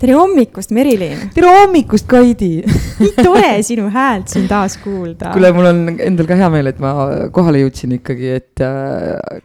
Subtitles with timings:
[0.00, 1.26] tere hommikust, Merilin!
[1.34, 5.34] tere hommikust, Kaidi nii tore sinu häält siin taas kuulda.
[5.34, 6.90] kuule, mul on endal ka hea meel, et ma
[7.34, 9.40] kohale jõudsin ikkagi, et äh,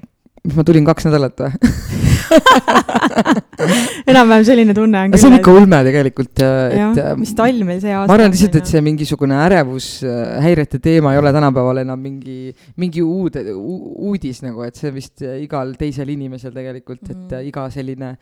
[0.45, 1.51] mis ma tulin kaks nädalat või
[4.11, 5.21] enam-vähem selline tunne on küll.
[5.21, 7.01] see on ikka ulme tegelikult, et.
[7.03, 8.09] Äh, mis talv meil see aasta.
[8.13, 12.39] ma arvan lihtsalt, et see mingisugune ärevushäirete äh, teema ei ole tänapäeval enam mingi,
[12.79, 17.43] mingi uude, uudis nagu, et see vist igal teisel inimesel tegelikult, et mm.
[17.51, 18.19] iga selline äh,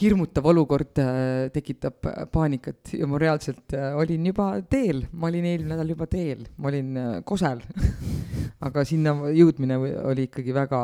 [0.00, 5.48] hirmutav olukord äh, tekitab äh, paanikat ja ma reaalselt äh, olin juba teel, ma olin
[5.52, 7.62] eelmine nädal juba teel, ma olin Kosel.
[8.66, 10.80] Aga sinna jõudmine oli ikkagi väga,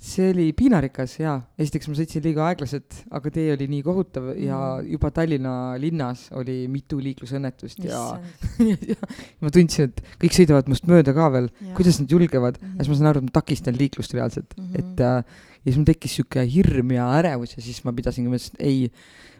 [0.00, 4.42] see oli piinarikas jaa, esiteks ma sõitsin liiga aeglaselt, aga tee oli nii kohutav mm.
[4.44, 8.02] ja juba Tallinna linnas oli mitu liiklusõnnetust ja,
[8.60, 8.98] ja
[9.40, 12.60] ma tundsin, et kõik sõidavad must mööda ka veel, kuidas nad julgevad?
[12.60, 12.76] Mm, -hmm.
[12.76, 14.52] ja siis ma saan aru, et ma takistan liiklust reaalselt.
[14.58, 14.92] Mm, -hmm.
[14.92, 18.56] et äh, ja siis mul tekkis sihuke hirm ja ärevus ja siis ma pidasin, mõtlesin,
[18.56, 18.88] et ei,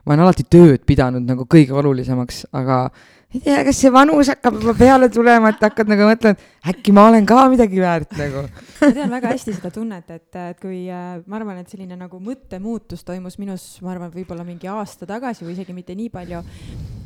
[0.04, 2.84] ma olen alati tööd pidanud nagu kõige olulisemaks, aga
[3.30, 6.94] ei tea, kas see vanus hakkab juba peale tulema, et hakkad nagu mõtlema, et äkki
[6.96, 8.42] ma olen ka midagi väärt nagu.
[8.80, 12.18] ma tean väga hästi seda tunnet, et, et kui äh, ma arvan, et selline nagu
[12.18, 16.42] mõttemuutus toimus minus, ma arvan, võib-olla mingi aasta tagasi või isegi mitte nii palju.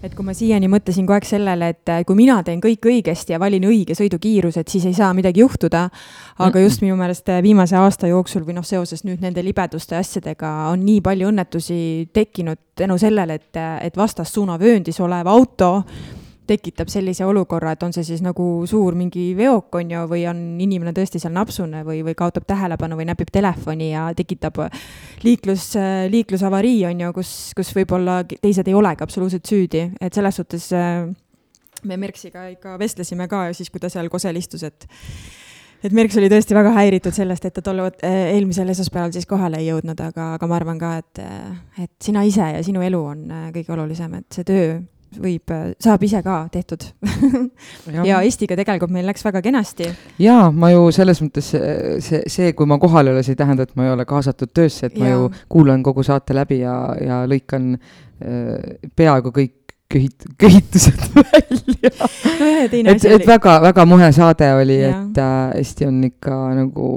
[0.04, 3.34] Et kui ma siiani mõtlesin kogu aeg sellele, et äh, kui mina teen kõik õigesti
[3.34, 5.88] ja valin õige sõidukiiruse, et siis ei saa midagi juhtuda.
[6.44, 10.50] aga just minu meelest äh, viimase aasta jooksul või noh, seoses nüüd nende libeduste asjadega
[10.72, 15.70] on nii palju õnnetusi tekkinud tänu sellele, et, et vastassuunavööndis olev auto
[16.46, 20.42] tekitab sellise olukorra, et on see siis nagu suur mingi veok, on ju, või on
[20.60, 24.60] inimene tõesti seal napsune või, või kaotab tähelepanu või näpib telefoni ja tekitab
[25.24, 25.72] liiklus,
[26.12, 31.06] liiklusavarii, on ju, kus, kus võib-olla teised ei olegi absoluutselt süüdi, et selles suhtes äh,
[31.84, 34.88] me Merksiga ikka vestlesime ka siis, kui ta seal kosel istus, et
[35.84, 39.60] et Merks oli tõesti väga häiritud sellest, et ta tol äh, eelmisel esmaspäeval siis kohale
[39.60, 41.20] ei jõudnud, aga, aga ma arvan ka, et,
[41.84, 44.78] et sina ise ja sinu elu on äh, kõige olulisem, et see töö
[45.20, 46.86] võib, saab ise ka tehtud
[47.94, 48.04] ja.
[48.04, 49.88] ja Estiga tegelikult meil läks väga kenasti.
[50.22, 53.66] ja ma ju selles mõttes see, see, kui ma kohal ei ole, see ei tähenda,
[53.66, 55.18] et ma ei ole kaasatud töösse, et ma ja.
[55.18, 59.60] ju kuulan kogu saate läbi ja, ja lõikan äh, peaaegu kõik
[59.94, 62.90] köhit-, köhitused välja no,.
[62.90, 66.88] et, et väga-väga muhe saade oli, et äh, Eesti on ikka nagu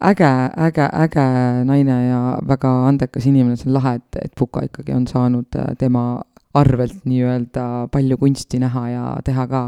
[0.00, 1.26] äge, äge, äge
[1.64, 5.72] naine ja väga andekas inimene, see on lahe, et, et Puka ikkagi on saanud äh,
[5.78, 6.22] tema
[6.56, 9.62] arvelt nii-öelda palju kunsti näha ja teha ka.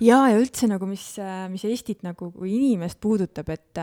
[0.00, 1.16] ja, ja üldse nagu, mis,
[1.50, 3.82] mis Eestit nagu kui inimest puudutab, et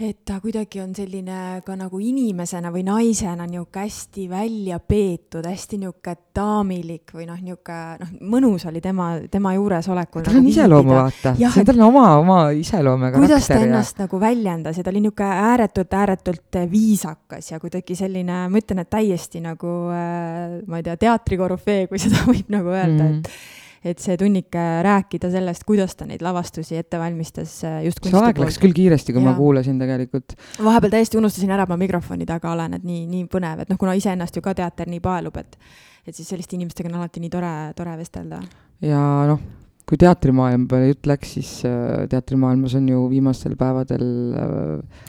[0.00, 5.78] et ta kuidagi on selline ka nagu inimesena või naisena niisugune hästi välja peetud, hästi
[5.82, 10.24] niisugune daamilik või noh, niisugune noh, mõnus oli tema, tema juuresolekul.
[10.24, 13.20] tal on nagu iseloomu vaata, see on tal oma, oma iseloomega.
[13.20, 14.06] kuidas ta ennast ja...
[14.06, 18.92] nagu väljendas ja ta oli niisugune ääretult, ääretult viisakas ja kuidagi selline, ma ütlen, et
[18.92, 23.26] täiesti nagu äh, ma ei tea, teatrikorüfee, kui seda võib nagu öelda mm, -hmm.
[23.28, 28.18] et et see tunnike rääkida sellest, kuidas ta neid lavastusi ette valmistas äh, just see
[28.18, 29.28] aeg läks küll kiiresti, kui ja.
[29.30, 30.36] ma kuulasin tegelikult.
[30.62, 33.80] vahepeal täiesti unustasin ära, et ma mikrofoni taga olen, et nii, nii põnev, et noh,
[33.80, 35.58] kuna iseennast ju ka teater nii paelub, et
[36.02, 38.40] et siis selliste inimestega on alati nii tore, tore vestelda.
[38.82, 39.42] ja noh,
[39.88, 44.06] kui teatrimaailma peale jutt läks, siis äh, teatrimaailmas on ju viimastel päevadel
[44.38, 45.04] äh,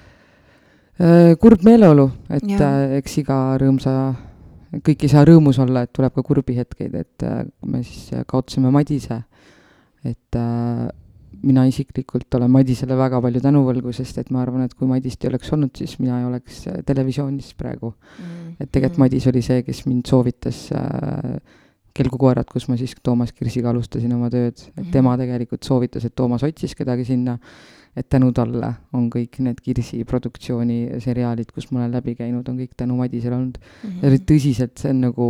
[0.97, 3.97] äh, kurb meeleolu, et äh, eks iga rõõmsa
[4.81, 8.25] kõik ei saa rõõmus olla, et tuleb ka kurbi hetkeid, et äh, me siis äh,
[8.27, 9.23] kaotasime Madise.
[10.03, 10.87] et äh,
[11.43, 15.31] mina isiklikult olen Madisele väga palju tänuvõlgu, sest et ma arvan, et kui Madist ei
[15.31, 18.55] oleks olnud, siis mina ei oleks televisioonis praegu mm..
[18.59, 19.03] et tegelikult mm.
[19.05, 21.35] Madis oli see, kes mind soovitas äh,
[21.93, 24.91] Kelgukoerad, kus ma siis Toomas Kirsiga alustasin oma tööd, et mm.
[24.95, 27.37] tema tegelikult soovitas, et Toomas otsis kedagi sinna
[27.95, 32.57] et tänu talle on kõik need Kirsi produktsiooni seriaalid, kus ma olen läbi käinud, on
[32.57, 33.89] kõik tänu Madisele olnud mm.
[33.89, 34.03] -hmm.
[34.03, 35.29] ja tõsiselt, see on nagu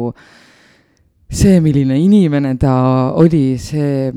[1.34, 4.12] see, milline inimene ta oli, see,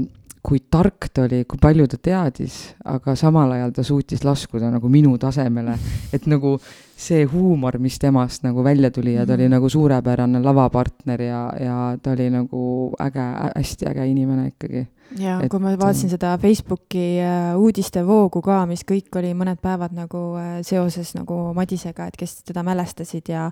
[0.46, 4.88] kui tark ta oli, kui palju ta teadis, aga samal ajal ta suutis laskuda nagu
[4.88, 5.74] minu tasemele,
[6.14, 6.56] et nagu
[6.96, 9.56] see huumor, mis temast nagu välja tuli ja ta oli Mhm.
[9.58, 13.26] nagu suurepärane lavapartner ja, ja ta oli nagu äge,
[13.56, 14.86] hästi äge inimene ikkagi.
[15.20, 19.94] Ja Et, kui ma vaatasin seda Facebooki äh, uudistevoogu ka, mis kõik oli mõned päevad
[19.96, 23.46] nagu äh, seoses nagu Madisega, et kes teda mälestasid ja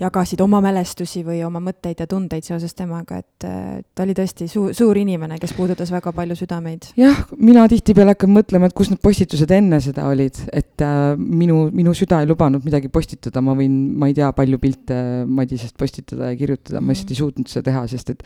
[0.00, 4.48] jagasid oma mälestusi või oma mõtteid ja tundeid seoses temaga, et äh, ta oli tõesti
[4.50, 6.90] suur, suur inimene, kes puudutas väga palju südameid.
[7.00, 11.68] jah, mina tihtipeale hakkan mõtlema, et kus need postitused enne seda olid, et äh, minu,
[11.74, 16.30] minu süda ei lubanud midagi postitada, ma võin, ma ei tea, palju pilte Madisest postitada
[16.30, 16.86] ja kirjutada mm, -hmm.
[16.86, 18.22] ma lihtsalt ei suutnud seda teha, sest et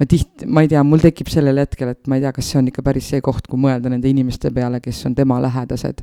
[0.00, 2.60] ma tihti, ma ei tea, mul tekib sellel hetkel, et ma ei tea, kas see
[2.60, 6.02] on ikka päris see koht, kui mõelda nende inimeste peale, kes on tema lähedased.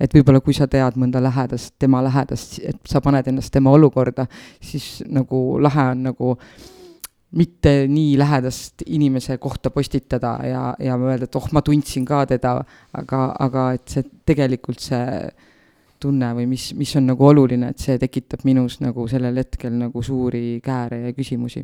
[0.00, 4.26] et võib-olla kui sa tead mõnda lähedast, tema lähedast, et sa paned ennast tema olukorda,
[4.60, 6.36] siis nagu lahe on nagu
[7.32, 12.58] mitte nii lähedast inimese kohta postitada ja, ja öelda, et oh, ma tundsin ka teda,
[12.92, 15.30] aga, aga et see tegelikult see
[16.02, 20.02] tunne või mis, mis on nagu oluline, et see tekitab minus nagu sellel hetkel nagu
[20.02, 21.62] suuri kääre ja küsimusi.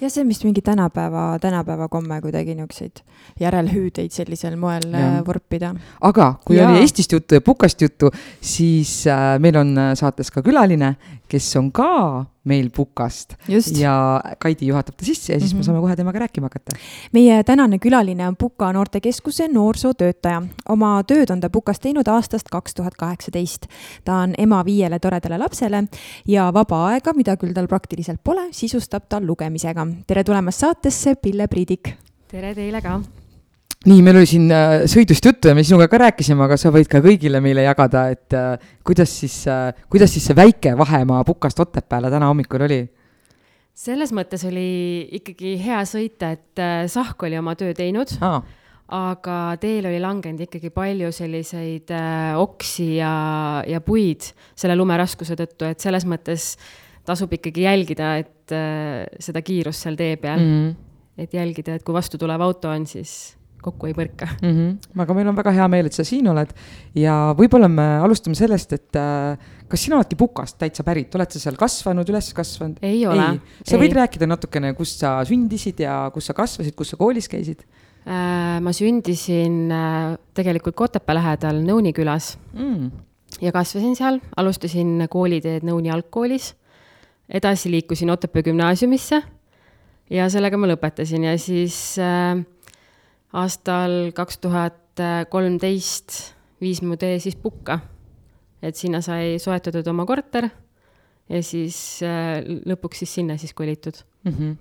[0.00, 3.02] Ja see on vist mingi tänapäeva, tänapäeva komme kuidagi niisuguseid
[3.40, 5.18] järelhüüdeid sellisel moel Jah.
[5.18, 5.74] äh, vorpida.
[6.00, 6.70] aga kui Jaa.
[6.70, 10.94] oli Eestist juttu ja Pukast juttu, siis äh, meil on saates ka külaline,
[11.28, 13.74] kes on ka meil Pukast just.
[13.78, 15.58] ja Kaidi juhatab ta sisse ja siis mm -hmm.
[15.58, 15.58] Mhm.
[15.58, 16.76] me saame kohe temaga rääkima hakata.
[17.12, 20.42] meie tänane külaline on Puka noortekeskuse noorsootöötaja.
[20.68, 23.66] oma tööd on ta Pukas teinud aastast kaks tuhat kaheksateist.
[24.04, 25.84] ta on ema viiele toredale lapsele
[26.26, 29.86] ja vaba aega, mida küll tal praktiliselt pole, sisustab ta lugemisega.
[30.06, 31.94] tere tulemast saatesse, Pille Priidik.
[32.28, 33.00] tere teile ka.
[33.86, 36.88] Nii, meil oli siin äh, sõidust juttu ja me sinuga ka rääkisime, aga sa võid
[36.90, 41.60] ka kõigile meile jagada, et äh, kuidas siis äh,, kuidas siis see väike vahemaa Pukast
[41.62, 42.82] Otepääle täna hommikul oli?
[43.76, 44.68] selles mõttes oli
[45.18, 48.40] ikkagi hea sõita, et äh, Sahk oli oma töö teinud, aa,
[48.96, 53.12] aga teel oli langenud ikkagi palju selliseid äh, oksi ja,
[53.68, 56.54] ja puid selle lumeraskuse tõttu, et selles mõttes
[57.06, 60.82] tasub ikkagi jälgida, et äh, seda kiirust seal tee peal mm., mm
[61.16, 63.36] et jälgida, et kui vastu tulev auto on, siis
[63.66, 64.28] kokku ei põrka.
[64.40, 65.00] -hmm.
[65.04, 66.54] aga meil on väga hea meel, et sa siin oled
[66.94, 69.36] ja võib-olla me alustame sellest, et äh,
[69.68, 72.78] kas sina oledki Pukast täitsa pärit, oled sa seal kasvanud, üles kasvanud?
[72.82, 73.32] ei ole.
[73.66, 77.66] sa võid rääkida natukene, kus sa sündisid ja kus sa kasvasid, kus sa koolis käisid
[78.06, 82.92] Äh, ma sündisin äh, tegelikult Kotepää lähedal Nõuni külas mm.?
[83.42, 86.52] ja kasvasin seal, alustasin kooliteed Nõuni algkoolis,
[87.26, 89.18] edasi liikusin Otepää gümnaasiumisse
[90.14, 92.44] ja sellega ma lõpetasin ja siis äh,
[93.36, 96.14] aastal kaks tuhat kolmteist
[96.62, 97.80] viis mu tee siis Pukka.
[98.62, 100.48] et sinna sai soetatud oma korter
[101.28, 103.98] ja siis äh, lõpuks siis sinna siis kolitud.
[104.24, 104.56] Mm -hmm.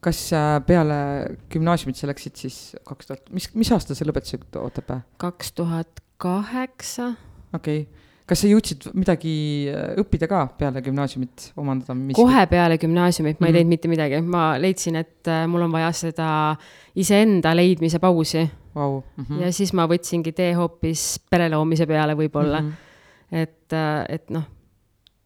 [0.00, 5.00] kas äh, peale gümnaasiumit sa läksid siis kaks tuhat, mis, mis aasta sa lõpetasid Otepää?
[5.16, 7.14] kaks tuhat kaheksa,
[7.52, 7.95] okei okay.,
[8.26, 9.34] kas sa jõudsid midagi
[9.70, 13.56] äh, õppida ka peale gümnaasiumit, omandada kohe peale gümnaasiumit ma ei Mhm.
[13.56, 16.56] teinud mitte midagi, ma leidsin, et äh, mul on vaja seda
[16.96, 19.02] iseenda leidmise pausi Vau.
[19.16, 19.40] Mhm.
[19.40, 22.68] ja siis ma võtsingi tee hoopis pere loomise peale võib-olla mm.
[22.68, 23.42] -hmm.
[23.42, 23.72] et,
[24.08, 24.42] et noh,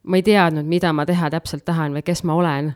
[0.05, 2.73] ma ei teadnud, mida ma teha täpselt tahan või kes ma olen.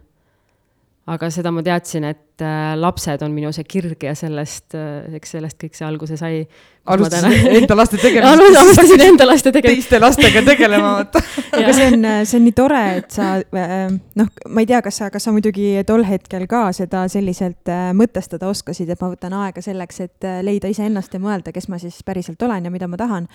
[1.07, 5.37] aga seda ma teadsin, et äh, lapsed on minu see kirg ja sellest äh,, eks
[5.37, 6.47] sellest kõik see alguse sai.
[6.85, 9.89] alustasid enda laste alustasin tegemist enda laste tegemist.
[9.89, 11.23] teiste lastega tegelema, vaata.
[11.57, 13.87] aga see on, see on nii tore, et sa äh,
[14.21, 17.93] noh, ma ei tea, kas sa, kas sa muidugi tol hetkel ka seda selliselt äh,
[17.97, 21.81] mõtestada oskasid, et ma võtan aega selleks, et äh, leida iseennast ja mõelda, kes ma
[21.83, 23.31] siis päriselt olen ja mida ma tahan.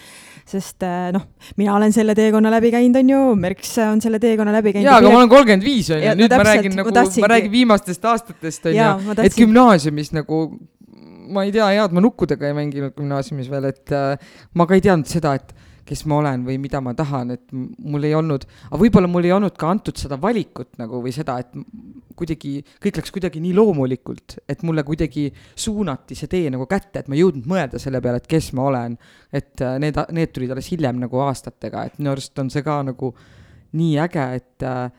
[0.50, 4.54] sest äh, noh, mina olen selle teekonna läbi käinud, on ju, Merks on selle teekonna
[4.60, 4.92] läbi käinud.
[4.92, 6.94] jaa, aga ma olen kolmkümmend viis on ju Ja,, no nüüd ma täpselt, räägin nagu,
[7.22, 10.42] ma räägin viimastest aastatest on Jaa, ju ma, et tahtsin- gümnaasiumis nagu
[11.30, 14.86] ma ei tea, head ma nukkudega ei mänginud gümnaasiumis veel, et äh, ma ka ei
[14.86, 15.54] teadnud seda, et
[15.90, 19.34] kes ma olen või mida ma tahan, et mul ei olnud, aga võib-olla mul ei
[19.34, 21.50] olnud ka antud seda valikut nagu või seda, et
[22.20, 27.10] kuidagi kõik läks kuidagi nii loomulikult, et mulle kuidagi suunati see tee nagu kätte, et
[27.10, 28.98] ma ei jõudnud mõelda selle peale, et kes ma olen.
[29.34, 32.82] et äh, need, need tulid alles hiljem nagu aastatega, et minu arust on see ka
[32.86, 33.14] nagu
[33.80, 34.92] nii äge, et äh,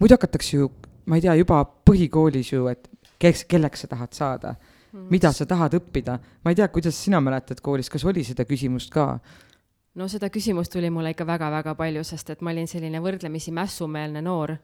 [0.00, 0.70] muidu hakatakse ju,
[1.06, 4.54] ma ei tea, juba põhikoolis ju, et kes, kelleks sa tahad saada,
[5.10, 8.92] mida sa tahad õppida, ma ei tea, kuidas sina mäletad koolis, kas oli seda küsimust
[8.94, 9.16] ka?
[9.96, 14.22] no seda küsimust tuli mulle ikka väga-väga palju, sest et ma olin selline võrdlemisi mässumeelne
[14.24, 14.56] noor.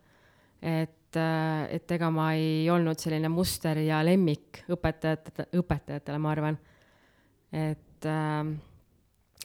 [0.62, 6.58] et, et ega ma ei olnud selline muster ja lemmik õpetajate, õpetajatele, ma arvan.
[7.52, 8.52] et äh,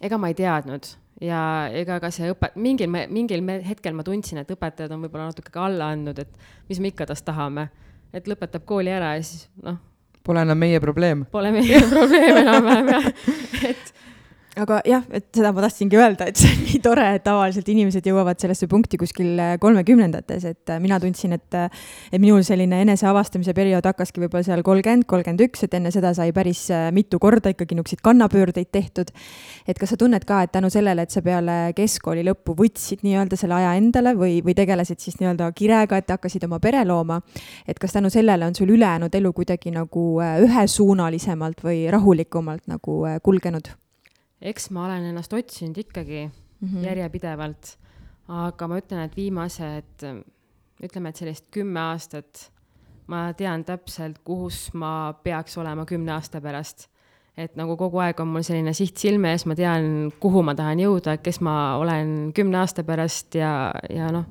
[0.02, 0.88] ega ma ei teadnud
[1.22, 1.42] ja
[1.74, 5.66] ega ka see õpe-, mingil, mingil hetkel ma tundsin, et õpetajad on võib-olla natuke ka
[5.66, 7.70] alla andnud, et mis me ikka tast tahame.
[8.14, 9.80] Et lõpetab kooli ära ja siis noh,
[10.28, 11.24] Pole enam meie probleem.
[11.32, 13.06] pole meie probleem enam-vähem jah,
[13.72, 13.94] et
[14.62, 18.06] aga jah, et seda ma tahtsingi öelda, et see on nii tore, et tavaliselt inimesed
[18.08, 21.70] jõuavad sellesse punkti kuskil kolmekümnendates, et äh, mina tundsin, et äh,
[22.12, 26.34] et minul selline eneseavastamise periood hakkaski võib-olla seal kolmkümmend, kolmkümmend üks, et enne seda sai
[26.36, 29.14] päris äh, mitu korda ikkagi niisuguseid kannapöördeid tehtud.
[29.68, 33.40] et kas sa tunned ka, et tänu sellele, et sa peale keskkooli lõppu võtsid nii-öelda
[33.40, 37.22] selle aja endale või, või tegelesid siis nii-öelda kirega, et hakkasid oma pere looma,
[37.68, 40.08] et kas tänu sellele on sul ülejäänud elu kuidagi nagu
[40.48, 43.76] ühesuunalisemalt või rahulikumalt nagu kulgenud?
[44.42, 46.84] Eks ma olen ennast otsinud ikkagi mm -hmm.
[46.86, 47.78] järjepidevalt,
[48.28, 50.06] aga ma ütlen, et viimased,
[50.84, 52.52] ütleme, et sellist kümme aastat
[53.08, 56.90] ma tean täpselt, kus ma peaks olema kümne aasta pärast.
[57.38, 60.80] et nagu kogu aeg on mul selline siht silme ees, ma tean, kuhu ma tahan
[60.82, 64.26] jõuda, kes ma olen kümne aasta pärast ja, ja noh,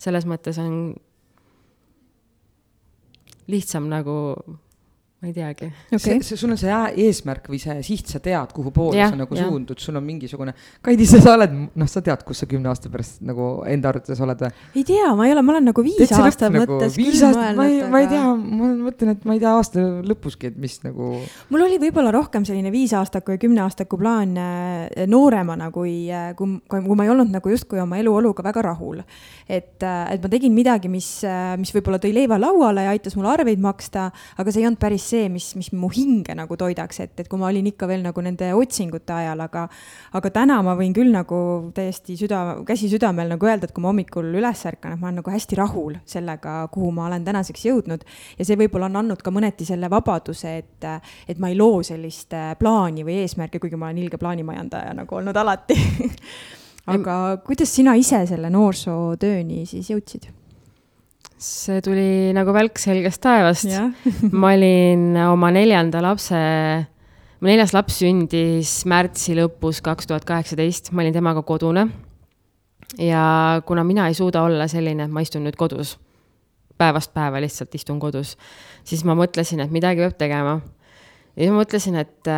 [0.00, 0.94] selles mõttes on
[3.52, 4.16] lihtsam nagu
[5.16, 6.18] ma ei teagi okay..
[6.20, 6.72] see, sul on see
[7.06, 9.46] eesmärk või see siht, sa tead, kuhu poole ja, sa nagu ja.
[9.46, 10.52] suundud, sul on mingisugune,
[10.84, 14.44] Kaidi, sa oled, noh, sa tead, kus sa kümne aasta pärast nagu enda arvates oled
[14.44, 14.50] või?
[14.76, 17.22] ei tea, ma ei ole, ma olen nagu viis Teed aasta lõpp, mõttes nagu, viis
[17.24, 20.50] aastat, ma ei aga..., ma ei tea, ma mõtlen, et ma ei tea aasta lõpuski,
[20.52, 21.08] et mis nagu.
[21.54, 26.92] mul oli võib-olla rohkem selline viisaastaku ja kümneaastaku plaan äh, nooremana, kui, äh, kui, kui
[26.92, 29.00] ma ei olnud nagu justkui oma eluoluga väga rahul.
[29.48, 31.08] et, äh, et ma tegin midagi, mis,
[31.56, 35.05] mis võib-olla tõi leiva lauale ja aitas mul arveid maksta, aga see ei olnud päris
[35.06, 38.24] see, mis, mis mu hinge nagu toidaks, et, et kui ma olin ikka veel nagu
[38.24, 39.66] nende otsingute ajal, aga,
[40.18, 41.38] aga täna ma võin küll nagu
[41.76, 45.20] täiesti süda, käsi südamel nagu öelda, et kui ma hommikul üles ärkan, et ma olen
[45.22, 48.06] nagu hästi rahul sellega, kuhu ma olen tänaseks jõudnud.
[48.38, 50.90] ja see võib-olla on andnud ka mõneti selle vabaduse, et,
[51.28, 55.20] et ma ei loo sellist äh, plaani või eesmärki, kuigi ma olen ilge plaanimajandaja nagu
[55.20, 55.78] olnud alati
[56.96, 60.30] aga kuidas sina ise selle noorsootööni siis jõudsid?
[61.36, 63.68] See tuli nagu välk selgest taevast
[64.40, 66.38] ma olin oma neljanda lapse,
[67.40, 71.86] mu neljas laps sündis märtsi lõpus kaks tuhat kaheksateist, ma olin temaga kodune.
[72.98, 75.96] ja kuna mina ei suuda olla selline, et ma istun nüüd kodus,
[76.78, 78.36] päevast päeva lihtsalt istun kodus,
[78.84, 80.60] siis ma mõtlesin, et midagi peab tegema.
[81.36, 82.32] ja siis ma mõtlesin, et,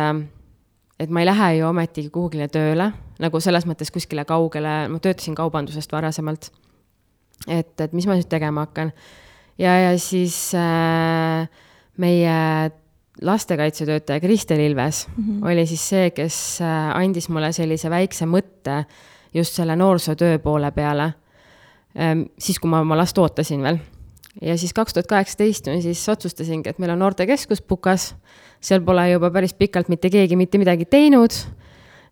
[0.99, 5.39] et ma ei lähe ju ometigi kuhugile tööle, nagu selles mõttes kuskile kaugele, ma töötasin
[5.39, 6.51] kaubandusest varasemalt
[7.47, 8.91] et, et mis ma nüüd tegema hakkan.
[9.57, 11.47] ja, ja siis äh,
[11.97, 12.71] meie
[13.21, 15.47] lastekaitsetöötaja Kristel Ilves mm -hmm.
[15.51, 18.85] oli siis see, kes äh, andis mulle sellise väikse mõtte
[19.33, 21.13] just selle noorsootöö poole peale
[21.99, 22.21] ähm,.
[22.37, 23.77] siis, kui ma oma last ootasin veel.
[24.41, 28.15] ja siis kaks tuhat kaheksateist ma siis otsustasingi, et meil on noortekeskus Pukas.
[28.61, 31.31] seal pole juba päris pikalt mitte keegi mitte midagi teinud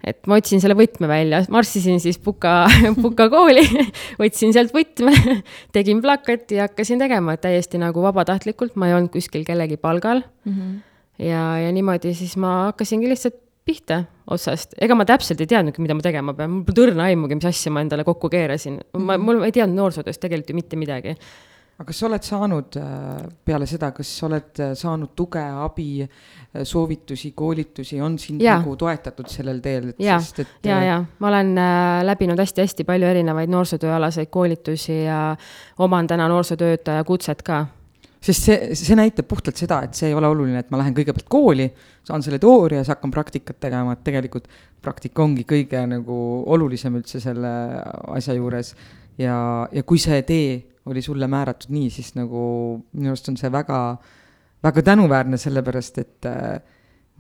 [0.06, 2.68] et ma otsin selle võtme välja, marssisin siis Puka,
[3.04, 3.64] Puka kooli
[4.22, 5.14] võtsin sealt võtme,
[5.76, 10.54] tegin plakati ja hakkasin tegema, täiesti nagu vabatahtlikult, ma ei olnud kuskil kellegi palgal mm.
[10.54, 10.78] -hmm.
[11.26, 15.96] ja, ja niimoodi siis ma hakkasingi lihtsalt pihta otsast, ega ma täpselt ei teadnudki, mida
[15.98, 18.90] ma tegema pean, mul pole õrna aimugi, mis asja ma endale kokku keerasin mm.
[18.94, 19.06] -hmm.
[19.12, 21.18] ma, mul ei teadnud noorsootööst tegelikult ju mitte midagi
[21.78, 26.02] aga kas sa oled saanud äh, peale seda, kas sa oled äh, saanud tuge, abi,
[26.02, 28.58] äh, soovitusi, koolitusi, on sind ja.
[28.58, 30.56] nagu toetatud sellel teel, ja, et.
[30.66, 31.54] ja, ja ma olen
[32.08, 35.20] läbinud hästi-hästi palju erinevaid noorsootööalaseid koolitusi ja
[35.86, 37.66] oman täna noorsootöötaja kutset ka
[38.28, 41.30] sest see, see näitab puhtalt seda, et see ei ole oluline, et ma lähen kõigepealt
[41.30, 41.68] kooli,
[42.08, 44.50] saan selle teooria, siis hakkan praktikat tegema, et tegelikult
[44.84, 46.18] praktika ongi kõige nagu
[46.50, 47.52] olulisem üldse selle
[48.18, 48.74] asja juures.
[49.22, 49.38] ja,
[49.72, 50.50] ja kui see tee
[50.88, 52.42] oli sulle määratud nii, siis nagu
[52.94, 53.80] minu arust on see väga,
[54.64, 56.58] väga tänuväärne, sellepärast et äh,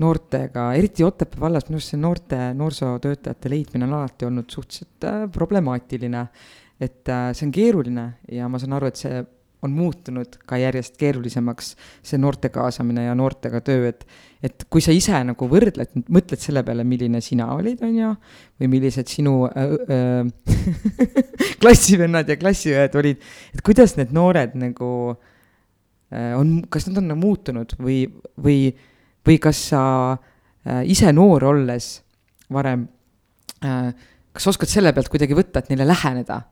[0.01, 5.25] noortega, eriti Otepää vallas, minu arust see noorte noorsootöötajate leidmine on alati olnud suhteliselt äh,
[5.31, 6.27] problemaatiline.
[6.79, 9.23] et äh, see on keeruline ja ma saan aru, et see
[9.65, 11.71] on muutunud ka järjest keerulisemaks,
[12.05, 14.05] see noorte kaasamine ja noortega töö, et
[14.45, 18.09] et kui sa ise nagu võrdled, mõtled selle peale, milline sina olid, on ju,
[18.61, 20.91] või millised sinu äh, äh,
[21.61, 23.23] klassivennad ja klassiõed olid,
[23.55, 24.89] et kuidas need noored nagu
[26.13, 28.03] äh, on, kas nad on nagu muutunud või,
[28.37, 28.59] või,
[29.25, 29.81] või kas sa
[30.13, 31.89] äh, ise noor olles
[32.53, 32.85] varem
[33.65, 33.89] äh,,
[34.37, 36.43] kas oskad selle pealt kuidagi võtta, et neile läheneda?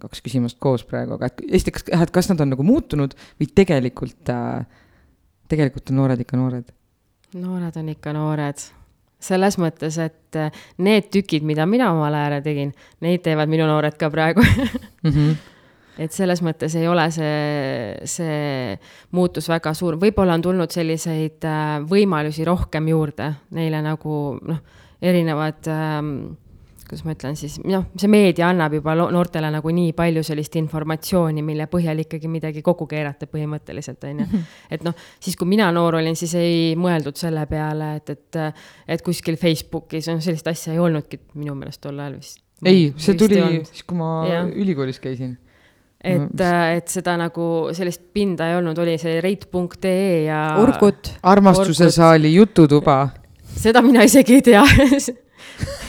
[0.00, 4.32] Kaks küsimust koos praegu, aga et esiteks, et kas nad on nagu muutunud või tegelikult
[4.32, 4.62] äh,,
[5.52, 6.70] tegelikult on noored ikka noored
[7.34, 8.68] noored on ikka noored.
[9.22, 10.50] selles mõttes, et äh,
[10.82, 14.42] need tükid, mida mina omal ajal tegin, neid teevad minu noored ka praegu
[15.04, 15.10] mm.
[15.10, 15.34] -hmm
[15.98, 18.78] et selles mõttes ei ole see, see
[19.12, 24.62] muutus väga suur, võib-olla on tulnud selliseid äh, võimalusi rohkem juurde neile nagu noh,
[25.02, 26.14] erinevad ähm,
[26.92, 31.40] kuidas ma ütlen siis, noh, see meedia annab juba noortele nagu nii palju sellist informatsiooni,
[31.44, 34.40] mille põhjal ikkagi midagi kokku keerata põhimõtteliselt, on ju.
[34.74, 38.40] et noh, siis kui mina noor olin, siis ei mõeldud selle peale, et, et,
[38.92, 42.42] et kuskil Facebookis, noh, sellist asja ei olnudki minu meelest tol ajal vist.
[42.60, 44.42] ei, see tuli siis, kui ma ja.
[44.44, 45.32] ülikoolis käisin
[46.04, 46.44] et,
[46.76, 50.42] et seda nagu sellist pinda ei olnud, oli see reit.ee ja.
[50.60, 51.14] Urgut.
[51.22, 51.96] armastuse Urgut.
[51.96, 52.98] saali jututuba.
[53.56, 54.66] seda mina isegi ei tea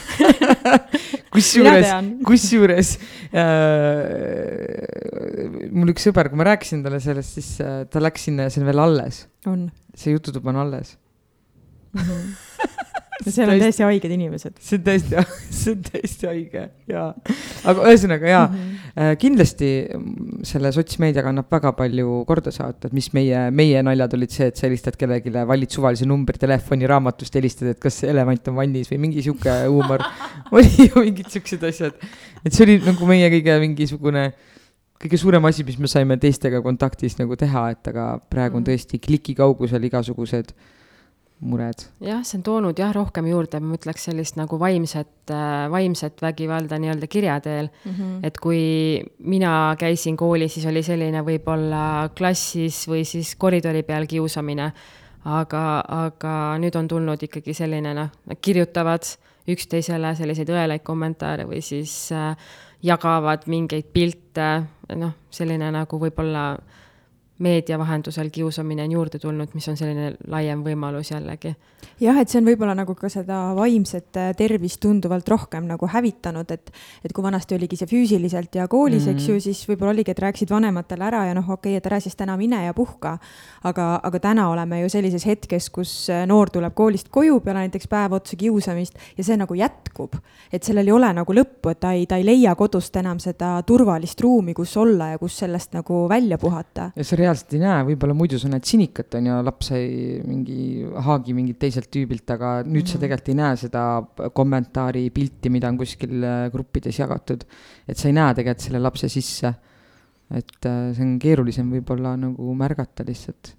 [1.34, 1.90] kusjuures,
[2.30, 2.94] kusjuures
[3.34, 3.50] äh,
[5.74, 8.64] mul üks sõber, kui ma rääkisin talle sellest, siis äh, ta läks sinna ja see
[8.64, 9.26] on veel alles.
[9.94, 10.98] see jututuba on alles
[11.94, 12.02] mm.
[12.02, 12.53] -hmm
[13.22, 14.56] seal on täiesti haiged inimesed.
[14.64, 15.24] see on täiesti,
[15.60, 17.06] see on täiesti haige ja,
[17.70, 19.20] aga ühesõnaga ja mm -hmm.
[19.22, 24.34] kindlasti mm, selle sotsmeediaga annab väga palju korda saata, et mis meie, meie naljad olid
[24.34, 28.92] see, et sa helistad kellelegi, valid suvalise numbri telefoniraamatust, helistad, et kas elevant on vannis
[28.92, 30.04] või mingi sihuke huumor
[30.56, 31.94] oli ju mingid siuksed asjad.
[32.44, 34.32] et see oli nagu meie kõige mingisugune
[35.04, 38.72] kõige suurem asi, mis me saime teistega kontaktis nagu teha, et aga praegu on mhm.
[38.72, 40.72] tõesti kliki kaugusel igasugused äh,
[41.44, 41.86] mured.
[42.04, 46.80] jah, see on toonud jah, rohkem juurde, ma ütleks sellist nagu vaimset, äh, vaimset vägivalda
[46.82, 47.92] nii-öelda kirja teel mm.
[47.92, 48.20] -hmm.
[48.28, 48.64] et kui
[49.20, 54.72] mina käisin koolis, siis oli selline võib-olla klassis või siis koridori peal kiusamine.
[55.24, 59.06] aga, aga nüüd on tulnud ikkagi selline noh, nad kirjutavad
[59.48, 62.36] üksteisele selliseid õelaid kommentaare või siis äh,
[62.84, 64.50] jagavad mingeid pilte,
[64.96, 66.58] noh, selline nagu võib-olla
[67.44, 71.54] meedia vahendusel kiusamine on juurde tulnud, mis on selline laiem võimalus jällegi.
[72.00, 76.52] jah, et see on võib-olla nagu ka seda vaimset äh, tervist tunduvalt rohkem nagu hävitanud,
[76.52, 76.72] et,
[77.04, 79.20] et kui vanasti oligi see füüsiliselt ja koolis mm, -hmm.
[79.20, 82.00] eks ju, siis võib-olla oligi, et rääkisid vanematele ära ja noh, okei okay,, et ära
[82.00, 83.18] siis täna mine ja puhka.
[83.64, 87.88] aga, aga täna oleme ju sellises hetkes, kus äh, noor tuleb koolist koju peale näiteks
[87.88, 90.16] päev otsa kiusamist ja see nagu jätkub.
[90.54, 93.62] et sellel ei ole nagu lõppu, et ta ei, ta ei leia kodust enam seda
[93.66, 96.92] turvalist ruumi, kus olla ja kus sellest nagu välja puhata.
[96.96, 99.88] ja see reaalselt ei näe, võib-olla muidu sa näed sinikat, on ju, laps sai
[100.28, 100.58] mingi
[101.08, 102.88] haagi mingilt teiselt tüübilt, aga nüüd mm -hmm.
[102.88, 103.02] sa mhm.
[103.04, 107.44] tegelikult ei näe seda kommentaari, pilti, mida on kuskil äh, gruppides jagatud.
[107.88, 109.54] et sa ei näe tegelikult selle lapse sisse.
[110.32, 113.56] et äh, see on keerulisem võib-olla nagu märgata lihtsalt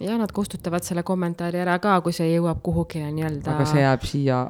[0.00, 3.54] ja nad kustutavad selle kommentaari ära ka, kui see jõuab kuhugi nii-öelda.
[3.54, 4.46] aga see jääb siia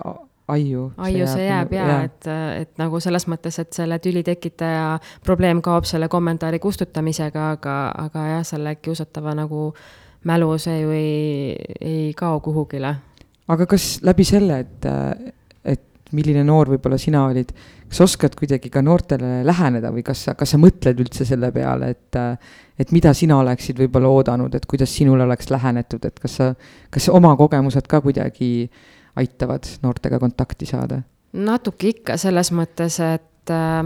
[0.49, 0.91] aiu.
[0.97, 2.29] aiu see jääb ja, ja., et,
[2.63, 8.27] et nagu selles mõttes, et selle tüli tekitaja probleem kaob selle kommentaari kustutamisega, aga, aga
[8.37, 9.71] jah, selle kiusatava nagu
[10.27, 12.95] mälu, see ju ei, ei kao kuhugile.
[13.49, 14.91] aga kas läbi selle, et,
[15.65, 17.53] et milline noor võib-olla sina olid,
[17.87, 21.91] kas oskad kuidagi ka noortele läheneda või kas sa, kas sa mõtled üldse selle peale,
[21.95, 22.19] et,
[22.79, 26.53] et mida sina oleksid võib-olla oodanud, et kuidas sinule oleks lähenetud, et kas sa,
[26.91, 28.85] kas oma kogemused ka kuidagi äh,
[29.17, 31.03] aitavad noortega kontakti saada?
[31.33, 33.83] natuke ikka, selles mõttes, et äh,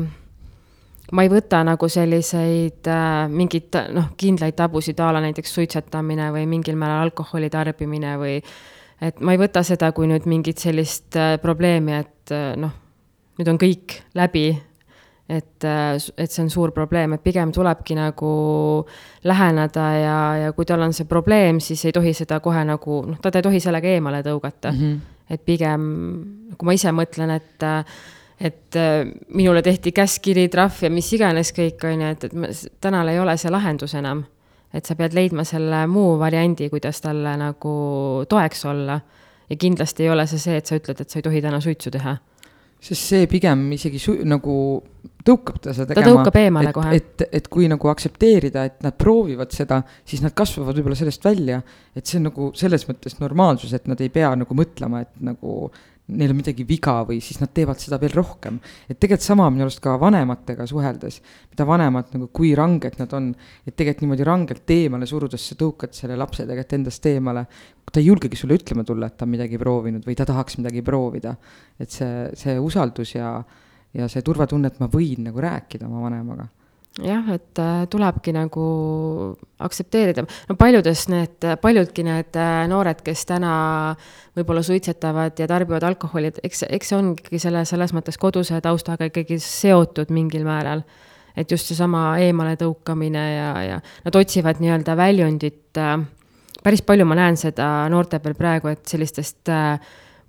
[1.12, 6.46] ma ei võta nagu selliseid äh, mingeid noh, kindlaid tabusid a la näiteks suitsetamine või
[6.50, 8.36] mingil määral alkoholi tarbimine või
[9.00, 12.74] et ma ei võta seda kui nüüd mingit sellist äh, probleemi, et äh, noh,
[13.40, 14.48] nüüd on kõik läbi,
[15.30, 18.32] et, äh, et see on suur probleem, et pigem tulebki nagu
[19.26, 23.22] läheneda ja, ja kui tal on see probleem, siis ei tohi seda kohe nagu, noh,
[23.22, 24.84] ta ei tohi sellega eemale tõugata mm.
[24.84, 25.84] -hmm et pigem,
[26.58, 27.68] kui ma ise mõtlen, et
[28.40, 28.76] et
[29.36, 33.34] minule tehti käskkiri, trahv ja mis iganes kõik, on ju, et, et tänal ei ole
[33.36, 34.24] see lahendus enam.
[34.72, 37.74] et sa pead leidma selle muu variandi, kuidas talle nagu
[38.28, 39.00] toeks olla.
[39.50, 41.90] ja kindlasti ei ole see see, et sa ütled, et sa ei tohi täna suitsu
[41.90, 42.16] teha
[42.80, 44.54] sest see pigem isegi su-, nagu
[45.26, 46.06] tõukab ta seda tegema.
[46.06, 46.94] ta tõukab eemale et, kohe.
[46.96, 51.60] et, et kui nagu aktsepteerida, et nad proovivad seda, siis nad kasvavad võib-olla sellest välja.
[51.94, 55.70] et see on nagu selles mõttes normaalsus, et nad ei pea nagu mõtlema, et nagu
[56.11, 58.59] neil on midagi viga või siis nad teevad seda veel rohkem.
[58.88, 61.20] et tegelikult sama minu arust ka vanematega suheldes,
[61.53, 63.33] mida vanemad nagu, kui ranged nad on,
[63.66, 67.46] et tegelikult niimoodi rangelt eemale surudes sa tõukad selle lapse tegelikult endast eemale.
[67.90, 70.83] ta ei julgegi sulle ütlema tulla, et ta on midagi proovinud või ta tahaks midagi
[70.83, 71.35] proovida.
[71.79, 73.35] et see, see usaldus ja,
[73.94, 76.49] ja see turvatunne, et ma võin nagu rääkida oma vanemaga
[76.98, 78.64] jah, et äh, tulebki nagu
[79.62, 83.53] aktsepteerida, no paljudes need, paljudki need äh, noored, kes täna
[84.38, 89.11] võib-olla suitsetavad ja tarbivad alkoholi, et eks, eks see ongi selle, selles mõttes koduse taustaga
[89.11, 90.83] ikkagi seotud mingil määral.
[91.37, 96.00] et just seesama eemale tõukamine ja, ja nad otsivad nii-öelda väljundit äh,.
[96.62, 99.48] päris palju ma näen seda noorte peal praegu, et sellistest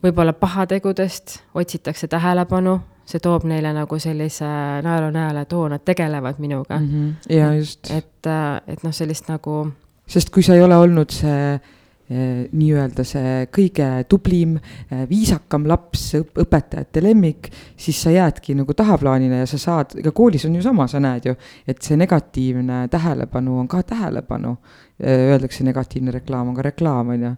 [0.03, 4.47] võib-olla pahategudest otsitakse tähelepanu see toob neile nagu sellise
[4.85, 6.87] naeru-näole, et oo, nad tegelevad minuga mm.
[6.87, 7.35] -hmm.
[7.35, 7.91] ja just.
[7.91, 8.27] et,
[8.67, 9.71] et noh, sellist nagu.
[10.07, 14.57] sest kui sa ei ole olnud see eh, nii-öelda see kõige tublim,
[14.91, 20.45] eh, viisakam laps, õpetajate lemmik, siis sa jäädki nagu tahaplaanile ja sa saad, ega koolis
[20.45, 21.35] on ju sama, sa näed ju,
[21.67, 24.57] et see negatiivne tähelepanu on ka tähelepanu.
[25.01, 27.35] Öeldakse, negatiivne reklaam on ka reklaam, on ju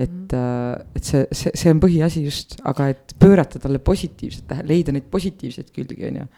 [0.00, 0.36] et, mhm.
[0.36, 4.94] äh, et see, see, see on põhiasi just, aga et pöörata talle positiivset tähe-, leida
[4.94, 6.28] neid positiivseid külgi, on ju.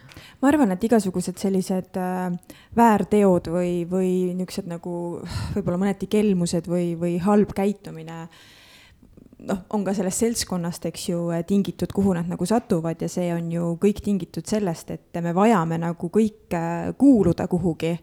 [0.42, 4.96] ma arvan, et igasugused sellised äh, väärteod või, või niisugused nagu
[5.54, 8.24] võib-olla mõneti kelmused või, või halb käitumine
[9.46, 13.50] noh, on ka sellest seltskonnast, eks ju, tingitud, kuhu nad nagu satuvad ja see on
[13.52, 16.56] ju kõik tingitud sellest, et me vajame nagu kõik
[16.98, 17.96] kuuluda kuhugi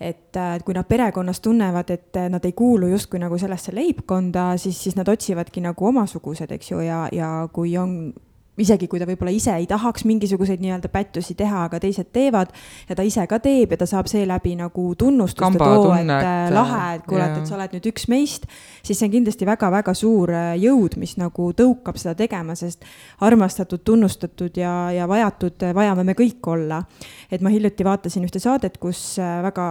[0.00, 4.96] et kui nad perekonnas tunnevad, et nad ei kuulu justkui nagu sellesse leibkonda, siis, siis
[4.96, 8.12] nad otsivadki nagu omasugused, eks ju, ja, ja kui on
[8.62, 12.52] isegi kui ta võib-olla ise ei tahaks mingisuguseid nii-öelda pättusi teha, aga teised teevad
[12.88, 16.54] ja ta ise ka teeb ja ta saab seeläbi nagu tunnustust ja too, et äh,
[16.54, 18.48] lahe, et kuule, et, et sa oled nüüd üks meist,
[18.86, 22.86] siis see on kindlasti väga-väga suur äh, jõud, mis nagu tõukab seda tegema, sest
[23.24, 26.82] armastatud, tunnustatud ja, ja vajatud äh, vajame me kõik olla.
[27.30, 29.68] et ma hiljuti vaatasin ühte saadet, kus väga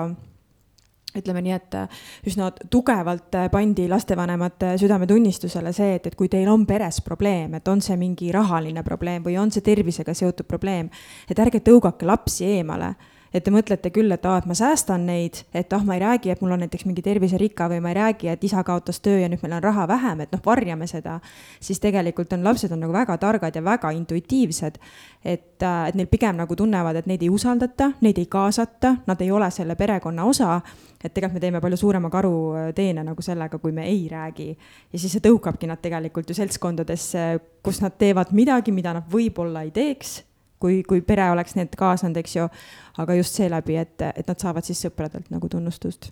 [1.20, 6.50] ütleme nii, et äh, üsna tugevalt äh, pandi lastevanemate südametunnistusele see, et, et kui teil
[6.52, 10.90] on peres probleem, et on see mingi rahaline probleem või on see tervisega seotud probleem,
[11.30, 12.96] et ärge tõugake lapsi eemale
[13.36, 16.32] et te mõtlete küll, et aa, et ma säästan neid, et ah, ma ei räägi,
[16.32, 19.30] et mul on näiteks mingi terviserika või ma ei räägi, et isa kaotas töö ja
[19.32, 21.20] nüüd meil on raha vähem, et noh, varjame seda.
[21.60, 24.80] siis tegelikult on lapsed on nagu väga targad ja väga intuitiivsed.
[25.26, 29.22] et, äh, et neil pigem nagu tunnevad, et neid ei usaldata, neid ei kaasata, nad
[29.22, 30.62] ei ole selle perekonna osa
[31.04, 34.58] et tegelikult me teeme palju suurema karuteene nagu sellega, kui me ei räägi.
[34.94, 37.26] ja siis see tõukabki nad tegelikult ju seltskondadesse,
[37.64, 40.24] kus nad teevad midagi, mida nad võib-olla ei teeks,
[40.60, 42.50] kui, kui pere oleks need kaasanud, eks ju.
[42.98, 46.12] aga just seeläbi, et, et nad saavad siis sõpradelt nagu tunnustust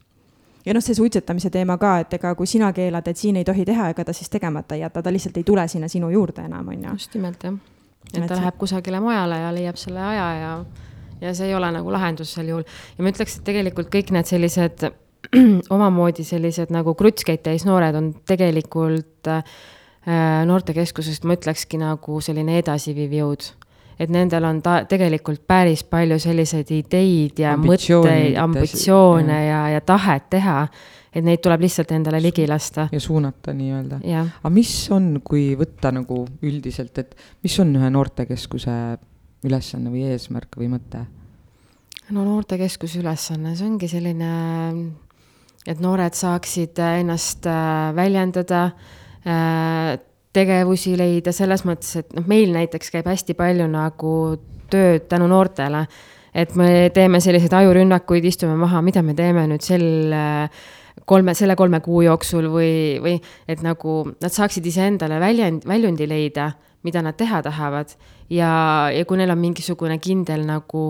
[0.66, 3.66] ja noh, see suitsetamise teema ka, et ega kui sina keelad, et siin ei tohi
[3.68, 6.68] teha, ega ta siis tegemata ei jäta, ta lihtsalt ei tule sinna sinu juurde enam,
[6.72, 6.96] on ju.
[7.00, 7.60] just nimelt jah,
[8.14, 10.56] et ta läheb kusagile mujale ja leiab selle aja ja
[11.24, 12.66] ja see ei ole nagu lahendus sel juhul.
[12.98, 14.88] ja ma ütleks, et tegelikult kõik need sellised
[15.76, 19.44] omamoodi sellised nagu krutskeid täis noored on tegelikult äh,
[20.48, 23.52] noortekeskusest, ma ütlekski nagu selline edasiviiv jõud
[24.00, 30.30] et nendel on ta tegelikult päris palju selliseid ideid ja mõtteid, ambitsioone ja, ja tahet
[30.34, 30.60] teha,
[31.14, 32.88] et neid tuleb lihtsalt endale ligi lasta.
[32.92, 34.02] ja suunata nii-öelda.
[34.42, 38.78] aga mis on, kui võtta nagu üldiselt, et mis on ühe noortekeskuse
[39.44, 41.04] ülesanne või eesmärk või mõte?
[42.12, 44.32] no noortekeskuse ülesanne, see ongi selline,
[45.70, 48.66] et noored saaksid ennast äh, väljendada,
[49.24, 49.94] äh,
[50.34, 54.14] tegevusi leida selles mõttes, et noh, meil näiteks käib hästi palju nagu
[54.74, 55.88] tööd tänu noortele.
[56.34, 59.84] et me teeme selliseid ajurünnakuid, istume maha, mida me teeme nüüd sel
[61.06, 66.52] kolme, selle kolme kuu jooksul või, või et nagu nad saaksid iseendale väljend, väljundi leida,
[66.84, 67.94] mida nad teha tahavad
[68.30, 70.84] ja, ja kui neil on mingisugune kindel nagu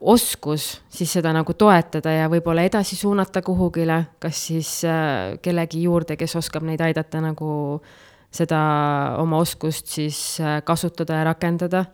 [0.00, 6.16] oskus, siis seda nagu toetada ja võib-olla edasi suunata kuhugile, kas siis äh, kellegi juurde,
[6.18, 7.50] kes oskab neid aidata nagu
[8.34, 8.58] seda
[9.22, 11.84] oma oskust siis äh, kasutada ja rakendada.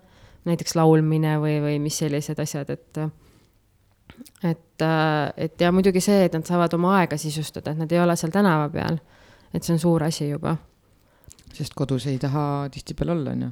[0.44, 2.98] näiteks laulmine või, või mis sellised asjad, et
[4.42, 8.00] et, äh, et ja muidugi see, et nad saavad oma aega sisustada, et nad ei
[8.00, 8.98] ole seal tänava peal.
[9.54, 10.56] et see on suur asi juba.
[11.52, 13.50] sest kodus ei taha tihtipeale olla, on ju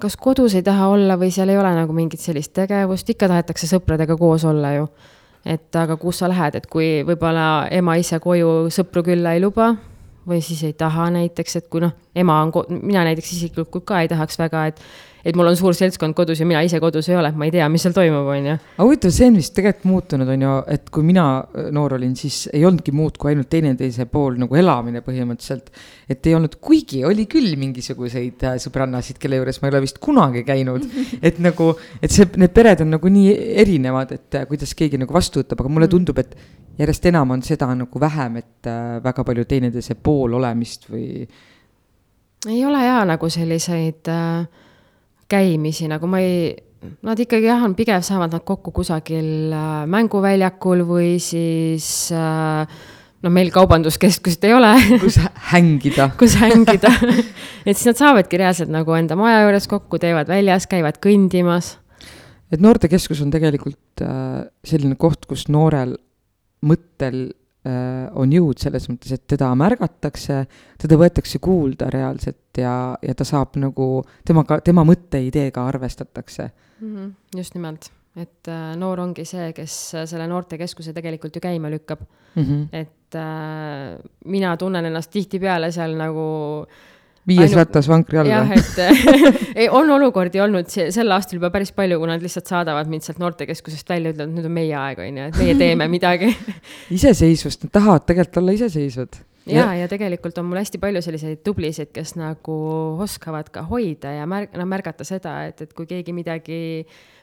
[0.00, 3.68] kas kodus ei taha olla või seal ei ole nagu mingit sellist tegevust, ikka tahetakse
[3.70, 4.88] sõpradega koos olla ju.
[5.46, 9.70] et aga kus sa lähed, et kui võib-olla ema ise koju sõpru külla ei luba
[10.28, 14.10] või siis ei taha näiteks, et kui noh, ema on, mina näiteks isiklikult ka ei
[14.10, 14.82] tahaks väga, et
[15.28, 17.66] et mul on suur seltskond kodus ja mina ise kodus ei ole, ma ei tea,
[17.68, 18.54] mis seal toimub, on ju.
[18.56, 22.14] aga huvitav, see on vist tegelikult muutunud, on ju, et kui mina äh, noor olin,
[22.16, 25.68] siis ei olnudki muud kui ainult teineteise pool nagu elamine põhimõtteliselt.
[26.08, 30.00] et ei olnud, kuigi oli küll mingisuguseid äh, sõbrannasid, kelle juures ma ei ole vist
[30.02, 30.86] kunagi käinud.
[31.28, 35.12] et nagu, et see, need pered on nagu nii erinevad, et äh, kuidas keegi nagu
[35.14, 35.96] vastu võtab, aga mulle mm.
[35.96, 38.70] tundub, et järjest enam on seda nagu vähem, et
[39.04, 41.26] väga palju teineteise pool olemist või.
[42.46, 44.64] ei ole jaa nagu selliseid äh
[45.30, 46.52] käimisi, nagu ma ei,
[47.04, 52.78] nad ikkagi jah, on pigem saavad nad kokku kusagil äh, mänguväljakul või siis äh,
[53.22, 54.72] no meil kaubanduskeskust ei ole.
[55.02, 55.18] Kus
[55.52, 56.10] hängida.
[56.20, 56.92] Kus hängida.
[57.66, 61.76] Et siis nad saavadki reaalselt nagu enda maja juures kokku, teevad väljas, käivad kõndimas.
[62.52, 65.98] et noortekeskus on tegelikult äh, selline koht, kus noorel
[66.64, 67.28] mõttel
[67.68, 70.44] Äh, on jõud selles mõttes, et teda märgatakse,
[70.78, 73.88] teda võetakse kuulda reaalselt ja, ja ta saab nagu,
[74.26, 76.90] temaga, tema mõtteideega arvestatakse mm.
[76.90, 79.78] -hmm, just nimelt, et äh, noor ongi see, kes
[80.10, 82.42] selle noortekeskuse tegelikult ju käima lükkab mm.
[82.42, 82.68] -hmm.
[82.72, 86.28] et äh, mina tunnen ennast tihtipeale seal nagu
[87.28, 87.60] viies Ainu...
[87.60, 88.78] ratas vankri all jah, et
[89.60, 93.06] ei, on olukordi olnud see, sel aastal juba päris palju, kui nad lihtsalt saadavad mind
[93.06, 96.30] sealt noortekeskusest välja, ütlevad, nüüd on meie aeg, on ju, et meie teeme midagi
[96.94, 99.20] iseseisvust, nad tahavad tegelikult olla iseseisvad
[99.52, 102.58] ja, ja tegelikult on mul hästi palju selliseid tublisid, kes nagu
[103.04, 106.60] oskavad ka hoida ja märg-, no märgata seda, et, et kui keegi midagi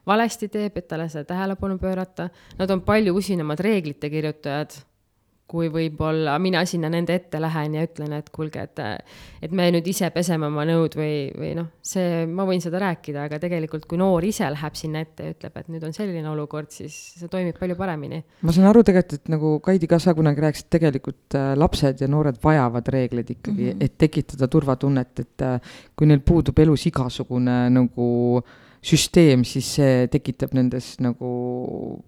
[0.08, 2.30] valesti teeb, et talle seda tähelepanu pöörata.
[2.60, 4.78] Nad on palju usinamad reeglite kirjutajad
[5.46, 8.82] kui võib-olla mina sinna nende ette lähen ja ütlen, et kuulge, et,
[9.46, 13.28] et me nüüd ise peseme oma nõud või, või noh, see, ma võin seda rääkida,
[13.30, 16.72] aga tegelikult, kui noor ise läheb sinna ette ja ütleb, et nüüd on selline olukord,
[16.74, 18.24] siis see toimib palju paremini.
[18.42, 22.10] ma saan aru tegelikult, et nagu Kaidi ka sa kunagi rääkisid, tegelikult äh, lapsed ja
[22.10, 23.86] noored vajavad reegleid ikkagi mm, -hmm.
[23.86, 28.10] et tekitada turvatunnet, et äh, kui neil puudub elus igasugune nagu
[28.86, 32.02] süsteem, siis see tekitab nendes nagu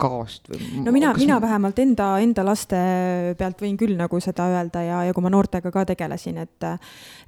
[0.00, 0.60] kaost või?
[0.84, 2.78] no mina, mina vähemalt enda, enda laste
[3.38, 6.68] pealt võin küll nagu seda öelda ja, ja kui ma noortega ka tegelesin, et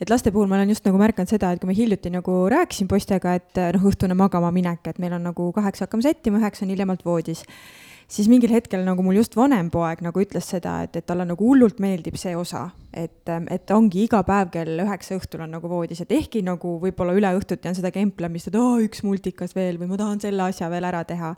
[0.01, 2.89] et laste puhul ma olen just nagu märganud seda, et kui ma hiljuti nagu rääkisin
[2.91, 6.75] poistega, et noh, õhtune magama minek, et meil on nagu kaheksa hakkame sättima, üheksa on
[6.75, 7.45] hiljemalt voodis
[8.11, 11.47] siis mingil hetkel nagu mul just vanem poeg nagu ütles seda, et, et talle nagu
[11.47, 16.03] hullult meeldib see osa, et, et ongi iga päev kell üheksa õhtul on nagu voodis,
[16.03, 19.93] et ehkki nagu võib-olla üle õhtuti on seda kemplemist, et aa, üks multikas veel või
[19.93, 21.33] ma tahan selle asja veel ära teha.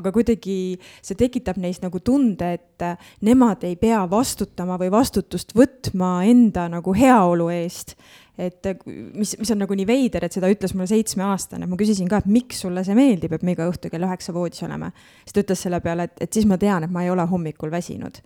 [0.00, 0.58] aga kuidagi
[1.04, 2.88] see tekitab neis nagu tunde, et
[3.24, 7.98] nemad ei pea vastutama või vastutust võtma enda nagu heaolu eest
[8.38, 8.66] et
[9.14, 12.30] mis, mis on nagu nii veider, et seda ütles mulle seitsmeaastane, ma küsisin ka, et
[12.30, 14.90] miks sulle see meeldib, et me iga õhtu kell üheksa voodis oleme.
[15.22, 17.70] siis ta ütles selle peale, et, et siis ma tean, et ma ei ole hommikul
[17.70, 18.22] väsinud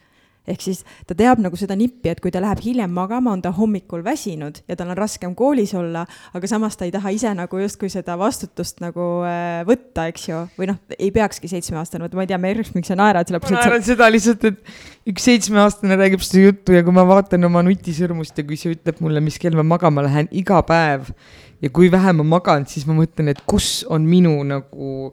[0.49, 3.53] ehk siis ta teab nagu seda nippi, et kui ta läheb hiljem magama, on ta
[3.55, 6.05] hommikul väsinud ja tal on raskem koolis olla,
[6.37, 10.45] aga samas ta ei taha ise nagu justkui seda vastutust nagu äh, võtta, eks ju,
[10.59, 13.59] või noh, ei peakski seitsmeaastane võtta, ma ei tea, Merš, miks sa naerad, sellepärast et
[13.59, 13.93] ma naeran sa...
[13.93, 18.47] seda lihtsalt, et üks seitsmeaastane räägib seda juttu ja kui ma vaatan oma nutisõrmust ja
[18.49, 21.13] kui see ütleb mulle, mis kell ma magama lähen iga päev
[21.62, 25.12] ja kui vähe ma magan, siis ma mõtlen, et kus on minu nagu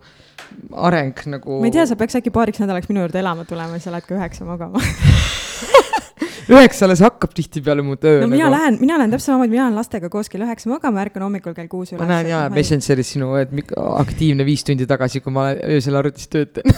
[0.87, 1.59] areng nagu.
[1.61, 4.07] ma ei tea, sa peaks äkki paariks nädalaks minu juurde elama tulema, siis sa lähed
[4.07, 4.81] ka üheksa magama
[6.53, 8.21] üheksa alles hakkab tihtipeale mu töö.
[8.21, 8.53] no mina nagu.
[8.55, 11.71] lähen, mina lähen täpselt samamoodi, mina lähen lastega koos kell üheksa magama, ärkan hommikul kell
[11.71, 12.01] kuus üles.
[12.03, 16.69] ma näen jaa Messengeris sinu, et aktiivne viis tundi tagasi, kui ma öösel arvutis töötan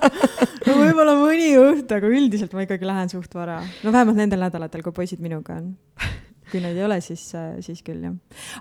[0.66, 3.60] no võib-olla mõni õht, aga üldiselt ma ikkagi lähen suht vara.
[3.84, 5.74] no vähemalt nendel nädalatel, kui poisid minuga on
[6.52, 7.24] kui neid ei ole, siis,
[7.64, 8.14] siis küll jah.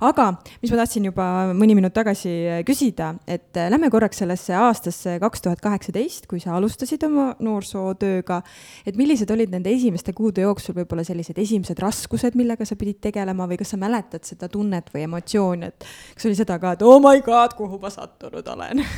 [0.07, 0.27] aga
[0.61, 1.25] mis ma tahtsin juba
[1.57, 2.33] mõni minut tagasi
[2.67, 8.41] küsida, et äh, lähme korraks sellesse aastasse kaks tuhat kaheksateist, kui sa alustasid oma noorsootööga.
[8.85, 13.47] et millised olid nende esimeste kuude jooksul võib-olla sellised esimesed raskused, millega sa pidid tegelema
[13.49, 16.99] või kas sa mäletad seda tunnet või emotsiooni, et kas oli seda ka, et oh
[17.03, 18.85] my god, kuhu ma sattunud olen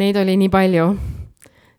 [0.00, 0.90] Neid oli nii palju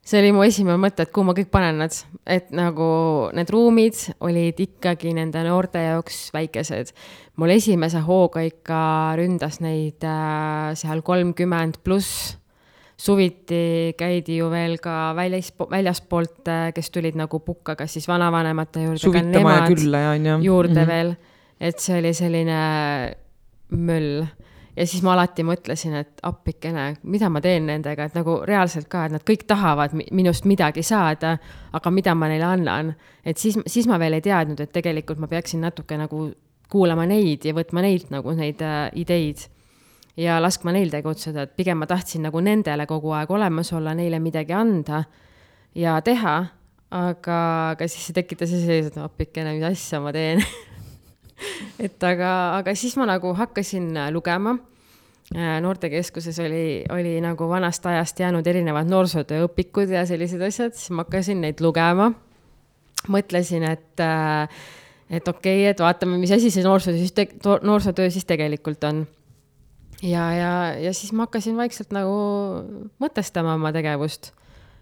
[0.07, 1.95] see oli mu esimene mõte, et kuhu ma kõik panen nad,
[2.27, 2.87] et nagu
[3.35, 6.93] need ruumid olid ikkagi nende noorte jaoks väikesed.
[7.37, 8.79] mul esimese hooga ikka
[9.19, 12.37] ründas neid äh, seal kolmkümmend pluss.
[12.97, 18.87] suviti käidi ju veel ka väljas, väljaspoolt, äh, kes tulid nagu pukka, kas siis vanavanemate
[18.87, 19.03] juurde.
[19.03, 20.37] suvitama ja külla ja on ju.
[20.41, 20.87] juurde mm -hmm.
[20.87, 21.15] veel,
[21.59, 23.15] et see oli selline
[23.69, 24.25] möll
[24.77, 29.07] ja siis ma alati mõtlesin, et appikene, mida ma teen nendega, et nagu reaalselt ka,
[29.07, 31.37] et nad kõik tahavad minust midagi saada,
[31.73, 32.93] aga mida ma neile annan.
[33.25, 36.29] et siis, siis ma veel ei teadnud, et tegelikult ma peaksin natuke nagu
[36.69, 39.47] kuulama neid ja võtma neilt nagu neid äh, ideid
[40.17, 44.19] ja laskma neil tegutseda, et pigem ma tahtsin nagu nendele kogu aeg olemas olla, neile
[44.19, 45.03] midagi anda
[45.77, 46.37] ja teha,
[46.91, 47.39] aga,
[47.73, 50.43] aga siis see tekitas sellise, et appikene, mis asja ma teen
[51.85, 54.57] et aga, aga siis ma nagu hakkasin äh, lugema.
[55.35, 60.93] Äh, noortekeskuses oli, oli nagu vanast ajast jäänud erinevad noorsootöö õpikud ja sellised asjad, siis
[60.95, 62.13] ma hakkasin neid lugema.
[63.07, 64.49] mõtlesin, et, äh,
[65.09, 69.05] et okei okay,, et vaatame, mis asi see noorsootöö siis, noorsootöö siis tegelikult on
[70.01, 72.17] ja, ja, ja siis ma hakkasin vaikselt nagu
[73.01, 74.31] mõtestama oma tegevust.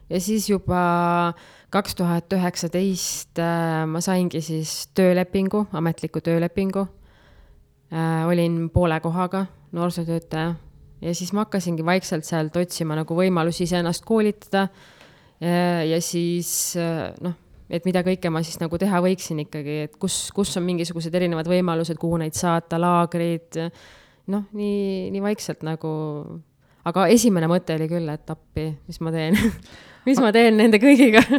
[0.10, 1.34] ja siis juba
[1.76, 6.86] kaks tuhat üheksateist äh, ma saingi siis töölepingu, ametliku töölepingu.
[7.92, 10.54] Äh, olin poole kohaga noorsootöötaja
[11.02, 14.70] ja siis ma hakkasingi vaikselt sealt otsima nagu võimalusi iseennast koolitada.
[15.44, 16.78] Äh, ja siis
[17.22, 17.36] noh,
[17.70, 21.50] et mida kõike ma siis nagu teha võiksin ikkagi, et kus, kus on mingisugused erinevad
[21.52, 23.60] võimalused, kuhu neid saata, laagrid.
[24.32, 25.92] noh, nii, nii vaikselt nagu,
[26.90, 29.38] aga esimene mõte oli küll, et appi, mis ma teen
[30.08, 31.24] mis ma teen nende kõigiga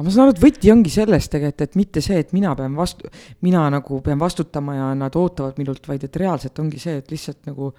[0.00, 2.74] aga ma saan aru, et võti ongi selles tegelikult, et mitte see, et mina pean
[2.78, 3.10] vastu,
[3.46, 7.48] mina nagu pean vastutama ja nad ootavad minult, vaid et reaalselt ongi see, et lihtsalt
[7.50, 7.72] nagu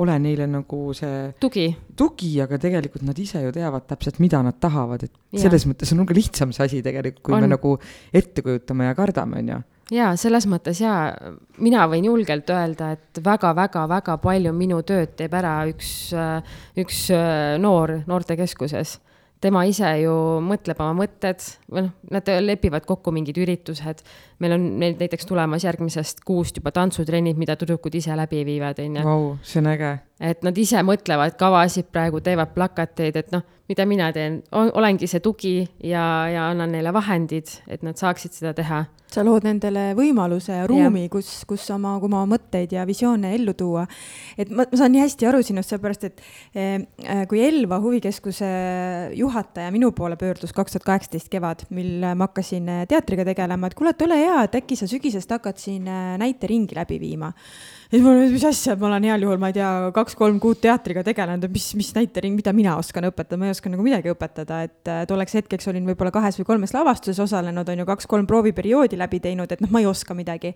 [0.00, 1.66] ole neile nagu see tugi.
[1.98, 5.44] tugi, aga tegelikult nad ise ju teavad täpselt, mida nad tahavad, et ja.
[5.46, 7.46] selles mõttes on nagu lihtsam see asi tegelikult, kui on.
[7.46, 7.74] me nagu
[8.14, 9.60] ette kujutame ja kardame, on ju
[9.90, 11.10] jaa, selles mõttes jaa,
[11.58, 16.10] mina võin julgelt öelda, et väga-väga-väga palju minu tööd teeb ära üks,
[16.80, 17.06] üks
[17.62, 18.98] noor noortekeskuses
[19.40, 20.12] tema ise ju
[20.44, 24.02] mõtleb oma mõtted või noh, nad lepivad kokku mingid üritused.
[24.40, 29.00] meil on meil näiteks tulemas järgmisest kuust juba tantsutrennid, mida tüdrukud ise läbi viivad, on
[29.00, 29.04] ju.
[29.04, 29.98] Vau, see on äge.
[30.20, 35.24] et nad ise mõtlevad kavasid praegu, teevad plakateid, et noh, mida mina teen, olengi see
[35.24, 40.54] tugi ja, ja annan neile vahendid, et nad saaksid seda teha sa lood nendele võimaluse
[40.60, 43.86] ja ruumi, kus, kus oma, oma mõtteid ja visioone ellu tuua.
[44.38, 46.22] et ma, ma saan nii hästi aru sinust, sellepärast et
[46.54, 48.50] eh, kui Elva huvikeskuse
[49.18, 53.94] juhataja minu poole pöördus kaks tuhat kaheksateist kevad, mil ma hakkasin teatriga tegelema, et kuule,
[53.94, 57.34] et ole hea, et äkki sa sügisest hakkad siin eh, näiteringi läbi viima
[57.90, 60.60] ja siis ma olen, mis asja, ma olen heal juhul, ma ei tea, kaks-kolm kuud
[60.62, 64.60] teatriga tegelenud, mis, mis näitering, mida mina oskan õpetada, ma ei oska nagu midagi õpetada,
[64.68, 69.20] et tolleks hetkeks olin võib-olla kahes või kolmes lavastuses osalenud, on ju, kaks-kolm prooviperioodi läbi
[69.24, 70.54] teinud, et noh, ma ei oska midagi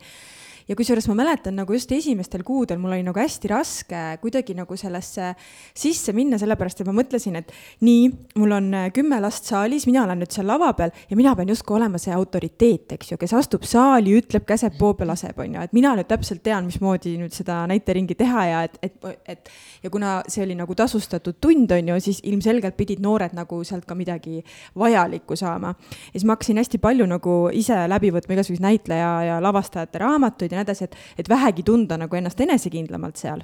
[0.68, 4.76] ja kusjuures ma mäletan nagu just esimestel kuudel mul oli nagu hästi raske kuidagi nagu
[4.78, 5.32] sellesse
[5.76, 7.52] sisse minna, sellepärast et ma mõtlesin, et
[7.84, 8.06] nii,
[8.40, 11.50] mul on äh, kümme last saalis, mina olen nüüd seal lava peal ja mina pean
[11.52, 15.58] justkui olema see autoriteet, eks ju, kes astub saali, ütleb, käseb, poob ja laseb, on
[15.58, 18.96] ju, et mina nüüd täpselt tean, mismoodi nüüd seda näiteringi teha ja et, et,
[19.34, 19.52] et
[19.84, 23.84] ja kuna see oli nagu tasustatud tund, on ju, siis ilmselgelt pidid noored nagu sealt
[23.88, 24.40] ka midagi
[24.78, 25.74] vajalikku saama.
[25.76, 30.53] ja siis ma hakkasin hästi palju nagu ise läbi võtma igasuguseid näitleja ja lavastajate raamatuid
[30.54, 33.42] ja nii edasi, et, et vähegi tunda nagu ennast enesekindlamalt seal.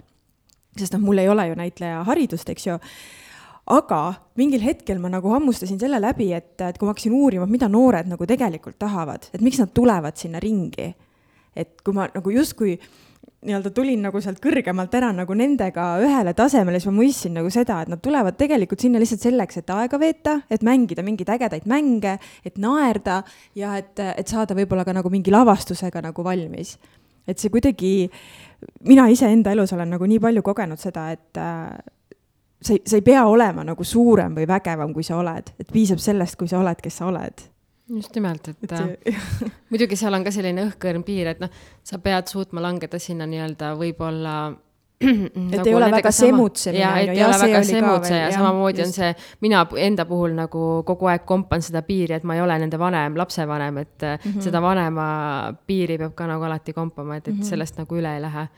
[0.78, 2.78] sest noh, mul ei ole ju näitleja haridust, eks ju
[3.70, 4.00] aga
[4.40, 8.08] mingil hetkel ma nagu hammustasin selle läbi, et, et kui ma hakkasin uurima, mida noored
[8.10, 10.94] nagu tegelikult tahavad, et miks nad tulevad sinna ringi.
[11.56, 12.76] et kui ma nagu justkui
[13.40, 17.80] nii-öelda tulin nagu sealt kõrgemalt ära nagu nendega ühele tasemele, siis ma mõistsin nagu seda,
[17.82, 22.18] et nad tulevad tegelikult sinna lihtsalt selleks, et aega veeta, et mängida mingeid ägedaid mänge,
[22.44, 23.22] et naerda
[23.58, 26.76] ja et, et saada võib-olla ka nagu mingi lavastusega nagu valmis
[27.28, 27.92] et see kuidagi,
[28.88, 31.78] mina iseenda elus olen nagu nii palju kogenud seda, et äh,
[32.62, 36.02] sa ei, sa ei pea olema nagu suurem või vägevam, kui sa oled, et piisab
[36.02, 37.48] sellest, kui sa oled, kes sa oled
[37.90, 38.72] just nimelt, et.
[38.72, 39.20] Äh,
[39.70, 41.50] muidugi seal on ka selline õhkõrn piir, et noh,
[41.82, 44.34] sa pead suutma langeda sinna nii-öelda võib-olla
[45.00, 46.80] et nagu ei ole väga semutsemine.
[46.82, 51.08] ja, et ei ole väga semutse ja samamoodi on see, mina enda puhul nagu kogu
[51.12, 54.44] aeg kompan seda piiri, et ma ei ole nende vanem, lapsevanem, et mm -hmm.
[54.44, 55.06] seda vanema
[55.66, 57.48] piiri peab ka nagu alati kompama, et, et mm -hmm.
[57.48, 58.48] sellest nagu üle ei lähe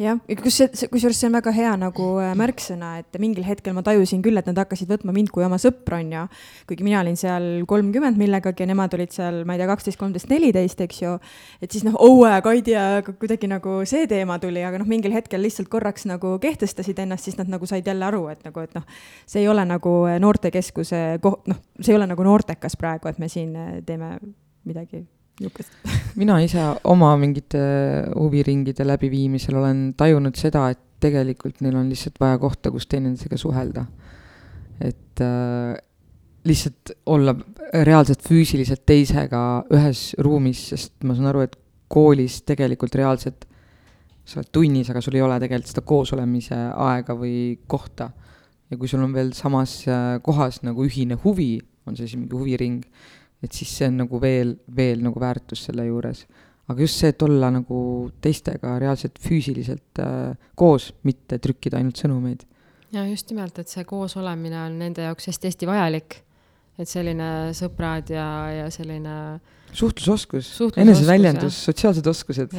[0.00, 3.82] jah, kus see, kusjuures see on väga hea nagu äh, märksõna, et mingil hetkel ma
[3.86, 6.22] tajusin küll, et nad hakkasid võtma mind kui oma sõpra, on ju.
[6.70, 10.30] kuigi mina olin seal kolmkümmend millegagi ja nemad olid seal, ma ei tea, kaksteist, kolmteist,
[10.32, 11.14] neliteist, eks ju.
[11.60, 15.44] et siis noh, õue, Kaidi ja kuidagi nagu see teema tuli, aga noh, mingil hetkel
[15.44, 18.88] lihtsalt korraks nagu kehtestasid ennast, siis nad nagu said jälle aru, et nagu, et noh,
[19.28, 23.28] see ei ole nagu noortekeskuse koht, noh, see ei ole nagu noortekas praegu, et me
[23.28, 24.16] siin äh, teeme
[24.64, 25.04] midagi
[25.40, 25.72] niisugust
[26.20, 27.60] mina ise oma mingite
[28.14, 33.86] huviringide läbiviimisel olen tajunud seda, et tegelikult neil on lihtsalt vaja kohta, kus teineteisega suhelda.
[34.80, 35.76] et äh,
[36.44, 37.34] lihtsalt olla
[37.84, 41.56] reaalselt füüsiliselt teisega ühes ruumis, sest ma saan aru, et
[41.90, 43.44] koolis tegelikult reaalselt
[44.30, 48.10] sa oled tunnis, aga sul ei ole tegelikult seda koosolemise aega või kohta.
[48.70, 52.36] ja kui sul on veel samas äh, kohas nagu ühine huvi, on see siis mingi
[52.38, 52.84] huviring,
[53.42, 56.24] et siis see on nagu veel, veel nagu väärtus selle juures.
[56.70, 57.78] aga just see, et olla nagu
[58.22, 62.44] teistega reaalselt füüsiliselt äh, koos, mitte trükkida ainult sõnumeid.
[62.92, 66.20] ja just nimelt, et see koos olemine on nende jaoks hästi-hästi vajalik.
[66.80, 68.28] et selline sõbrad ja,
[68.60, 69.16] ja selline
[69.72, 72.56] suhtlusoskus, eneseväljendus, sotsiaalsed oskused.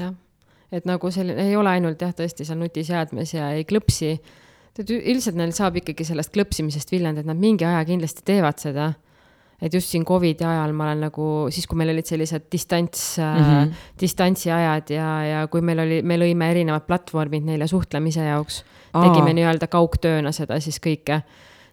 [0.72, 4.18] et nagu selline, ei ole ainult jah, tõesti seal nutiseadmes ja ei klõpsi.
[4.80, 8.94] et üldiselt neil saab ikkagi sellest klõpsimisest viljand, et nad mingi aja kindlasti teevad seda
[9.62, 13.46] et just siin Covidi ajal ma olen nagu, siis kui meil olid sellised distants mm,
[13.46, 13.86] -hmm.
[14.02, 19.68] distantsiajad ja, ja kui meil oli, me lõime erinevad platvormid neile suhtlemise jaoks, tegime nii-öelda
[19.72, 21.22] kaugtööna seda siis kõike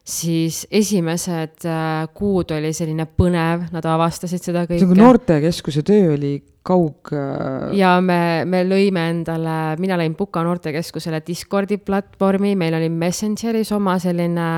[0.09, 4.81] siis esimesed äh, kuud oli selline põnev, nad avastasid seda kõike.
[4.81, 6.33] see on noortekeskuse töö oli
[6.68, 7.77] kaug äh....
[7.77, 13.98] ja me, me lõime endale, mina lõin Puka noortekeskusele Discordi platvormi, meil oli Messengeris oma
[14.03, 14.51] selline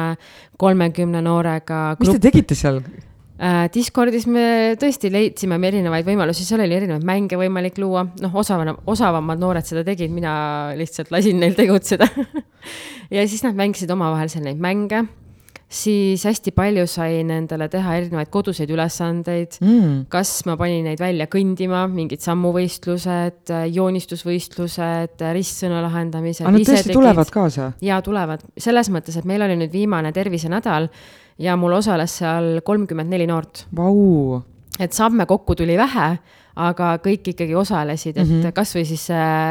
[0.60, 1.84] kolmekümne noorega.
[2.00, 2.82] mis te tegite seal?
[3.40, 8.74] Äh, Discordis me tõesti leidsime erinevaid võimalusi, seal oli erinevaid mänge võimalik luua, noh, osavana,
[8.92, 10.32] osavamad noored seda tegid, mina
[10.76, 12.04] lihtsalt lasin neil tegutseda
[13.16, 15.06] ja siis nad mängisid omavahel seal neid mänge.
[15.70, 19.96] siis hästi palju sain endale teha erinevaid koduseid ülesandeid mm..
[20.12, 26.44] kas ma panin neid välja kõndima, mingid sammuvõistlused, joonistusvõistlused, ristsõna lahendamised.
[26.44, 27.72] aga nad tõesti tulevad kaasa?
[27.80, 30.92] ja tulevad, selles mõttes, et meil oli nüüd viimane tervisenädal
[31.40, 34.40] ja mul osales seal kolmkümmend neli noort, Vau,
[34.80, 36.12] et samme kokku tuli vähe,
[36.60, 38.40] aga kõik ikkagi osalesid, et mm.
[38.40, 38.54] -hmm.
[38.56, 39.06] kasvõi siis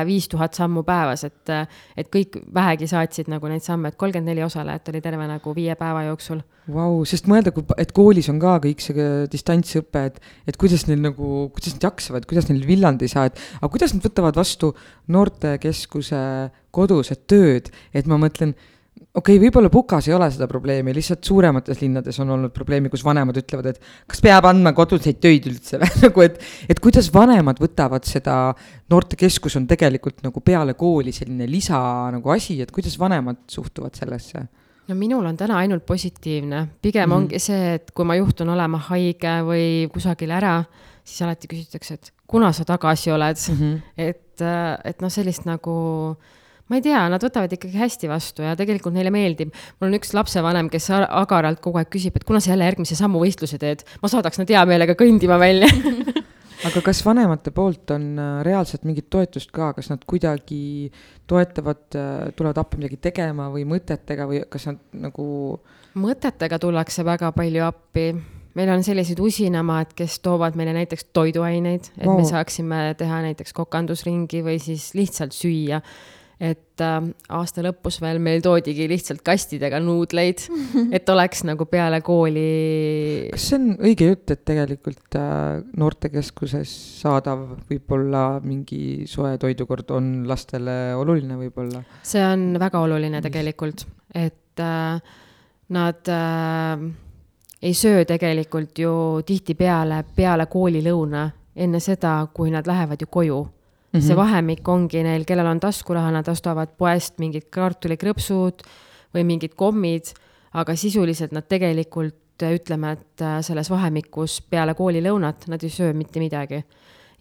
[0.05, 1.51] viis tuhat sammu päevas, et,
[1.97, 5.75] et kõik vähegi saatsid nagu neid samme, et kolmkümmend neli osalejat oli terve nagu viie
[5.79, 6.41] päeva jooksul.
[6.69, 7.49] vau, sest mõelda,
[7.81, 12.27] et koolis on ka kõik see distantsõpe, et, et kuidas neil nagu, kuidas nad jaksavad,
[12.29, 14.75] kuidas neil villand ei saa, et aga kuidas nad võtavad vastu
[15.07, 18.53] noortekeskuse kodused tööd, et ma mõtlen,
[19.15, 23.03] okei okay,, võib-olla Pukas ei ole seda probleemi, lihtsalt suuremates linnades on olnud probleemi, kus
[23.05, 26.37] vanemad ütlevad, et kas peab andma koduseid töid üldse või nagu, et,
[26.69, 28.37] et kuidas vanemad võtavad seda,
[28.91, 31.79] noortekeskus on tegelikult nagu peale kooli selline lisa
[32.13, 34.45] nagu asi, et kuidas vanemad suhtuvad sellesse?
[34.89, 37.11] no minul on täna ainult positiivne, pigem mm.
[37.11, 37.17] -hmm.
[37.17, 40.63] ongi see, et kui ma juhtun olema haige või kusagil ära,
[41.03, 43.57] siis alati küsitakse, et kuna sa tagasi oled mm.
[43.57, 43.81] -hmm.
[43.97, 44.41] et,
[44.85, 45.75] et noh, sellist nagu
[46.69, 49.53] ma ei tea, nad võtavad ikkagi hästi vastu ja tegelikult neile meeldib.
[49.79, 53.59] mul on üks lapsevanem, kes agaralt kogu aeg küsib, et kuna sa jälle järgmise sammuvõistluse
[53.61, 55.69] teed, ma saadaks nad hea meelega kõndima välja.
[56.67, 60.91] aga kas vanemate poolt on äh, reaalselt mingit toetust ka, kas nad kuidagi
[61.29, 61.85] toetavad,
[62.35, 65.27] tulevad appi midagi tegema või mõtetega või kas nad nagu
[65.99, 68.11] mõtetega tullakse väga palju appi.
[68.57, 72.17] meil on sellised usinamad, kes toovad meile näiteks toiduaineid, et wow.
[72.19, 75.81] Me saaksime teha näiteks kokandusringi või siis lihtsalt süüa.
[76.39, 76.97] Et äh,
[77.35, 80.45] aasta lõpus veel meil toodigi lihtsalt kastidega nuudleid,
[80.95, 83.27] et oleks nagu peale kooli.
[83.33, 86.71] kas see on õige jutt, et tegelikult äh, noortekeskuses
[87.01, 91.83] saadav võib-olla mingi soe toidukord on lastele oluline võib-olla?
[92.07, 93.83] see on väga oluline tegelikult,
[94.15, 95.19] et äh,
[95.75, 96.87] nad äh,
[97.59, 98.95] ei söö tegelikult ju
[99.27, 101.27] tihtipeale peale koolilõuna,
[101.59, 103.39] enne seda, kui nad lähevad ju koju
[103.91, 103.99] mm.
[103.99, 104.07] -hmm.
[104.07, 108.65] see vahemik ongi neil, kellel on taskuraha, nad ostavad poest mingid kartulikrõpsud
[109.15, 110.13] või mingid kommid,
[110.53, 115.93] aga sisuliselt nad tegelikult äh, ütleme, et äh, selles vahemikus peale koolilõunat nad ei söö
[115.93, 116.63] mitte midagi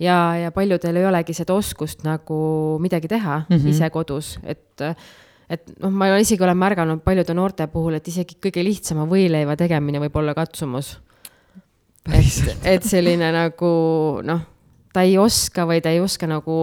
[0.01, 3.65] ja, ja paljudel ei olegi seda oskust nagu midagi teha mm Mhm.
[3.65, 3.71] -hmm.
[3.71, 4.83] ise kodus, et
[5.49, 9.99] et noh, ma isegi olen märganud paljude noorte puhul, et isegi kõige lihtsama võileiva tegemine
[9.99, 10.99] võib olla katsumus.
[12.13, 14.41] et, et selline nagu noh,
[14.99, 16.55] ta ei oska või ta ei oska nagu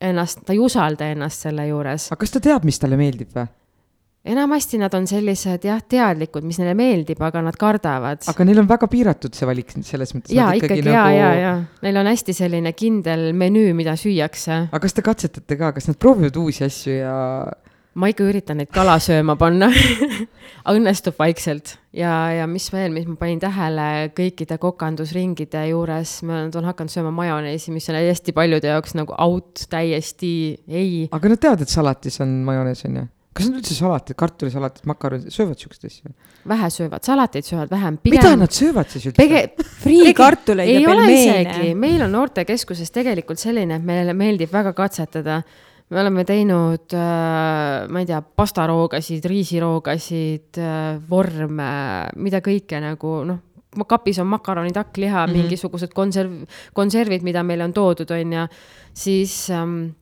[0.00, 2.08] ennast, ta ei usalda ennast selle juures.
[2.12, 3.50] aga kas ta teab, mis talle meeldib või?
[4.32, 8.22] enamasti nad on sellised jah, teadlikud, mis neile meeldib, aga nad kardavad.
[8.30, 10.34] aga neil on väga piiratud see valik selles mõttes.
[10.36, 11.52] ja ikkagi ja, ja, ja
[11.84, 14.68] neil on hästi selline kindel menüü, mida süüakse.
[14.70, 17.16] aga kas te katsetate ka, kas nad proovivad uusi asju ja
[17.94, 19.68] ma ikka üritan neid kala sööma panna
[20.72, 26.68] õnnestub vaikselt ja, ja mis veel, mis ma panin tähele kõikide kokandusringide juures, nad on
[26.70, 30.32] hakanud sööma majoneesi, mis on hästi paljude jaoks nagu out, täiesti
[30.68, 31.08] ei.
[31.12, 33.08] aga nad teavad, et salatis on majonees on ju?
[33.32, 36.12] kas nad üldse salatid, kartulisalatit, makaronid, söövad siukest asja?
[36.48, 37.98] vähe söövad, salateid söövad vähem.
[38.04, 39.20] mida nad söövad siis üldse?
[39.22, 41.74] pege-, friikartuleid ei ja pelmeene.
[41.80, 45.42] meil on noortekeskuses tegelikult selline, et meile meeldib väga katsetada.
[45.92, 51.72] Me oleme teinud äh,, ma ei tea, pastaroogasid, riisiroogasid äh,, vorme,
[52.16, 53.40] mida kõike nagu noh,
[53.88, 55.32] kapis on makaronid, hakkliha mm.
[55.32, 55.42] -hmm.
[55.42, 58.46] mingisugused konserv, konservid, mida meile on toodud, on ju,
[58.94, 59.92] siis ähm,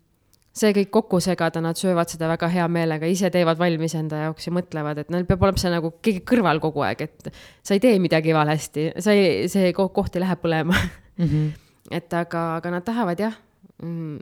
[0.52, 4.46] see kõik kokku segada, nad söövad seda väga hea meelega, ise teevad valmis enda jaoks
[4.46, 7.30] ja mõtlevad, et neil peab olema see nagu keegi kõrval kogu aeg, et
[7.62, 10.76] sa ei tee midagi valesti, sa ei, see ko- koht ei lähe põlema.
[11.18, 11.50] Mhm.
[11.98, 13.34] et aga, aga nad tahavad jah
[13.82, 14.18] mm,,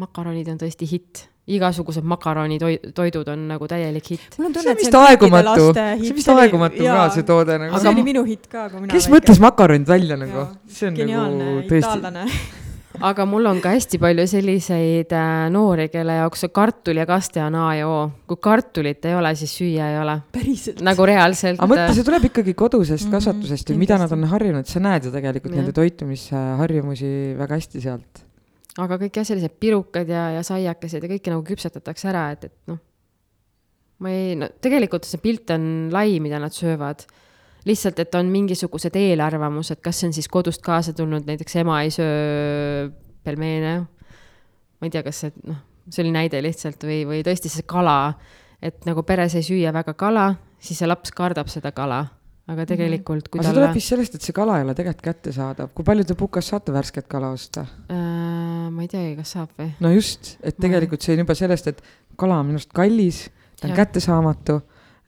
[0.00, 4.38] makaronid on tõesti hitt, igasugused makaronitoidud on nagu täielik hitt.
[4.38, 6.86] mul on see tunne, on et vist see on kõikide aegumatu, see on vist aegumatu
[6.86, 7.82] ka see toode nagu.
[7.82, 11.50] see oli minu hitt ka, kui mina kes mõtles makaronid välja nagu see on geniaalne
[11.50, 12.24] nagu tõesti,
[13.10, 17.42] aga mul on ka hästi palju selliseid äh, noori, kelle jaoks see kartul ja kaste
[17.42, 18.00] on A ja O.
[18.28, 20.18] kui kartulit ei ole, siis süüa ei ole.
[20.84, 21.60] nagu reaalselt.
[21.60, 25.08] aga mõtle, see tuleb ikkagi kodusest Mhm, kasvatusest ja mida nad on harjunud, sa näed
[25.08, 25.62] ju tegelikult Jah.
[25.62, 28.26] nende toitumisharjumusi väga hästi sealt.
[28.84, 32.70] Aga kõik jah, sellised pirukad ja, ja saiakesed ja kõike nagu küpsetatakse ära, et, et
[32.70, 32.80] noh.
[34.04, 37.06] ma ei, no tegelikult see pilt on lai, mida nad söövad.
[37.68, 41.90] lihtsalt, et on mingisugused eelarvamused, kas see on siis kodust kaasa tulnud, näiteks ema ei
[41.94, 42.90] söö
[43.24, 43.74] pelmeene.
[44.80, 48.14] ma ei tea, kas see, noh, see oli näide lihtsalt või, või tõesti see kala,
[48.62, 52.06] et nagu peres ei süüa väga kala, siis see laps kardab seda kala,
[52.50, 55.06] aga tegelikult, kui aga see talle tuleb vist sellest, et see kala ei ole tegelikult
[55.06, 57.66] kättesaadav, kui palju te pukas saate värsket kala osta?
[57.92, 59.70] äh,, ma ei teagi, kas saab või?
[59.84, 61.82] no just, et tegelikult see on juba sellest, et
[62.20, 63.24] kala on minu arust kallis,
[63.60, 63.82] ta on Jah.
[63.84, 64.60] kättesaamatu.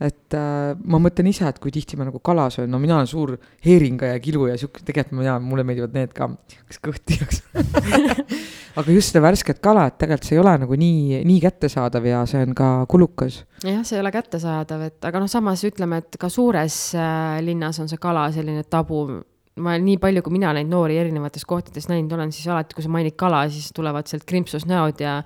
[0.03, 3.11] Et äh, ma mõtlen ise, et kui tihti ma nagu kala söön, no mina olen
[3.11, 3.35] suur
[3.65, 6.29] heeringa ja kilu ja sihuke, tegelikult tean, mulle meeldivad need ka,
[6.69, 7.43] kas kõht tühjaks
[8.81, 12.23] aga just seda värsket kala, et tegelikult see ei ole nagu nii, nii kättesaadav ja
[12.29, 13.43] see on ka kulukas.
[13.63, 17.79] jah, see ei ole kättesaadav, et aga noh, samas ütleme, et ka suures äh, linnas
[17.83, 19.05] on see kala selline tabu.
[19.63, 22.91] ma nii palju, kui mina neid noori erinevates kohtades näinud olen, siis alati, kui sa
[22.91, 25.21] mainid kala, siis tulevad sealt krimpsusnäod ja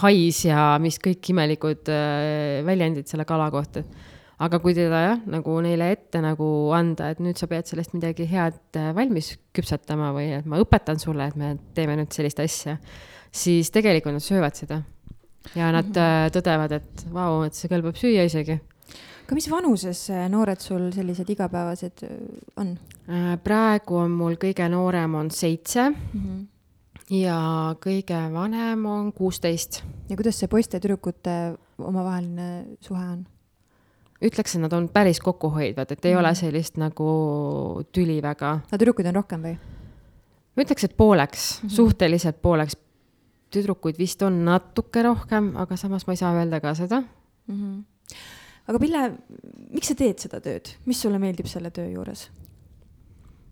[0.00, 3.84] hais ja mis kõik imelikud äh, väljendid selle kala kohta
[4.42, 8.26] aga kui teda jah, nagu neile ette nagu anda, et nüüd sa pead sellest midagi
[8.28, 12.76] head äh, valmis küpsetama või et ma õpetan sulle, et me teeme nüüd sellist asja,
[13.32, 14.82] siis tegelikult nad söövad seda.
[15.54, 16.32] ja nad mm -hmm.
[16.34, 18.60] tõdevad, et vau, et see kõlbab süüa isegi.
[19.26, 22.04] aga mis vanuses äh, noored sul sellised igapäevased
[22.56, 22.78] on?
[23.44, 26.20] praegu on mul kõige noorem on seitse mm.
[26.20, 26.46] -hmm
[27.10, 29.82] ja kõige vanem on kuusteist.
[30.08, 33.26] ja kuidas see poiste-tüdrukute omavaheline suhe on?
[34.24, 36.20] Ütleks, et nad on päris kokkuhoidvad, et ei mm.
[36.22, 37.08] ole sellist nagu
[37.92, 38.60] tüli väga.
[38.66, 39.56] aga tüdrukuid on rohkem või?
[40.56, 41.74] ma ütleks, et pooleks mm, -hmm.
[41.76, 42.78] suhteliselt pooleks.
[43.52, 47.54] tüdrukuid vist on natuke rohkem, aga samas ma ei saa öelda ka seda mm.
[47.54, 48.16] -hmm.
[48.68, 49.12] aga Pille,
[49.70, 52.30] miks sa teed seda tööd, mis sulle meeldib selle töö juures?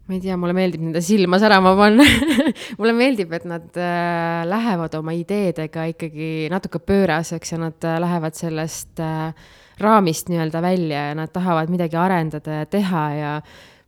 [0.06, 2.04] ma ei tea, mulle meeldib nende silma särama panna
[2.78, 8.36] mulle meeldib, et nad äh, lähevad oma ideedega ikkagi natuke pööraseks ja nad äh, lähevad
[8.36, 9.32] sellest äh,
[9.80, 13.32] raamist nii-öelda välja ja nad tahavad midagi arendada ja teha ja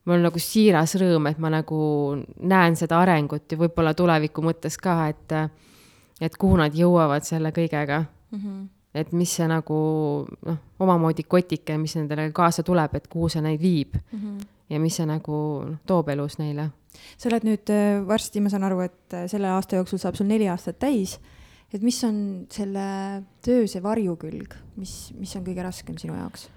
[0.07, 1.81] mul on nagu siiras rõõm, et ma nagu
[2.47, 5.37] näen seda arengut ja võib-olla tuleviku mõttes ka, et,
[6.23, 8.39] et kuhu nad jõuavad selle kõigega mm.
[8.39, 8.67] -hmm.
[8.95, 9.79] et mis see nagu
[10.47, 14.19] noh, omamoodi kotike, mis nendele kaasa tuleb, et kuhu see neid viib mm.
[14.19, 14.51] -hmm.
[14.71, 16.71] ja mis see nagu noh, toob elus neile.
[17.17, 20.27] sa oled nüüd äh, varsti, ma saan aru, et äh, selle aasta jooksul saab sul
[20.27, 21.21] neli aastat täis
[21.75, 22.19] et mis on
[22.53, 22.87] selle
[23.45, 26.49] töö see varjukülg, mis, mis on kõige raskem sinu jaoks?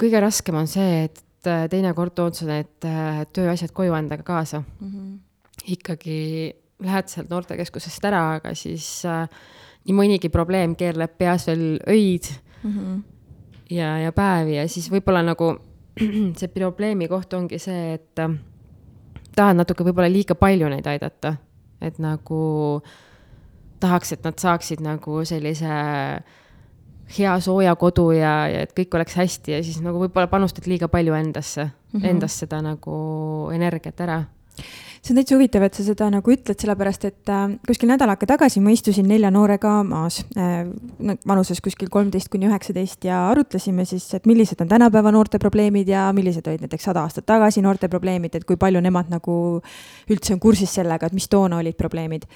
[0.00, 4.62] kõige raskem on see, et äh, teinekord tood sa need äh, tööasjad koju endaga kaasa
[4.62, 4.90] mm.
[4.90, 5.16] -hmm.
[5.76, 6.20] ikkagi
[6.80, 9.26] lähed sealt noortekeskusest ära, aga siis äh,
[9.84, 12.30] nii mõnigi probleem keerleb peas veel öid
[12.62, 13.02] mm -hmm.
[13.70, 15.56] ja, ja päevi ja siis võib-olla nagu
[16.38, 18.38] see probleemi koht ongi see, et äh,
[19.36, 21.36] tahad natuke võib-olla liiga palju neid aidata,
[21.80, 22.40] et nagu
[22.76, 23.09] äh,
[23.80, 25.70] tahaks, et nad saaksid nagu sellise
[27.18, 30.88] hea sooja kodu ja, ja et kõik oleks hästi ja siis nagu võib-olla panustad liiga
[30.88, 32.10] palju endasse mm, -hmm.
[32.12, 32.94] endast seda nagu
[33.54, 34.22] energiat ära
[35.00, 38.28] see on täitsa huvitav, et sa seda nagu ütled, sellepärast et äh, kuskil nädal aega
[38.34, 40.68] tagasi ma istusin nelja noorega maas äh,,
[41.28, 46.10] vanuses kuskil kolmteist kuni üheksateist ja arutlesime siis, et millised on tänapäeva noorte probleemid ja
[46.16, 49.34] millised olid näiteks sada aastat tagasi noorte probleemid, et kui palju nemad nagu
[50.12, 52.26] üldse on kursis sellega, et mis toona olid probleemid.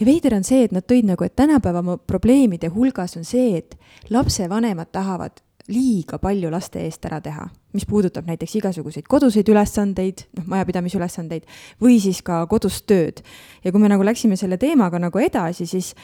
[0.00, 3.78] ja veider on see, et nad tõid nagu, et tänapäeva probleemide hulgas on see, et
[4.10, 5.38] lapsevanemad tahavad
[5.68, 11.44] liiga palju laste eest ära teha, mis puudutab näiteks igasuguseid koduseid ülesandeid, noh, majapidamisülesandeid
[11.82, 13.22] või siis ka kodust tööd.
[13.64, 15.94] ja kui me nagu läksime selle teemaga nagu edasi, siis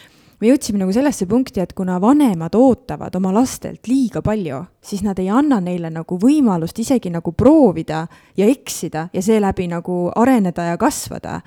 [0.40, 5.18] me jõudsime nagu sellesse punkti, et kuna vanemad ootavad oma lastelt liiga palju, siis nad
[5.18, 8.06] ei anna neile nagu võimalust isegi nagu proovida
[8.36, 11.40] ja eksida ja seeläbi nagu areneda ja kasvada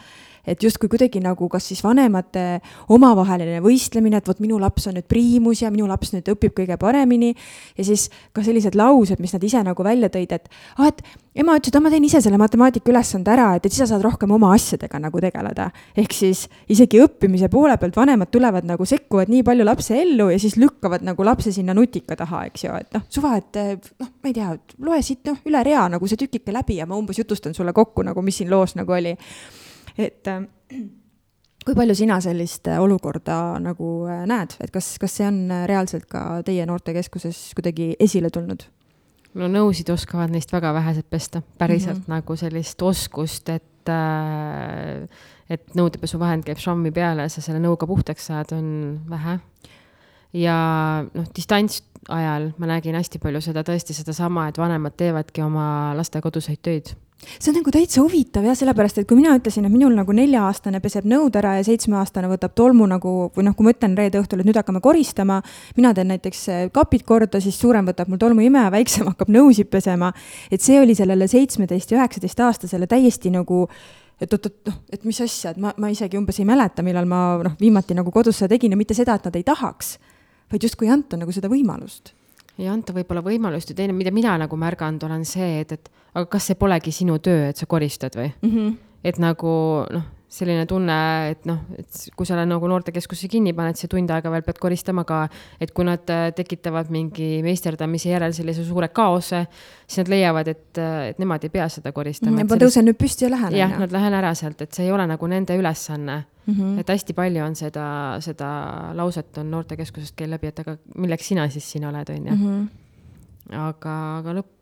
[0.47, 2.45] et justkui kuidagi nagu kas siis vanemate
[2.93, 6.77] omavaheline võistlemine, et vot minu laps on nüüd priimus ja minu laps nüüd õpib kõige
[6.79, 7.33] paremini.
[7.77, 11.03] ja siis ka sellised laused, mis nad ise nagu välja tõid, et ah, et
[11.37, 13.89] ema ütles, et ah, ma teen ise selle matemaatika ülesande ära, et, et siis sa
[13.91, 15.69] saad rohkem oma asjadega nagu tegeleda.
[15.97, 20.39] ehk siis isegi õppimise poole pealt vanemad tulevad nagu sekkuvad nii palju lapse ellu ja
[20.39, 23.61] siis lükkavad nagu lapse sinna nutika taha, eks ju, et noh, suva, et
[23.99, 26.97] noh, ma ei tea, loe siit noh, üle rea nagu see tükike läbi ja ma
[26.97, 29.15] umbes jutustan sulle kokku nagu, mis siin loos nagu oli
[29.97, 30.45] et äh,
[31.65, 36.07] kui palju sina sellist äh, olukorda nagu äh, näed, et kas, kas see on reaalselt
[36.09, 38.67] ka teie noortekeskuses kuidagi esile tulnud?
[39.37, 42.15] no nõusid oskavad neist väga vähesed pesta, päriselt mm -hmm.
[42.15, 45.07] nagu sellist oskust, et äh,
[45.49, 49.39] et nõudepesuvahend käib šammi peale ja sa selle nõuga puhtaks saad, on vähe.
[50.33, 50.57] ja
[51.13, 51.27] noh,
[51.97, 56.95] distantsajal ma nägin hästi palju seda tõesti sedasama, et vanemad teevadki oma laste koduseid töid
[57.39, 60.77] see on nagu täitsa huvitav jah, sellepärast et kui mina ütlesin, et minul nagu nelja-aastane
[60.79, 64.43] peseb nõud ära ja seitsmeaastane võtab tolmu nagu või noh, kui ma ütlen reede õhtul,
[64.43, 65.39] et nüüd hakkame koristama,
[65.75, 70.11] mina teen näiteks eh, kapid korda, siis suurem võtab mul tolmuimeja, väiksem hakkab nõusid pesema.
[70.51, 73.65] et see oli sellele seitsmeteist ja üheksateist aastasele täiesti nagu
[74.21, 77.39] et oot-oot, noh, et mis asja, et ma, ma isegi umbes ei mäleta, millal ma
[77.41, 79.97] noh, viimati nagu kodus seda tegin ja mitte seda, et nad ei tahaks,
[80.51, 82.13] vaid justkui ei anta nagu seda võimalust
[82.57, 86.25] ei anta võib-olla võimalust ja teine, mida mina nagu märganud olen see, et, et aga
[86.31, 88.53] kas see polegi sinu töö, et sa koristad või mm?
[88.53, 88.77] -hmm.
[89.05, 89.51] et nagu
[89.93, 90.95] noh, selline tunne,
[91.31, 95.05] et noh, et kui sa nagu noortekeskusse kinni paned, siis tund aega veel pead koristama
[95.07, 95.21] ka,
[95.61, 99.45] et kui nad äh, tekitavad mingi meisterdamise järel sellise suure kaose,
[99.87, 102.41] siis nad leiavad, et, äh, et nemad ei pea seda koristama.
[102.41, 103.55] Mm, ma tõusen nüüd püsti ja lähen.
[103.55, 106.53] jah, nad lähen ära sealt, et see ei ole nagu nende ülesanne mm.
[106.53, 106.79] -hmm.
[106.79, 107.87] et hästi palju on seda,
[108.19, 108.49] seda
[108.93, 112.35] lauset on noortekeskusest käi läbi, et aga milleks sina siis siin oled, on ju.
[112.35, 112.67] Mhm.
[113.53, 114.53] aga, aga lõpp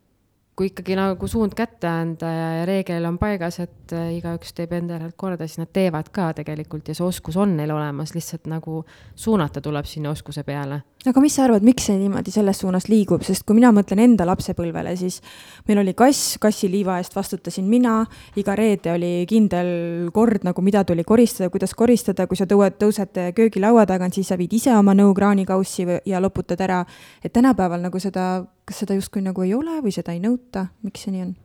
[0.55, 4.71] kui ikkagi nagu suund kätte anda ja, ja reegel on paigas, et äh, igaüks teeb
[4.77, 8.47] enda järelt korda, siis nad teevad ka tegelikult ja see oskus on neil olemas, lihtsalt
[8.47, 10.81] nagu suunata tuleb sinna oskuse peale.
[11.07, 14.25] Aga mis sa arvad, miks see niimoodi selles suunas liigub, sest kui mina mõtlen enda
[14.25, 15.21] lapsepõlvele, siis
[15.67, 17.99] meil oli kass, kassiliiva eest vastutasin mina,
[18.35, 23.21] iga reede oli kindel kord nagu, mida tuli koristada, kuidas koristada, kui sa tõued, tõused
[23.35, 26.85] köögilaua tagant, siis sa viid ise oma nõukraanikaussi ja loputad ära.
[27.23, 31.05] et tänapäeval nagu seda kas seda justkui nagu ei ole või seda ei nõuta, miks
[31.05, 31.35] see nii on?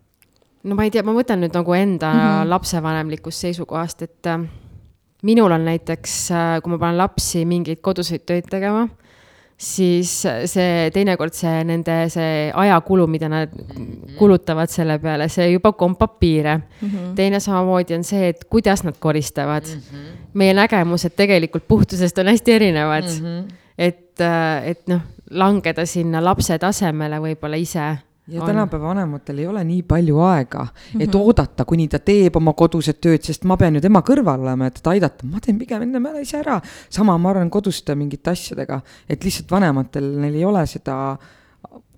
[0.71, 2.51] no ma ei tea, ma mõtlen nüüd nagu enda mm -hmm.
[2.55, 4.41] lapsevanemlikust seisukohast, et äh,
[5.23, 8.89] minul on näiteks äh,, kui ma panen lapsi mingeid koduseid töid tegema,
[9.61, 10.11] siis
[10.49, 13.53] see teinekord see nende see ajakulu, mida nad
[14.17, 16.89] kulutavad selle peale, see juba kompab piire mm.
[16.89, 17.15] -hmm.
[17.17, 19.81] teine samamoodi on see, et kuidas nad koristavad mm.
[19.81, 20.19] -hmm.
[20.35, 23.27] meie nägemused tegelikult puhtusest on hästi erinevad mm.
[23.27, 23.53] -hmm.
[23.79, 25.01] et, äh, et noh,
[25.31, 27.99] langeda sinna lapse tasemele võib-olla ise
[28.29, 31.17] ja tänapäeva vanematel ei ole nii palju aega, et mm -hmm.
[31.19, 34.75] oodata, kuni ta teeb oma kodused tööd, sest ma pean ju tema kõrval olema, et
[34.75, 36.61] teda aidata, ma teen pigem enne ära ise ära.
[36.89, 41.19] sama, ma arvan, koduste mingite asjadega, et lihtsalt vanematel, neil ei ole seda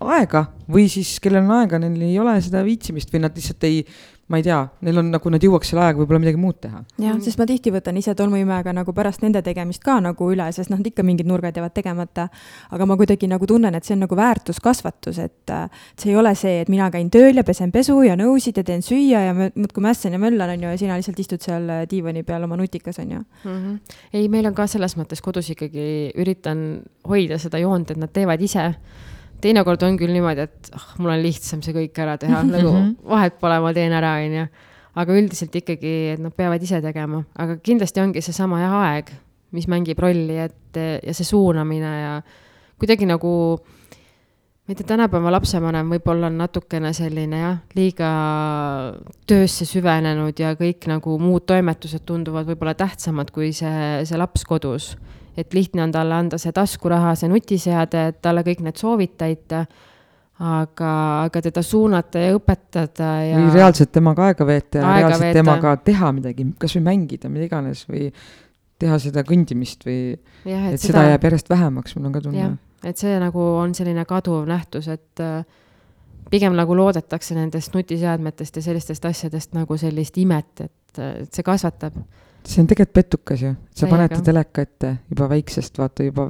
[0.00, 3.84] aega või siis kellel on aega, neil ei ole seda viitsimist või nad lihtsalt ei
[4.32, 6.78] ma ei tea, neil on nagu, nad jõuaks selle ajaga võib-olla midagi muud teha.
[7.04, 10.72] jah, sest ma tihti võtan ise tolmuimega nagu pärast nende tegemist ka nagu üle, sest
[10.72, 12.28] noh, ikka mingid nurgad jäävad tegemata.
[12.72, 15.54] aga ma kuidagi nagu tunnen, et see on nagu väärtuskasvatus, et
[16.00, 18.82] see ei ole see, et mina käin tööl ja pesen pesu ja nõusid ja teen
[18.82, 22.48] süüa ja muudkui mässan ja möllan, on ju, ja sina lihtsalt istud seal diivani peal
[22.48, 23.52] oma nutikas, on ju mm.
[23.52, 23.96] -hmm.
[24.14, 28.40] ei, meil on ka selles mõttes kodus ikkagi üritan hoida seda joont, et nad teevad
[28.40, 28.70] ise
[29.42, 32.78] teinekord on küll niimoodi, et ah, mul on lihtsam see kõik ära teha nagu mm
[32.78, 32.94] -hmm.
[33.14, 34.46] vahet pole, ma teen ära, onju.
[34.94, 39.12] aga üldiselt ikkagi, et nad peavad ise tegema, aga kindlasti ongi seesama jah, aeg,
[39.52, 42.22] mis mängib rolli, et ja see suunamine ja
[42.78, 43.32] kuidagi nagu
[44.62, 48.10] ma ei tea, tänapäeva lapsevanem võib-olla on natukene selline jah, liiga
[49.26, 54.92] töösse süvenenud ja kõik nagu muud toimetused tunduvad võib-olla tähtsamad kui see, see laps kodus
[55.36, 59.64] et lihtne on talle anda see taskuraha, see nutiseade, et talle kõik need soovid täita
[60.42, 60.92] aga,
[61.26, 63.38] aga teda suunata ja õpetada ja.
[63.38, 65.38] või reaalselt temaga aega veeta ja aega reaalselt veeta.
[65.38, 68.08] temaga teha midagi, kasvõi mängida, mida iganes või
[68.82, 72.48] teha seda kõndimist või, et, et seda, seda jääb järjest vähemaks, mul on ka tunne.
[72.82, 75.44] et see nagu on selline kaduv nähtus, et äh,
[76.32, 82.00] pigem nagu loodetakse nendest nutiseadmetest ja sellistest asjadest nagu sellist imet, et, et see kasvatab
[82.44, 86.28] see on tegelikult petukas ju, sa paned ta teleka ette juba väiksest, vaata juba,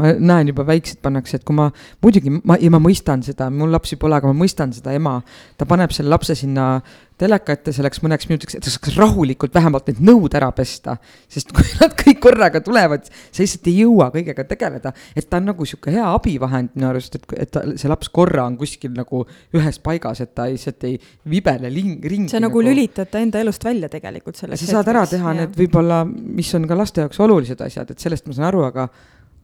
[0.00, 1.68] ma näen juba väiksed pannakse, et kui ma,
[2.02, 5.20] muidugi ma, ja ma mõistan seda, mul lapsi pole, aga ma mõistan seda ema,
[5.58, 6.80] ta paneb selle lapse sinna
[7.20, 10.96] teleka ette selleks mõneks minutiks, et ta saaks rahulikult vähemalt need nõud ära pesta.
[11.30, 14.92] sest kui nad kõik korraga tulevad, sa lihtsalt ei jõua kõigega tegeleda.
[15.14, 18.48] et ta on nagu sihuke hea abivahend minu arust, et, et ta, see laps korra
[18.48, 19.22] on kuskil nagu
[19.54, 20.98] ühes paigas, et ta lihtsalt ei
[21.30, 22.32] vibele ling, ringi.
[22.34, 24.66] sa nagu, nagu lülitad ta enda elust välja tegelikult selleks.
[24.66, 25.44] sa saad ära teha ja.
[25.44, 28.88] need võib-olla, mis on ka laste jaoks olulised asjad, et sellest ma saan aru, aga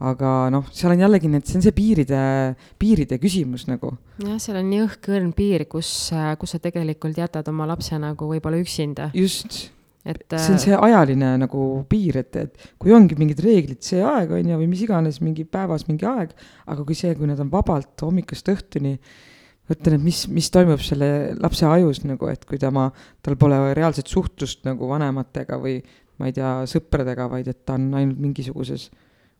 [0.00, 2.20] aga noh, seal on jällegi need, see on see piiride,
[2.80, 3.92] piiride küsimus nagu.
[4.22, 5.90] jah, seal on nii õhk-õrn piir, kus,
[6.40, 9.10] kus sa tegelikult jätad oma lapse nagu võib-olla üksinda.
[9.16, 9.68] just
[10.04, 14.00] et see on äh, see ajaline nagu piir, et, et kui ongi mingid reeglid, see
[14.00, 16.32] aeg on ju, või mis iganes, mingi päevas mingi aeg,
[16.72, 18.94] aga kui see, kui nad on vabalt hommikust õhtuni,
[19.70, 22.88] mõtlen, et mis, mis toimub selle lapse ajus nagu, et kui tema,
[23.20, 25.76] tal pole reaalset suhtlust nagu vanematega või
[26.20, 28.88] ma ei tea, sõpradega, vaid et ta on ainult mingisuguses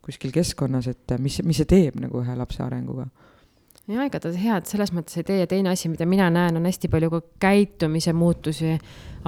[0.04, 3.08] kuskil keskkonnas, et mis, mis see teeb nagu ühe lapse arenguga?
[3.90, 6.66] jaa, ega ta head selles mõttes ei tee ja teine asi, mida mina näen, on
[6.68, 8.76] hästi palju ka käitumise muutusi,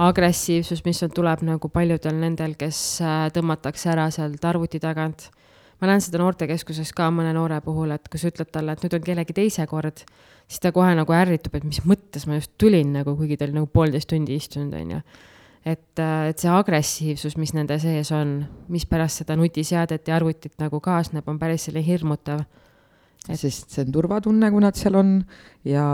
[0.01, 5.29] agressiivsus, mis on, tuleb nagu paljudel nendel, kes äh, tõmmatakse ära sealt arvuti tagant.
[5.81, 8.93] ma näen seda noortekeskuses ka mõne noore puhul, et kui sa ütled talle, et nüüd
[8.95, 10.05] on kellegi teise kord,
[10.47, 13.57] siis ta kohe nagu ärritub, et mis mõttes ma just tulin nagu, kuigi ta oli
[13.57, 15.01] nagu poolteist tundi istunud, on ju
[15.63, 18.35] et, äh, et see agressiivsus, mis nende sees on,
[18.71, 23.39] mis pärast seda nutiseadet ja arvutit nagu kaasneb, on päris selline hirmutav et....
[23.39, 25.15] sest see on turvatunne, kui nad seal on
[25.67, 25.85] ja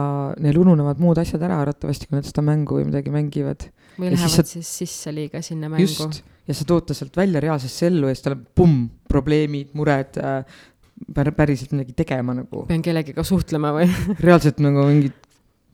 [0.42, 3.68] neil ununevad muud asjad ära arvatavasti, kui nad seda mängu või midagi mängivad.
[4.00, 4.58] või ja lähevad siis, sa...
[4.58, 5.86] siis sisse liiga sinna mängu.
[5.86, 9.76] just, ja sa tood ta sealt välja reaalsesse ellu ja siis tal on pumm, probleemid,
[9.78, 10.62] mured äh,,
[11.14, 12.66] päriselt midagi tegema nagu.
[12.70, 13.86] pean kellegiga suhtlema või
[14.26, 15.28] reaalselt nagu mingit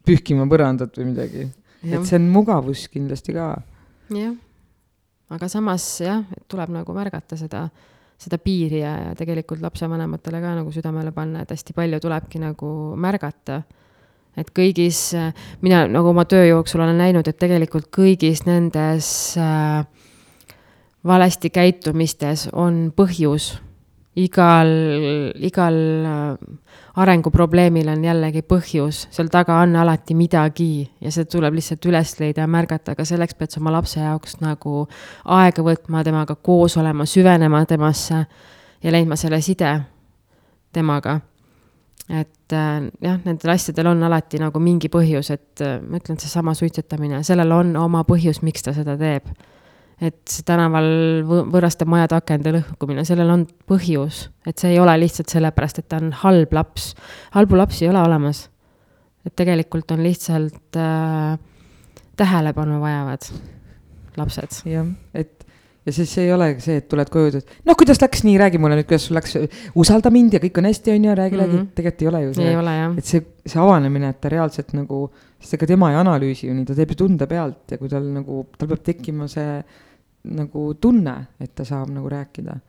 [0.06, 1.48] pühkima põrandat või midagi.
[1.86, 3.54] et see on mugavus kindlasti ka
[4.10, 4.36] jah.
[5.30, 7.66] aga samas jah, et tuleb nagu märgata seda,
[8.22, 12.70] seda piiri ja, ja tegelikult lapsevanematele ka nagu südamele panna, et hästi palju tulebki nagu
[12.96, 13.64] märgata.
[14.38, 15.16] et kõigis,
[15.62, 19.86] mina nagu oma töö jooksul olen näinud, et tegelikult kõigis nendes äh,
[21.06, 23.54] valesti käitumistes on põhjus
[24.16, 24.70] igal,
[25.44, 26.38] igal äh,
[26.96, 32.46] arenguprobleemil on jällegi põhjus, seal taga on alati midagi ja see tuleb lihtsalt üles leida
[32.46, 34.86] ja märgata, aga selleks pead sa oma lapse jaoks nagu
[35.38, 38.22] aega võtma, temaga koos olema, süvenema temasse
[38.84, 39.74] ja leidma selle side
[40.76, 41.20] temaga.
[42.10, 46.54] et äh, jah, nendel asjadel on alati nagu mingi põhjus, et äh, ma ütlen, seesama
[46.56, 49.28] suitsetamine, sellel on oma põhjus, miks ta seda teeb
[50.02, 50.88] et see tänaval
[51.28, 56.02] võõraste majade akende lõhkumine, sellel on põhjus, et see ei ole lihtsalt sellepärast, et ta
[56.04, 56.94] on halb laps.
[57.36, 58.50] halbu lapsi ei ole olemas.
[59.26, 61.40] et tegelikult on lihtsalt äh,
[62.18, 63.32] tähelepanu vajavad
[64.18, 64.62] lapsed.
[64.68, 65.46] jah, et
[65.86, 68.80] ja siis ei ole see, et tuled koju, ütled, noh, kuidas läks, nii, räägi mulle
[68.80, 69.38] nüüd, kuidas sul läks,
[69.78, 71.62] usalda mind ja kõik on hästi, on ju, räägi mm, -hmm.
[71.62, 72.50] räägi, tegelikult ei ole ju see.
[72.50, 72.98] ei ole jah.
[72.98, 75.02] et see, see avanemine, et ta reaalselt nagu,
[75.40, 78.08] sest ega tema ei analüüsi ju nii, ta teeb ju tunde pealt ja kui tal
[78.14, 79.64] nagu, tal peab tekkima see
[80.26, 82.60] nagu tunne, et ta saab nagu rääkida.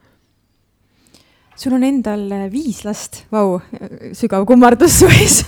[1.56, 3.60] sul on endal viis last, vau,
[4.12, 5.44] sügav kummardus su ees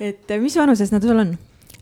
[0.00, 1.36] et mis vanuses nad sul on?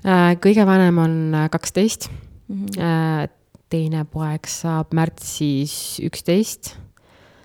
[0.04, 2.08] Äh, kõige vanem on äh, kaksteist
[2.48, 2.66] mm.
[2.66, 3.28] -hmm.
[3.68, 6.76] teine poeg saab märtsis üksteist,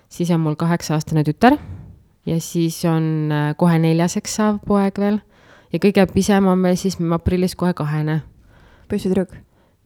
[0.08, 1.58] siis on mul kaheksa-aastane tütar
[2.26, 5.20] ja siis on kohe neljaseks saav poeg veel
[5.72, 8.22] ja kõige pisem on meil siis aprillis kohe kahene.
[8.88, 9.34] poiss või tüdruk?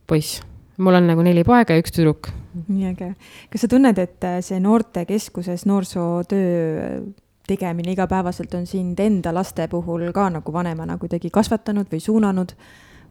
[0.06, 0.42] poiss
[0.76, 2.30] mul on nagu neli poega ja üks tüdruk.
[2.68, 3.12] nii äge.
[3.50, 7.02] kas sa tunned, et äh, see noortekeskuses noorsootöö
[7.46, 12.54] tegemine igapäevaselt on sind enda laste puhul ka nagu vanemana kuidagi kasvatanud või suunanud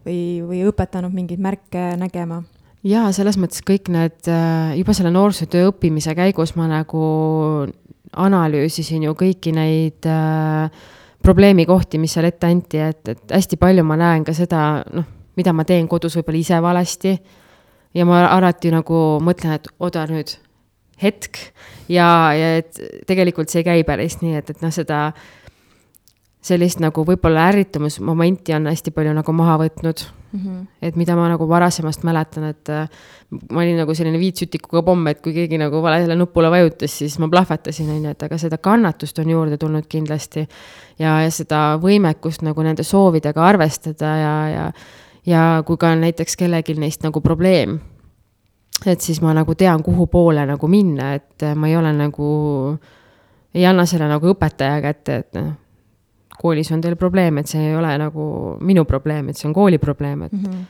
[0.06, 2.42] või, või õpetanud mingeid märke nägema?
[2.84, 7.04] jaa, selles mõttes kõik need, äh, juba selle noorsootöö õppimise käigus ma nagu
[8.14, 10.68] analüüsisin ju kõiki neid äh,
[11.24, 15.06] probleemikohti, mis seal ette anti, et, et hästi palju ma näen ka seda, noh,
[15.38, 17.14] mida ma teen kodus võib-olla ise valesti
[17.94, 20.36] ja ma alati nagu mõtlen, et oota nüüd,
[21.02, 21.38] hetk
[21.88, 22.78] ja, ja et
[23.08, 25.08] tegelikult see ei käi päris nii, et, et noh, seda
[26.44, 30.40] sellist nagu võib-olla ärritumusmomenti on hästi palju nagu maha võtnud mm.
[30.40, 30.66] -hmm.
[30.82, 32.88] et mida ma nagu varasemast mäletan, et äh,
[33.50, 37.28] ma olin nagu selline viitsütikuga pomm, et kui keegi nagu valele nupule vajutas, siis ma
[37.28, 40.48] plahvatasin, on ju, et aga seda kannatust on juurde tulnud kindlasti.
[40.98, 44.68] ja, ja seda võimekust nagu nende soovidega arvestada ja, ja
[45.26, 47.78] ja kui ka näiteks kellelgi neist nagu probleem,
[48.86, 52.28] et siis ma nagu tean, kuhu poole nagu minna, et ma ei ole nagu,
[53.54, 55.52] ei anna selle nagu õpetaja kätte, et noh,
[56.40, 58.24] koolis on teil probleem, et see ei ole nagu
[58.60, 60.64] minu probleem, et see on kooli probleem, et mm -hmm.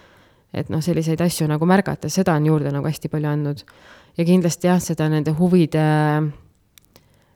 [0.54, 3.64] et noh, selliseid asju nagu märgata, seda on juurde nagu hästi palju andnud.
[4.18, 5.82] ja kindlasti jah, seda nende huvide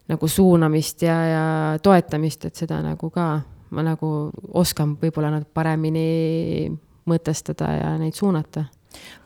[0.09, 3.41] nagu suunamist ja, ja toetamist, et seda nagu ka
[3.71, 6.71] ma nagu oskan võib-olla nad paremini
[7.09, 8.69] mõtestada ja neid suunata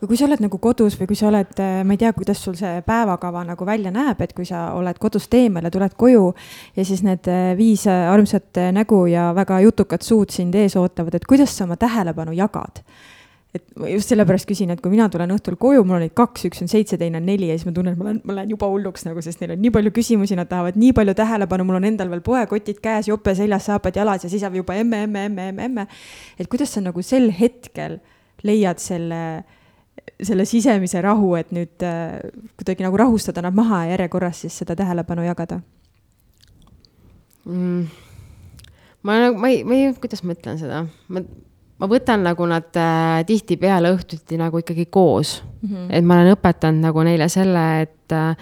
[0.01, 2.41] või kui sa oled nagu kodus või kui sa oled, äh, ma ei tea, kuidas
[2.43, 6.27] sul see päevakava nagu välja näeb, et kui sa oled kodust eemal ja tuled koju
[6.75, 11.15] ja siis need äh, viis äh, armsat nägu ja väga jutukat suud sind ees ootavad,
[11.15, 12.83] et kuidas sa oma tähelepanu jagad?
[13.53, 16.47] Et ma just sellepärast küsin, et kui mina tulen õhtul koju, mul on neid kaks,
[16.49, 18.53] üks on seitse, teine on neli ja siis ma tunnen, et ma lähen, ma lähen
[18.55, 21.77] juba hulluks nagu, sest neil on nii palju küsimusi, nad tahavad nii palju tähelepanu, mul
[21.77, 25.27] on endal veel poekotid käes, jope seljas, saapad jalas ja siis saab juba emme, emme,
[25.29, 25.85] emme, emme, emme.
[26.41, 27.99] et kuidas sa nagu sel hetkel
[28.47, 29.21] leiad selle,
[30.17, 32.17] selle sisemise rahu, et nüüd äh,
[32.57, 35.61] kuidagi nagu rahustada nad maha ja järjekorras siis seda tähelepanu jagada
[37.45, 37.85] mm.?
[39.05, 41.21] ma nagu, ma ei, ma ei, kuidas ma ütlen seda, ma
[41.79, 45.69] ma võtan nagu nad äh, tihtipeale õhtuti nagu ikkagi koos mm.
[45.69, 45.87] -hmm.
[45.89, 48.35] et ma olen õpetanud nagu neile selle, et, äh,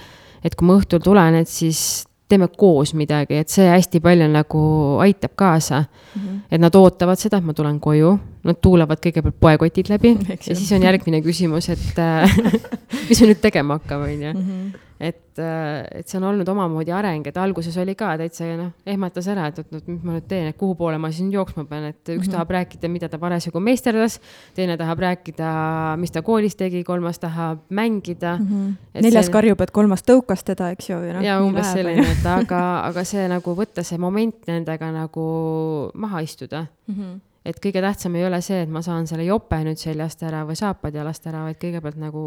[0.43, 4.61] et kui ma õhtul tulen, et siis teeme koos midagi, et see hästi palju nagu
[5.03, 6.21] aitab kaasa mm.
[6.21, 6.39] -hmm.
[6.51, 10.16] et nad ootavad seda, et ma tulen koju, nad tuulevad kõigepealt poekotid läbi
[10.50, 12.38] ja siis on järgmine küsimus, et äh,
[13.10, 16.94] mis me nüüd tegema hakkame, on ju mhm et, äh, et see on olnud omamoodi
[16.94, 20.52] areng, et alguses oli ka täitsa noh, ehmatas ära, et, et mis ma nüüd teen,
[20.52, 22.34] et kuhu poole ma siis nüüd jooksma pean, et üks mm -hmm.
[22.36, 24.20] tahab rääkida, mida ta parasjagu meisterdas,
[24.56, 25.50] teine tahab rääkida,
[25.98, 28.48] mis ta koolis tegi, kolmas tahab mängida mm.
[28.48, 29.02] -hmm.
[29.02, 29.34] neljas see...
[29.34, 31.02] karjub, et kolmas tõukas teda, eks ju.
[31.14, 36.22] No, ja umbes selline, et aga, aga see nagu võtta see moment nendega nagu maha
[36.22, 36.96] istuda mm.
[36.96, 40.44] -hmm et kõige tähtsam ei ole see, et ma saan selle jope nüüd seljast ära
[40.46, 42.26] või saapad jalast ära, vaid kõigepealt nagu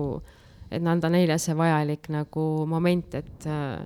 [0.74, 3.84] et anda neile see vajalik nagu moment, et äh,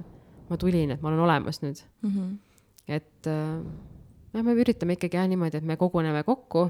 [0.49, 2.11] ma tulin, et ma olen olemas nüüd mm.
[2.11, 2.37] -hmm.
[2.89, 6.69] et äh, me üritame ikkagi jah niimoodi, et me koguneme kokku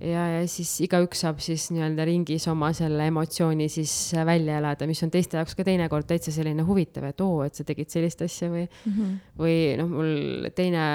[0.00, 3.92] ja, ja siis igaüks saab siis nii-öelda ringis oma selle emotsiooni siis
[4.26, 7.64] välja elada, mis on teiste jaoks ka teinekord täitsa selline huvitav, et oo, et sa
[7.66, 9.14] tegid sellist asja või mm, -hmm.
[9.40, 10.86] või noh, mul teine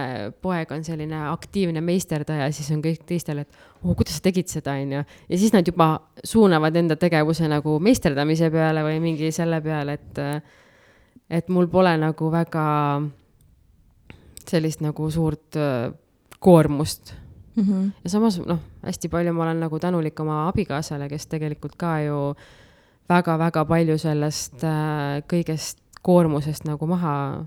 [0.42, 4.76] poeg on selline aktiivne meisterdaja, siis on kõik teistel, et oo, kuidas sa tegid seda,
[4.78, 5.04] onju.
[5.30, 5.90] ja siis nad juba
[6.24, 10.22] suunavad enda tegevuse nagu meisterdamise peale või mingi selle peale, et,
[11.30, 12.68] et mul pole nagu väga
[14.46, 15.58] sellist nagu suurt
[16.42, 17.21] koormust
[17.56, 17.64] mm.
[17.64, 17.92] -hmm.
[18.04, 22.36] ja samas noh, hästi palju ma olen nagu tänulik oma abikaasale, kes tegelikult ka ju
[23.10, 27.46] väga-väga palju sellest äh, kõigest koormusest nagu maha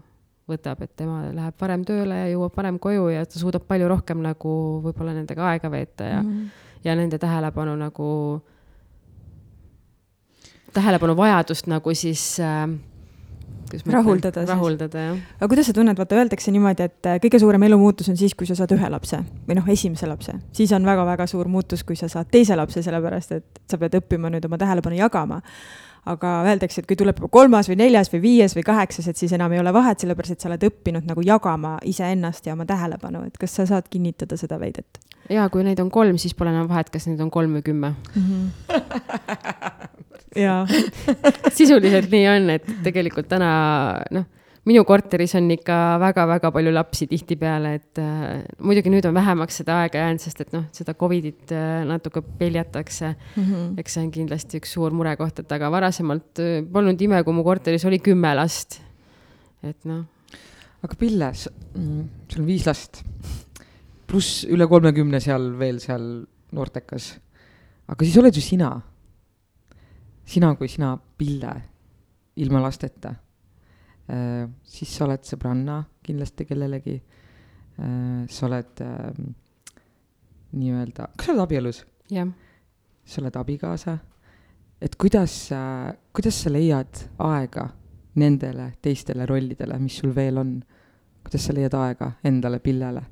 [0.48, 4.20] võtab, et tema läheb varem tööle ja jõuab varem koju ja ta suudab palju rohkem
[4.22, 6.48] nagu võib-olla nendega aega veeta ja mm, -hmm.
[6.84, 8.08] ja nende tähelepanu nagu,
[10.72, 12.68] tähelepanu vajadust nagu siis äh,
[13.92, 14.44] rahuldada.
[14.48, 15.22] rahuldada, jah.
[15.38, 18.48] aga kuidas sa tunned, vaata öeldakse niimoodi, et äh, kõige suurem elumuutus on siis, kui
[18.50, 22.10] sa saad ühe lapse või noh, esimese lapse, siis on väga-väga suur muutus, kui sa
[22.12, 25.40] saad teise lapse, sellepärast et sa pead õppima nüüd oma tähelepanu jagama
[26.08, 29.52] aga öeldakse, et kui tuleb kolmas või neljas või viies või kaheksas, et siis enam
[29.56, 33.40] ei ole vahet, sellepärast et sa oled õppinud nagu jagama iseennast ja oma tähelepanu, et
[33.40, 35.00] kas sa saad kinnitada seda väidet?
[35.32, 37.94] ja kui neid on kolm, siis pole enam vahet, kas neid on kolm või kümme
[37.94, 38.24] mm.
[38.28, 38.74] -hmm.
[40.36, 40.64] jaa
[41.58, 43.50] sisuliselt nii on, et tegelikult täna
[44.14, 44.26] noh,
[44.68, 49.80] minu korteris on ikka väga-väga palju lapsi tihtipeale, et äh, muidugi nüüd on vähemaks seda
[49.82, 53.42] aega jäänud, sest et noh, seda Covidit äh, natuke peljatakse mm.
[53.42, 53.66] -hmm.
[53.80, 57.44] eks see on kindlasti üks suur murekoht, et aga varasemalt äh, polnud ime, kui mu
[57.44, 58.80] korteris oli kümme last.
[59.62, 60.04] et noh.
[60.82, 61.32] aga Pille,
[61.74, 63.04] mm, sul on viis last,
[64.06, 67.18] pluss üle kolmekümne seal veel seal noortekas.
[67.88, 68.80] aga siis oled ju sina
[70.24, 71.54] sina kui sina, Pille,
[72.36, 73.14] ilma lasteta,
[74.10, 76.96] äh, siis sa oled sõbranna kindlasti kellelegi,
[77.78, 79.30] äh, sa oled ähm,
[80.54, 81.84] nii-öelda, kas sa oled abielus?
[82.10, 82.28] jah.
[83.04, 83.98] sa oled abikaasa,
[84.80, 85.34] et kuidas,
[86.12, 87.68] kuidas sa leiad aega
[88.20, 90.54] nendele teistele rollidele, mis sul veel on?
[91.24, 93.02] kuidas sa leiad aega endale, Pillele?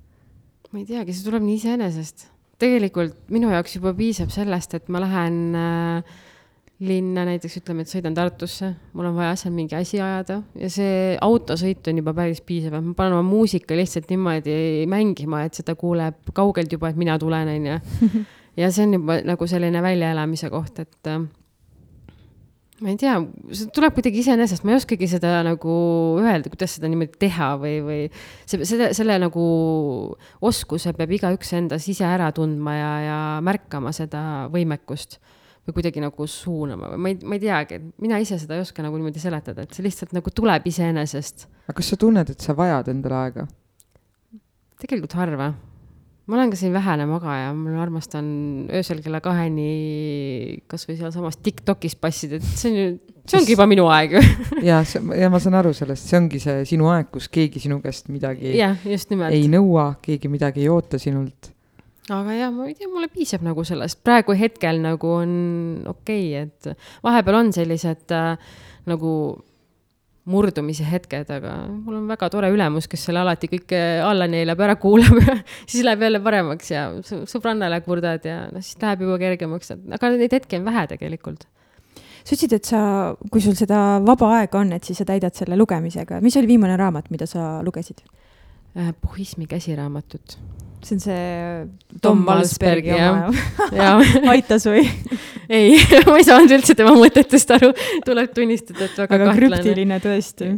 [0.72, 2.26] ma ei teagi, see tuleb nii iseenesest.
[2.62, 6.20] tegelikult minu jaoks juba piisab sellest, et ma lähen äh,
[6.82, 11.16] linna näiteks ütleme, et sõidan Tartusse, mul on vaja seal mingi asi ajada ja see
[11.22, 15.76] autosõit on juba päris piisav, et ma panen oma muusika lihtsalt niimoodi mängima, et seda
[15.78, 17.78] kuuleb kaugelt juba, et mina tulen, onju.
[18.60, 21.22] ja see on juba nagu selline väljaelamise koht, et äh,
[22.82, 23.14] ma ei tea,
[23.54, 25.74] see tuleb kuidagi iseenesest, ma ei oskagi seda nagu
[26.22, 28.00] öelda, kuidas seda niimoodi teha või, või
[28.42, 29.44] see, selle, selle nagu
[30.42, 35.20] oskuse peab igaüks endas ise ära tundma ja, ja märkama seda võimekust
[35.62, 38.64] või kuidagi nagu suunama või ma ei, ma ei teagi, et mina ise seda ei
[38.64, 41.46] oska nagu niimoodi seletada, et see lihtsalt nagu tuleb iseenesest.
[41.68, 43.46] aga kas sa tunned, et sa vajad endale aega?
[44.82, 45.52] tegelikult harva.
[46.26, 48.26] ma olen ka selline vähene magaja, ma armastan
[48.74, 52.90] öösel kella kaheni kasvõi sealsamas Tiktokis passida, et see on ju,
[53.22, 54.26] see ongi juba minu aeg ju
[54.66, 54.82] ja,
[55.18, 58.56] ja ma saan aru sellest, see ongi see sinu aeg, kus keegi sinu käest midagi
[58.58, 58.74] ja,
[59.30, 61.52] ei nõua, keegi midagi ei oota sinult
[62.20, 65.32] aga jah, ma ei tea, mulle piisab nagu sellest, praegu hetkel nagu on
[65.90, 68.52] okei okay,, et vahepeal on sellised äh,
[68.90, 69.14] nagu
[70.32, 74.76] murdumise hetked, aga mul on väga tore ülemus, kes selle alati kõike alla neelab, ära
[74.78, 75.34] kuulab ja
[75.70, 80.38] siis läheb jälle paremaks ja sõbrannale kurdad ja noh, siis läheb juba kergemaks, aga neid
[80.38, 81.48] hetki on vähe tegelikult
[82.22, 82.80] sa ütlesid, et sa,
[83.32, 86.20] kui sul seda vaba aega on, et siis sa täidad selle lugemisega.
[86.22, 88.04] mis oli viimane raamat, mida sa lugesid?
[88.78, 90.38] Äh, puhismi käsiraamatut
[90.86, 93.30] see on see Tom Valsbergi oma
[94.34, 94.84] aitas või?
[95.52, 95.78] ei
[96.08, 97.72] ma ei saanud üldse tema mõtetest aru,
[98.06, 99.40] tuleb tunnistada, et väga aga kahtlane.
[99.40, 100.50] krüptiline tõesti.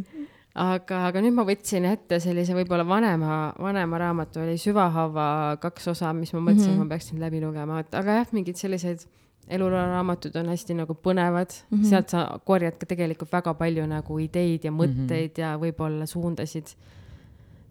[0.55, 5.27] aga, aga nüüd ma võtsin ette sellise võib-olla vanema, vanema raamatu, oli Süvahaava
[5.63, 6.89] kaks osa, mis ma mõtlesin mm, -hmm.
[6.89, 9.07] ma peaksin läbi lugema, et aga jah, mingid sellised
[9.49, 11.89] eluraamatud on hästi nagu põnevad mm, -hmm.
[11.89, 15.41] sealt sa korjad ka tegelikult väga palju nagu ideid ja mõtteid mm -hmm.
[15.41, 16.73] ja võib-olla suundasid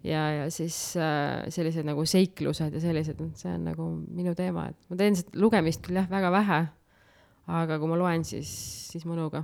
[0.04, 4.91] ja, ja siis äh, sellised nagu seiklused ja sellised, see on nagu minu teema, et
[4.91, 6.62] ma teen seda lugemist küll jah, väga vähe.
[7.54, 8.51] aga kui ma loen, siis,
[8.91, 9.43] siis mõnuga.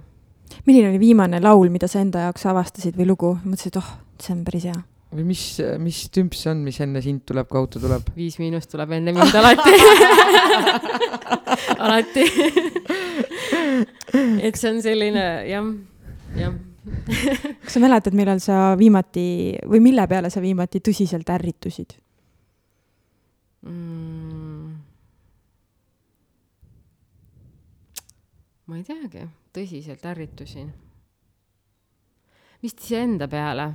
[0.68, 4.45] milline oli viimane laul, mida sa enda jaoks avastasid või lugu, mõtlesid, oh, see on
[4.47, 4.78] päris hea?
[5.10, 5.43] või mis,
[5.82, 8.12] mis tümp see on, mis enne sind tuleb, kui auto tuleb?
[8.14, 9.74] Viis Miinust tuleb enne mind alati
[11.88, 12.26] alati
[14.45, 15.72] et see on selline jah,
[16.38, 16.53] jah
[17.63, 21.97] kas sa mäletad, millal sa viimati või mille peale sa viimati tõsiselt ärritusid
[23.65, 24.77] mm.?
[28.69, 29.25] ma ei teagi,
[29.55, 30.71] tõsiselt ärritusin.
[32.61, 33.71] vist iseenda peale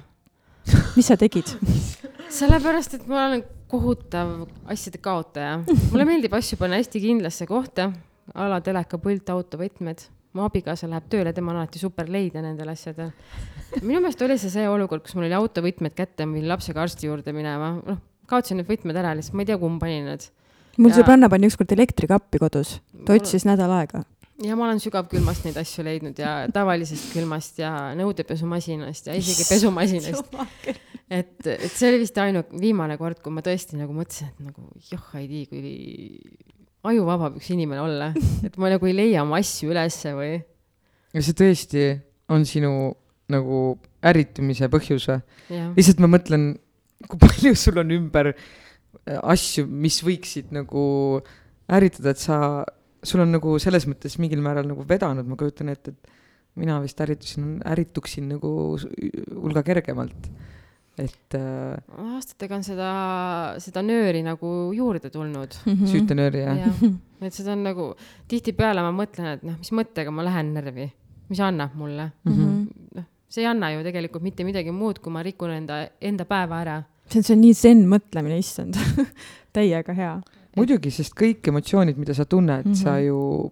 [0.97, 1.51] mis sa tegid
[2.39, 5.59] sellepärast, et ma olen kohutav asjade kaotaja.
[5.91, 7.91] mulle meeldib asju panna hästi kindlasse kohta,
[8.35, 10.07] a la telekapult, autovõtmed.
[10.35, 13.13] Mu abikaasa läheb tööle, tema on alati super leidja nendel asjadel.
[13.83, 17.07] minu meelest oli see see olukord, kus mul oli autovõtmed kätte, ma pidin lapsega arsti
[17.11, 20.27] juurde minema, noh, kaotasin need võtmed ära lihtsalt, ma ei tea, kumb pani need.
[20.79, 24.03] mul Ja- sõbranna pani ükskord elektrikappi kodus, ta otsis nädal aega.
[24.43, 30.35] ja ma olen sügavkülmast neid asju leidnud ja tavalisest külmast ja nõudepesumasinast ja isegi pesumasinast.
[31.11, 34.67] et, et see oli vist ainuke viimane kord, kui ma tõesti nagu mõtlesin, et nagu
[34.91, 35.63] joh, ei tea, kui
[36.91, 38.11] ajuvaba võiks inimene olla,
[38.47, 40.37] et ma nagu ei leia oma asju ülesse või.
[41.15, 41.87] ja see tõesti
[42.35, 42.75] on sinu
[43.33, 43.61] nagu
[44.05, 45.21] ärritumise põhjus või?
[45.79, 46.51] lihtsalt ma mõtlen,
[47.09, 50.85] kui palju sul on ümber äh, asju, mis võiksid nagu
[51.73, 52.39] ärritada, et sa,
[53.05, 56.15] sul on nagu selles mõttes mingil määral nagu vedanud, ma kujutan ette, et
[56.61, 60.29] mina vist ärritusin, ärrituksin nagu hulga kergemalt.
[61.01, 61.75] Et äh,
[62.15, 62.91] aastatega on seda,
[63.63, 65.57] seda nööri nagu juurde tulnud.
[65.71, 65.89] Mhm.
[65.91, 67.89] süütenööri ja, ja., jah, et seda on nagu,
[68.31, 70.89] tihtipeale ma mõtlen, et noh, mis mõttega ma lähen närvi,
[71.31, 72.11] mis annab mulle.
[72.29, 72.45] Mhm.
[72.45, 72.87] Mhm.
[73.01, 76.61] noh, see ei anna ju tegelikult mitte midagi muud, kui ma rikun enda, enda päeva
[76.63, 76.77] ära.
[77.11, 78.79] see on, see on nii zen mõtlemine, issand,
[79.57, 80.15] täiega hea.
[80.57, 82.83] muidugi, sest kõik emotsioonid, mida sa tunned mm, -hmm.
[82.85, 83.51] sa ju,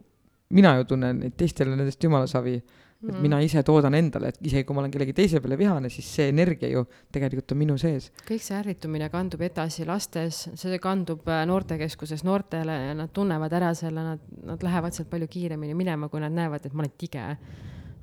[0.55, 2.82] mina ju tunnen, et teistel on nendest jumala savi Mm.
[3.03, 6.07] Et mina ise toodan endale, et isegi kui ma olen kellegi teise peale vihane, siis
[6.16, 6.84] see energia ju
[7.14, 8.11] tegelikult on minu sees.
[8.28, 13.72] kõik see ärritumine kandub edasi lastes, see kandub äh, noortekeskuses noortele ja nad tunnevad ära
[13.78, 17.26] selle, nad, nad lähevad sealt palju kiiremini minema, kui nad näevad, et ma olen tige.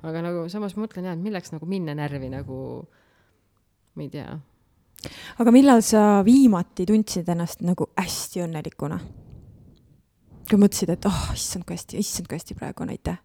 [0.02, 2.60] aga nagu samas ma mõtlen jah, et milleks nagu minna närvi nagu,
[3.96, 4.36] ma ei tea.
[5.40, 9.00] aga millal sa viimati tundsid ennast nagu hästi õnnelikuna?
[10.50, 13.20] kui mõtlesid, et oh, issand kui hästi, issand kui hästi praegu on, aitäh.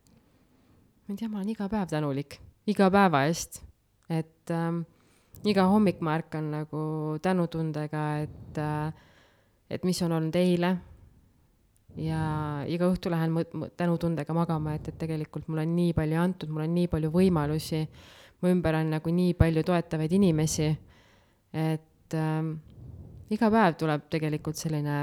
[1.06, 3.60] Ma ei tea, ma olen iga päev tänulik, iga päeva eest,
[4.10, 4.82] et ähm,
[5.46, 6.82] iga hommik ma ärkan nagu
[7.22, 8.94] tänutundega, et äh,,
[9.70, 10.76] et mis on olnud eile.
[11.96, 16.50] ja iga õhtu lähen mõt- tänutundega magama, et, et tegelikult mulle on nii palju antud,
[16.50, 17.86] mul on nii palju võimalusi.
[18.42, 20.72] mu ümber on nagu nii palju toetavaid inimesi.
[21.54, 22.56] et ähm,
[23.30, 24.98] iga päev tuleb tegelikult selline,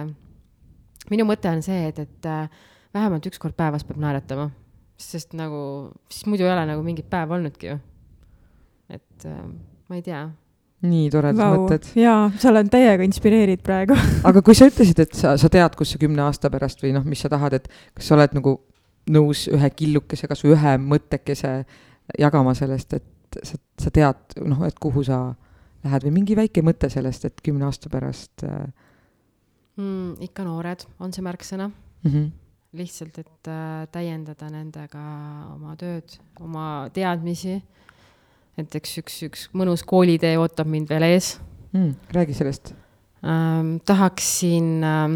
[1.11, 2.51] minu mõte on see, et, et äh,
[2.95, 4.51] vähemalt üks kord päevas peab naeratama
[5.03, 7.81] sest nagu, siis muidu ei ole nagu mingit päeva olnudki ju.
[8.93, 9.43] et äh,
[9.89, 10.25] ma ei tea,
[10.83, 11.87] nii toredad Vau, mõtted.
[11.99, 13.97] jaa, sa oled täiega inspireerid praegu.
[14.29, 17.07] aga kui sa ütlesid, et sa, sa tead, kus sa kümne aasta pärast või noh,
[17.07, 18.57] mis sa tahad, et kas sa oled nagu
[19.13, 21.55] nõus ühe killukese, kas või ühe mõttekese
[22.19, 25.25] jagama sellest, et sa, sa tead, noh, et kuhu sa
[25.87, 28.67] lähed või mingi väike mõte sellest, et kümne aasta pärast äh,
[29.79, 30.23] mm,.
[30.29, 32.11] ikka noored on see märksõna, mm.
[32.11, 32.31] -hmm.
[32.73, 35.03] lihtsalt, et äh, täiendada nendega
[35.55, 37.63] oma tööd, oma teadmisi.
[38.57, 41.37] et eks üks, üks mõnus koolitee ootab mind veel ees
[41.73, 42.75] Mm, räägi sellest
[43.25, 43.77] ähm,.
[43.85, 45.15] tahaksin ähm,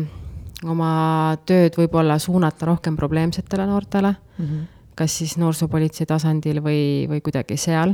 [0.64, 4.44] oma tööd võib-olla suunata rohkem probleemsetele noortele mm.
[4.44, 4.62] -hmm.
[4.94, 7.92] kas siis noorsoopolitsei tasandil või, või kuidagi seal.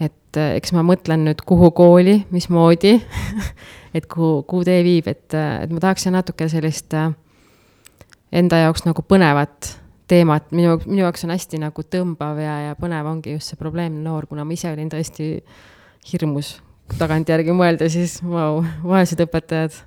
[0.00, 3.00] et äh, eks ma mõtlen nüüd, kuhu kooli, mismoodi,
[3.96, 7.14] et kuhu, kuhu tee viib, et, et ma tahaksin natuke sellist äh,
[8.32, 9.72] enda jaoks nagu põnevat
[10.10, 14.04] teemat, minu, minu jaoks on hästi nagu tõmbav ja, ja põnev ongi just see probleemne
[14.04, 15.30] noor, kuna ma ise olin tõesti
[16.12, 16.56] hirmus
[16.94, 19.80] tagantjärgi mõelda, siis vau, vaesed õpetajad.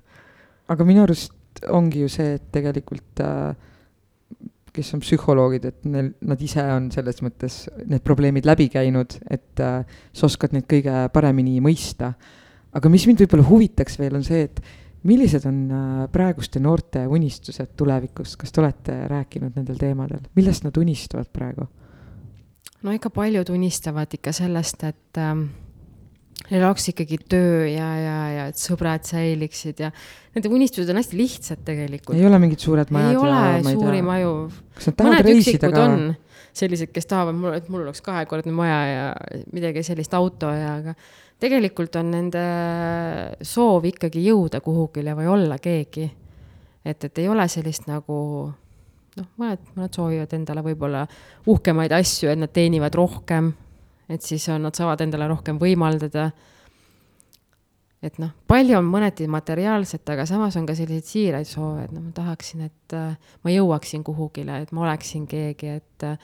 [0.69, 3.55] aga minu arust ongi ju see, et tegelikult äh,
[4.75, 9.63] kes on psühholoogid, et neil, nad ise on selles mõttes need probleemid läbi käinud, et
[9.63, 9.81] äh,
[10.13, 12.13] sa oskad neid kõige paremini mõista.
[12.73, 14.59] aga mis mind võib-olla huvitaks veel, on see, et
[15.07, 20.77] millised on äh, praeguste noorte unistused tulevikus, kas te olete rääkinud nendel teemadel, millest nad
[20.77, 21.67] unistavad praegu?
[22.83, 25.47] no ikka paljud unistavad ikka sellest, et ähm,
[26.49, 29.91] neil oleks ikkagi töö ja, ja, ja et sõbrad säiliksid ja
[30.35, 32.17] nende unistused on hästi lihtsad tegelikult.
[32.17, 34.33] ei ole mingid suured majad ei ole ja suuri tea, maju,
[34.77, 35.85] kas nad tahavad reisida ka?
[35.85, 36.11] on
[36.59, 39.09] sellised, kes tahavad et mul oleks kahekordne maja ja
[39.53, 40.95] midagi sellist auto ja, aga
[41.39, 42.41] tegelikult on nende
[43.45, 46.09] soov ikkagi jõuda kuhugile või olla keegi.
[46.85, 48.17] et, et ei ole sellist nagu
[49.17, 51.05] noh, mõned, mõned soovivad endale võib-olla
[51.49, 53.51] uhkemaid asju, et nad teenivad rohkem,
[54.09, 56.29] et siis on, nad saavad endale rohkem võimaldada.
[58.01, 62.03] et noh, palju on mõneti materiaalset, aga samas on ka selliseid siiraid soove, et noh,
[62.03, 66.19] ma tahaksin, et äh, ma jõuaksin kuhugile, et ma oleksin keegi, et äh,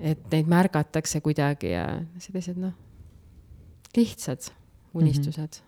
[0.00, 1.86] et neid märgatakse kuidagi ja
[2.20, 2.74] sellised noh,
[3.96, 4.50] lihtsad
[4.96, 5.66] unistused mm.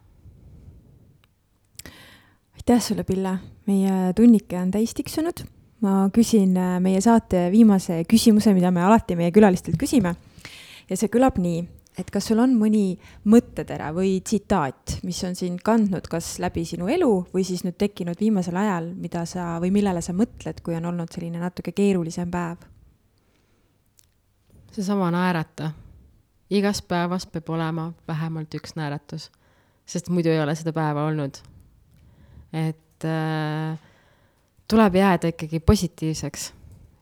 [2.58, 3.38] aitäh sulle, Pille.
[3.66, 5.44] meie tunnike on täis tiksunud.
[5.80, 10.14] ma küsin äh, meie saate viimase küsimuse, mida me alati meie külalistelt küsime.
[10.90, 11.62] ja see kõlab nii,
[11.98, 16.88] et kas sul on mõni mõttetera või tsitaat, mis on sind kandnud kas läbi sinu
[16.92, 20.90] elu või siis nüüd tekkinud viimasel ajal, mida sa või millele sa mõtled, kui on
[20.92, 22.66] olnud selline natuke keerulisem päev?
[24.72, 25.72] seesama naerata.
[26.50, 29.28] Igast päevast peab olema vähemalt üks naeratus,
[29.86, 31.40] sest muidu ei ole seda päeva olnud.
[32.52, 33.78] et äh,
[34.68, 36.52] tuleb jääda ikkagi positiivseks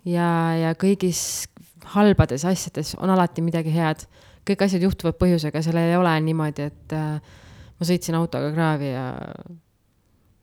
[0.04, 0.28] ja,
[0.58, 1.46] ja kõigis
[1.94, 4.06] halbades asjades on alati midagi head.
[4.46, 7.20] kõik asjad juhtuvad põhjusega, sellel ei ole niimoodi, et äh,
[7.78, 9.06] ma sõitsin autoga kraavi ja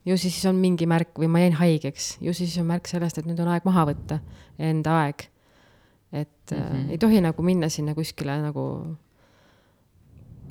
[0.05, 3.29] ju siis on mingi märk või ma jäin haigeks, ju siis on märk sellest, et
[3.29, 4.19] nüüd on aeg maha võtta,
[4.59, 5.27] enda aeg.
[6.13, 6.85] Et mm -hmm.
[6.85, 8.97] äh, ei tohi nagu minna sinna kuskile nagu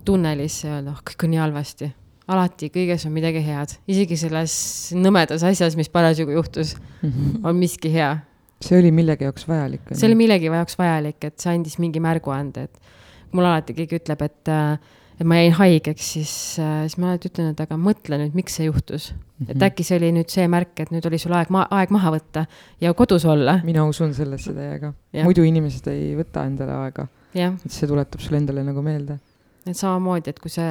[0.04, 1.92] tunnelisse ja öelda, oh, kõik on nii halvasti.
[2.28, 4.54] alati kõiges on midagi head, isegi selles
[4.94, 7.40] nõmedas asjas, mis parasjagu juhtus mm, -hmm.
[7.46, 8.18] on miski hea
[8.62, 9.92] see oli millegi jaoks vajalik?
[9.92, 14.22] see oli millegi jaoks vajalik, et see andis mingi märguande, et mul alati keegi ütleb,
[14.22, 14.78] et, äh,
[15.22, 18.58] et ma jäin haigeks, siis, äh, siis ma alati ütlen, et aga mõtle nüüd, miks
[18.58, 19.18] see juhtus mm.
[19.18, 19.48] -hmm.
[19.48, 19.66] et mhm.
[19.70, 22.46] äkki see oli nüüd see märk, et nüüd oli sul aeg ma-, aeg maha võtta
[22.80, 23.60] ja kodus olla.
[23.64, 24.94] mina usun sellesse täiega.
[25.22, 27.06] muidu inimesed ei võta endale aega.
[27.34, 29.18] et see tuletab sulle endale nagu meelde
[29.62, 30.64] et samamoodi, et kui sa,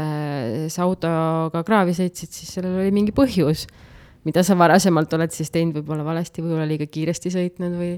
[0.68, 3.70] sa autoga kraavi sõitsid, siis sellel oli mingi põhjus
[4.28, 7.92] mida sa varasemalt oled siis teinud võib-olla valesti, võib-olla liiga kiiresti sõitnud või.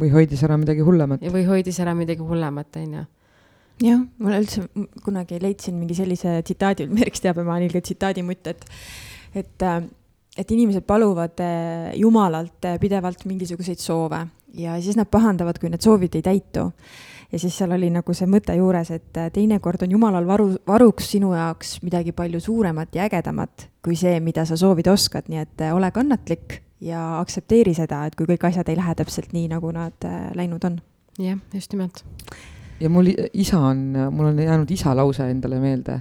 [0.00, 1.24] või hoidis ära midagi hullemat.
[1.32, 3.04] või hoidis ära midagi hullemat, on ju.
[3.84, 4.66] Jah, ma üldse
[5.04, 8.66] kunagi leidsin mingi sellise tsitaadi, Merks teab ma olen ilge tsitaadimutt, et,
[9.34, 9.68] et,
[10.38, 14.26] et inimesed paluvad eh, Jumalalt eh, pidevalt mingisuguseid soove
[14.58, 16.70] ja siis nad pahandavad, kui need soovid ei täitu
[17.32, 21.12] ja siis seal oli nagu see mõte juures, et äh, teinekord on Jumalal varu, varuks
[21.14, 25.64] sinu jaoks midagi palju suuremat ja ägedamat kui see, mida sa soovida oskad, nii et
[25.64, 29.72] äh, ole kannatlik ja aktsepteeri seda, et kui kõik asjad ei lähe täpselt nii, nagu
[29.76, 30.80] nad äh, läinud on.
[31.18, 32.04] jah, just nimelt.
[32.80, 36.00] Ja mul isa on, mul on jäänud isa lause endale meelde,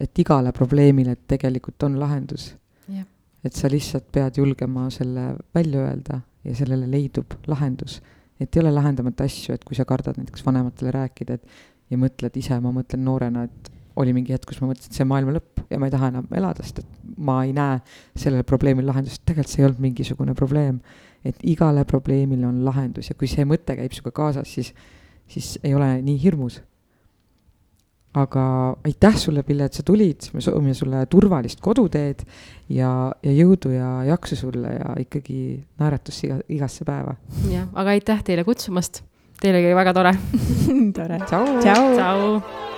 [0.00, 2.54] et igale probleemile tegelikult on lahendus.
[3.44, 8.00] et sa lihtsalt pead julgema selle välja öelda ja sellele leidub lahendus
[8.40, 12.36] et ei ole lahendamata asju, et kui sa kardad näiteks vanematele rääkida, et ja mõtled
[12.40, 13.70] ise, ma mõtlen noorena, et
[14.00, 16.08] oli mingi hetk, kus ma mõtlesin, et see on maailma lõpp ja ma ei taha
[16.12, 17.80] enam elada, sest et ma ei näe
[18.14, 20.80] sellele probleemile lahendust, tegelikult see ei olnud mingisugune probleem.
[21.20, 24.70] et igale probleemile on lahendus ja kui see mõte käib sinuga kaasas, siis,
[25.30, 26.60] siis ei ole nii hirmus
[28.14, 28.44] aga
[28.84, 32.24] aitäh sulle, Pille, et sa tulid, me soovime sulle turvalist koduteed
[32.74, 32.90] ja,
[33.22, 37.14] ja jõudu ja jaksu sulle ja ikkagi naeratust iga, igasse päeva.
[37.50, 39.04] jah, aga aitäh teile kutsumast.
[39.40, 40.16] Teil oli väga tore
[40.98, 41.22] tore.
[41.30, 42.68] tšau.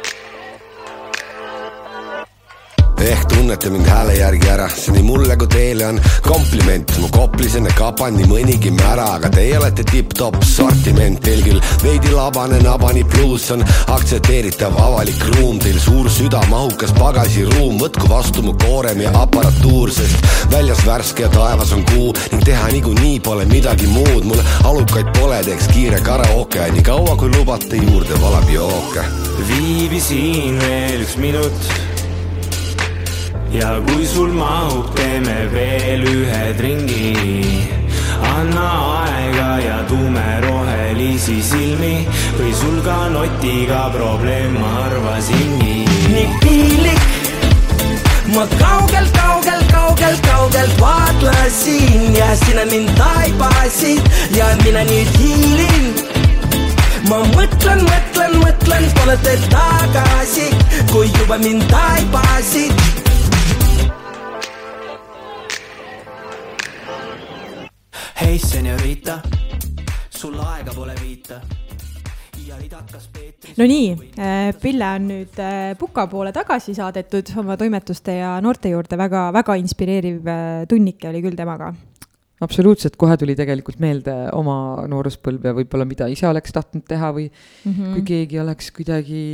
[3.03, 6.93] Ehk tunnete mind hääle järgi ära, see nii mulle kui teile on kompliment.
[7.01, 11.21] mu koplisene kapan nii mõnigi mära, aga teie olete tipp-topp sortiment.
[11.23, 17.79] Teil küll veidi labane nabani pluus on aktsepteeritav avalik ruum, teil suur süda, mahukas pagasiruum,
[17.83, 22.69] võtku vastu mu koorem ja aparatuur, sest väljas värske ja taevas on kuu ning teha
[22.75, 24.25] niikuinii pole midagi muud.
[24.25, 29.07] mul alukaid pole, teeks kiire karaoke, nii kaua kui lubate, juurde valab jooke.
[29.49, 31.92] viibisin veel üks minut
[33.53, 37.69] ja kui sul mahub, teeme veel ühed ringi.
[38.33, 38.69] anna
[39.05, 42.07] aega ja tume rohelisi silmi.
[42.39, 45.75] Või sul ka notiga probleem, ma arvasingi.
[46.15, 47.03] nii piinlik,
[48.35, 52.17] ma kaugelt, kaugelt, kaugelt, kaugelt vaatlesin.
[52.17, 54.01] Ja sina mind taipasid.
[54.37, 55.93] Ja mina nüüd hiilin.
[57.11, 60.49] Ma mõtlen, mõtlen, mõtlen, pole teed tagasi,
[60.93, 63.02] kui juba mind taipasid
[68.23, 69.17] hei, seniorita,
[70.15, 71.41] sul aega pole viita
[73.57, 78.71] no nii, äh, Pille on nüüd äh, Puka poole tagasi saadetud oma toimetuste ja noorte
[78.71, 81.73] juurde väga, väga inspireeriv äh, tunnike oli küll temaga.
[82.47, 87.27] absoluutselt, kohe tuli tegelikult meelde oma nooruspõlv ja võib-olla mida ise oleks tahtnud teha või
[87.27, 87.97] mm -hmm.
[87.97, 89.25] kui keegi oleks kuidagi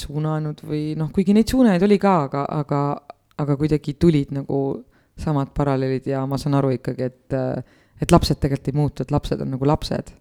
[0.00, 2.80] suunanud või noh, kuigi neid suunajaid oli ka, aga, aga,
[3.36, 4.80] aga kuidagi tulid nagu
[5.20, 7.38] samad paralleelid ja ma saan aru ikkagi, et
[8.00, 10.12] et lapsed tegelikult ei muutu, et lapsed on nagu lapsed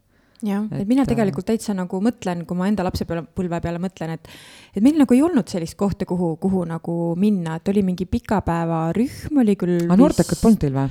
[0.45, 4.29] jah, et mina äh, tegelikult täitsa nagu mõtlen, kui ma enda lapsepõlve peale mõtlen, et,
[4.75, 9.43] et meil nagu ei olnud sellist kohta, kuhu, kuhu nagu minna, et oli mingi pikapäevarühm
[9.43, 9.85] oli küll.
[9.87, 10.89] aga noortekat polnud teil või?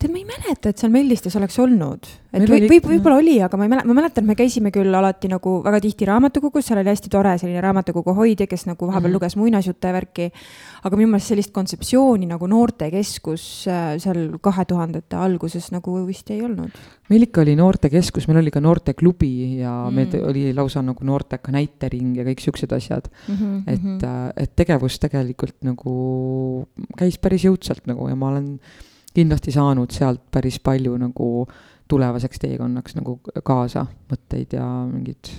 [0.00, 2.06] tead, ma ei mäleta, et seal Mellistes oleks olnud.
[2.32, 4.70] et Meil või, võib, võib-olla oli, aga ma ei mäleta, ma mäletan, et me käisime
[4.74, 8.86] küll alati nagu väga tihti raamatukogus, seal oli hästi tore selline raamatukogu hoidja, kes nagu
[8.86, 9.10] vahepeal mm Mhm.
[9.10, 9.14] -hmm.
[9.14, 10.30] luges muinasjutte ja värki.
[10.84, 16.40] aga minu meelest sellist kontseptsiooni nagu noortekeskus äh, seal kahe tuhandete alguses nagu vist ei
[16.42, 16.70] olnud.
[17.10, 19.94] meil ikka oli noortekeskus, meil oli ka noorteklubi ja mm.
[19.94, 20.28] meil Mm.
[20.28, 23.08] oli lausa nagu noorteka näitering ja kõik siuksed asjad.
[23.28, 24.32] Mhm, et mm, -hmm.
[24.36, 26.66] et tegevus tegelikult nagu
[26.96, 28.60] käis päris jõudsalt nagu ja ma olen
[29.14, 31.46] kindlasti saanud sealt päris palju nagu
[31.90, 35.32] tulevaseks teekonnaks nagu kaasa mõtteid ja mingit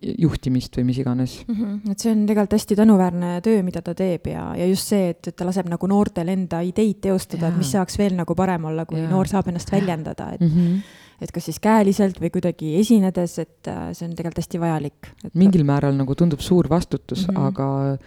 [0.00, 1.34] juhtimist või mis iganes.
[1.48, 5.10] Mhm, et see on tegelikult hästi tänuväärne töö, mida ta teeb ja, ja just see,
[5.12, 8.68] et, et ta laseb nagu noortel enda ideid teostada, et mis saaks veel nagu parem
[8.70, 9.10] olla, kui Jaa.
[9.10, 10.78] noor saab ennast väljendada, et Mm -hmm.
[11.20, 15.10] et kas siis käeliselt või kuidagi esinedes, et äh, see on tegelikult hästi vajalik.
[15.34, 17.34] mingil määral nagu tundub suur vastutus mm.
[17.34, 17.46] -hmm.
[17.46, 17.98] aga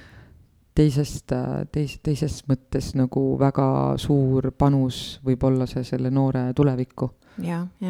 [0.75, 1.33] teisest,
[1.73, 3.67] teis-, teises mõttes nagu väga
[4.01, 7.09] suur panus võib olla see selle noore tulevikku.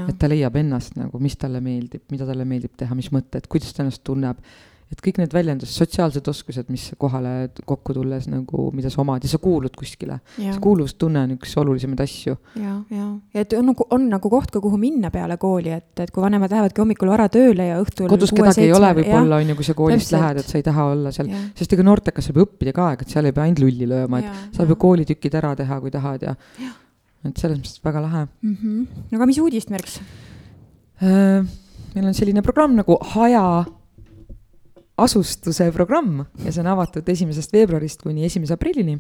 [0.08, 3.74] et ta leiab ennast nagu, mis talle meeldib, mida talle meeldib teha, mis mõtted, kuidas
[3.74, 4.40] ta ennast tunneb.
[4.94, 9.32] Et kõik need väljendused, sotsiaalsed oskused, mis kohale kokku tulles nagu, mida sa omad ja
[9.32, 10.20] sa kuulud kuskile.
[10.38, 12.36] ja see, kuuluvustunne on üks olulisemaid asju.
[12.62, 15.92] ja, ja, ja et on nagu, on nagu koht ka, kuhu minna peale kooli, et,
[16.06, 19.54] et kui vanemad lähevadki hommikul vara tööle ja õhtul kodus kedagi ei ole võib-olla, on
[19.54, 20.20] ju, kui sa koolist täpselt.
[20.22, 23.30] lähed, et sa ei taha olla seal, sest ega noortekas saab õppida ka et seal
[23.30, 26.38] ei pea ainult lulli lööma, et ja, saab ju koolitükid ära teha, kui tahad ja
[27.24, 28.26] et selles mõttes väga lahe.
[28.42, 28.58] mm.
[28.62, 29.16] -hmm.
[29.18, 30.00] aga mis uudist, Merks?
[31.02, 33.66] meil on selline programm nagu Haja
[34.98, 39.00] asustuse programm ja see on avatud esimesest veebruarist kuni esimese aprillini.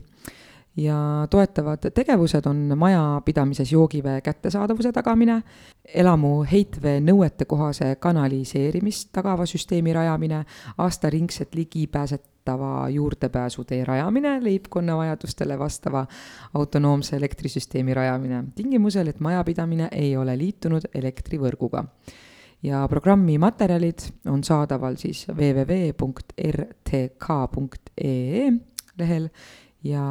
[0.77, 5.43] ja toetavad tegevused on majapidamises joogivee kättesaadavuse tagamine,
[5.85, 10.39] elamu heitvee nõuetekohase kanaliseerimist tagava süsteemi rajamine,
[10.77, 16.07] aastaringset ligipääsetava juurdepääsutee rajamine, leibkonna vajadustele vastava
[16.53, 21.85] autonoomse elektrisüsteemi rajamine, tingimusel, et majapidamine ei ole liitunud elektrivõrguga
[22.63, 23.99] ja programmi materjalid
[24.31, 26.13] on saadaval siis www.rtk.ee
[28.97, 29.29] lehel
[29.83, 30.03] ja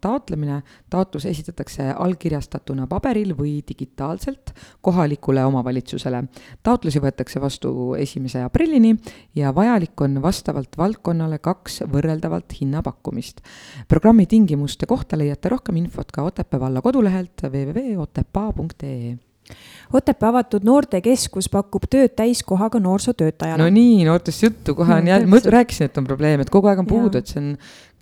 [0.00, 6.24] taotlemine, taotlus esitatakse allkirjastatuna paberil või digitaalselt kohalikule omavalitsusele.
[6.62, 8.96] taotlusi võetakse vastu esimese aprillini
[9.34, 13.40] ja vajalik on vastavalt valdkonnale kaks võrreldavalt hinnapakkumist.
[13.88, 19.25] programmi tingimuste kohta leiate rohkem infot ka Otepää valla kodulehelt www.otepaa.ee
[19.92, 23.62] Otepää avatud noortekeskus pakub tööd täiskohaga noorsootöötajale.
[23.62, 26.66] No nii, noortest juttu, kohe on No jälle, ma rääkisin, et on probleem, et kogu
[26.66, 27.52] aeg on puudu, et see on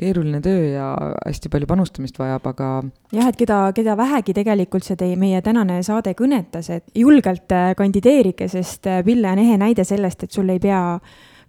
[0.00, 0.86] keeruline töö ja
[1.26, 2.70] hästi palju panustamist vajab, aga
[3.12, 7.74] jah, et keda, keda vähegi tegelikult see teie, meie tänane saade kõnetas, et julgelt äh,
[7.78, 10.80] kandideerige, sest äh, Pille on ehe näide sellest, et sul ei pea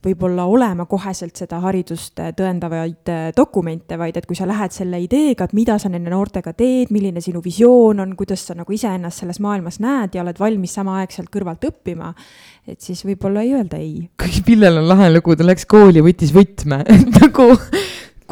[0.03, 4.99] võib-olla olema koheselt seda haridust äh, tõendavaid äh, dokumente, vaid et kui sa lähed selle
[5.03, 9.23] ideega, et mida sa nende noortega teed, milline sinu visioon on, kuidas sa nagu iseennast
[9.23, 12.13] selles maailmas näed ja oled valmis samaaegselt kõrvalt õppima,
[12.67, 14.07] et siis võib-olla ei öelda ei.
[14.21, 16.83] kui Pillel on lahe lugu, ta läks kooli võttis võtme,
[17.19, 17.51] nagu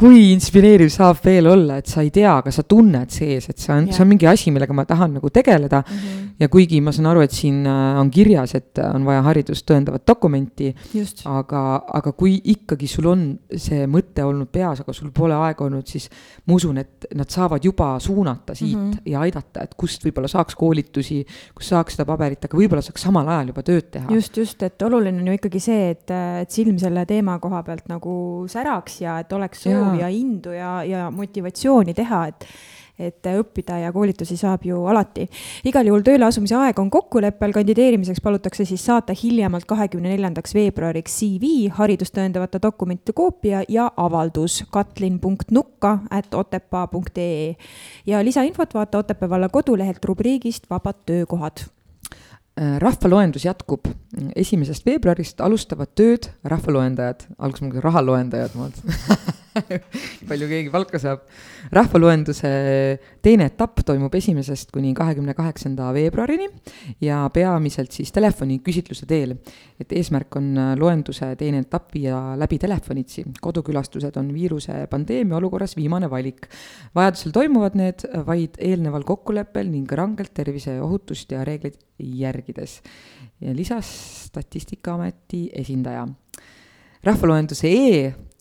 [0.04, 3.72] kui inspireeriv saab veel olla, et sa ei tea, aga sa tunned sees, et see
[3.72, 5.80] on, see on mingi asi, millega ma tahan nagu tegeleda
[6.40, 9.64] ja kuigi ma saan aru, et siin äh, on kirjas, et äh, on vaja haridust
[9.68, 10.72] tõendavat dokumenti,
[11.30, 11.62] aga,
[12.00, 16.10] aga kui ikkagi sul on see mõte olnud peas, aga sul pole aega olnud, siis
[16.44, 18.90] ma usun, et nad saavad juba suunata siit mm.
[18.90, 19.10] -hmm.
[19.14, 21.22] ja aidata, et kust võib-olla saaks koolitusi,
[21.54, 24.10] kus saaks seda paberit, aga võib-olla saaks samal ajal juba tööd teha.
[24.12, 26.10] just, just, et oluline on ju ikkagi see, et,
[26.42, 30.54] et silm selle teema koha pealt nagu säraks ja et oleks soov Ja, ja indu
[30.54, 32.48] ja, ja motivatsiooni teha, et
[32.98, 35.26] et õppida ja koolitusi saab ju alati.
[35.66, 41.18] igal juhul tööle asumise aeg on kokkuleppel, kandideerimiseks palutakse siis saata hiljemalt kahekümne neljandaks veebruariks
[41.18, 47.54] CV, haridust tõendavate dokumentide koopia ja avaldus katlin.nukka at otepaa.ee
[48.06, 51.66] ja lisainfot vaata Otepää valla kodulehelt rubriigist Vabad töökohad.
[52.60, 53.88] Äh, rahvaloendus jätkub.
[54.36, 59.34] Esimesest veebruarist, alustavad tööd rahvaloendajad, alguses ma mõtlesin rahaloendajad, ma mõtlesin,
[60.28, 61.24] palju keegi palka saab.
[61.74, 62.50] rahvaloenduse
[63.24, 66.48] teine etapp toimub esimesest kuni kahekümne kaheksanda veebruarini
[67.04, 69.36] ja peamiselt siis telefoniküsitluse teel.
[69.80, 70.50] et eesmärk on
[70.80, 76.48] loenduse teine etapp viia läbi telefonitsi, kodukülastused on viiruse pandeemia olukorras viimane valik.
[76.94, 82.80] vajadusel toimuvad need vaid eelneval kokkuleppel ning rangelt terviseohutust ja reegleid järgides.
[83.40, 83.94] ja lisas
[84.24, 86.08] Statistikaameti esindaja.
[87.04, 87.68] rahvaloenduse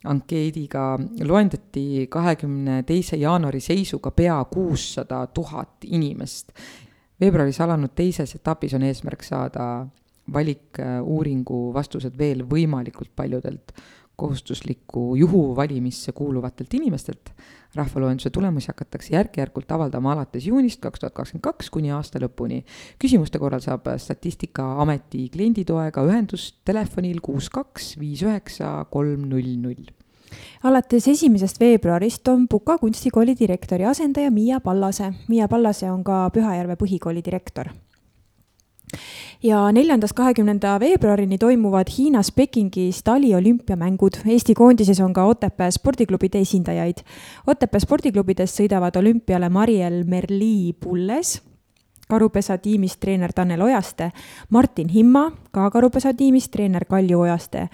[0.03, 6.51] e-ankeediga loendati kahekümne teise jaanuari seisuga pea kuussada tuhat inimest.
[7.21, 9.87] veebruaris alanud teises etapis on eesmärk saada
[10.33, 13.71] valikuuuringu vastused veel võimalikult paljudelt
[14.15, 17.29] kohustuslikku juhuvalimisse kuuluvatelt inimestelt.
[17.75, 22.63] rahvaloenduse tulemusi hakatakse järk-järgult avaldama alates juunist kaks tuhat kakskümmend kaks kuni aasta lõpuni.
[22.99, 29.89] küsimuste korral saab Statistikaameti klienditoega ühendust telefonil kuus kaks viis üheksa kolm null null
[30.63, 35.13] alates esimesest veebruarist on Puka kunstikooli direktori asendaja Miia Pallase.
[35.27, 37.69] Miia Pallase on ka Pühajärve põhikooli direktor
[39.43, 44.21] ja neljandast kahekümnenda veebruarini toimuvad Hiinas Pekingis taliolümpiamängud.
[44.25, 47.03] Eesti koondises on ka Otepää spordiklubide esindajaid.
[47.47, 51.41] Otepää spordiklubidest sõidavad olümpiale Mariel Merli-Pulles
[52.09, 54.11] karupesa tiimist treener Tanel Ojaste,
[54.49, 57.69] Martin Himma, ka karupesa tiimist treener Kalju Ojaste,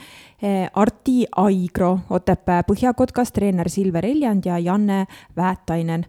[0.73, 5.05] Arti Aigro Otepää Põhjakotkast treener Silver Eljand ja Janne
[5.35, 6.05] Väetainen.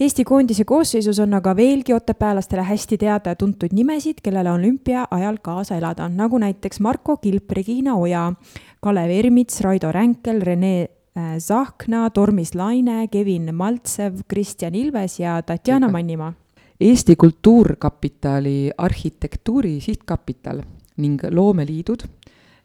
[0.00, 5.38] Eesti koondise koosseisus on aga veelgi otepäällastele hästi teada ja tuntud nimesid, kellele olümpia ajal
[5.42, 8.32] kaasa elada, nagu näiteks Marko Kilp, Regina Oja,
[8.80, 15.88] Kalev Ermits, Raido Ränkel, Rene eh, Zahkna, Tormis Laine, Kevin Maltsev, Kristjan Ilves ja Tatjana
[15.88, 16.32] Mannimaa
[16.80, 20.62] Eesti Kultuurkapitali arhitektuuri sihtkapital
[20.96, 22.06] ning loomeliidud,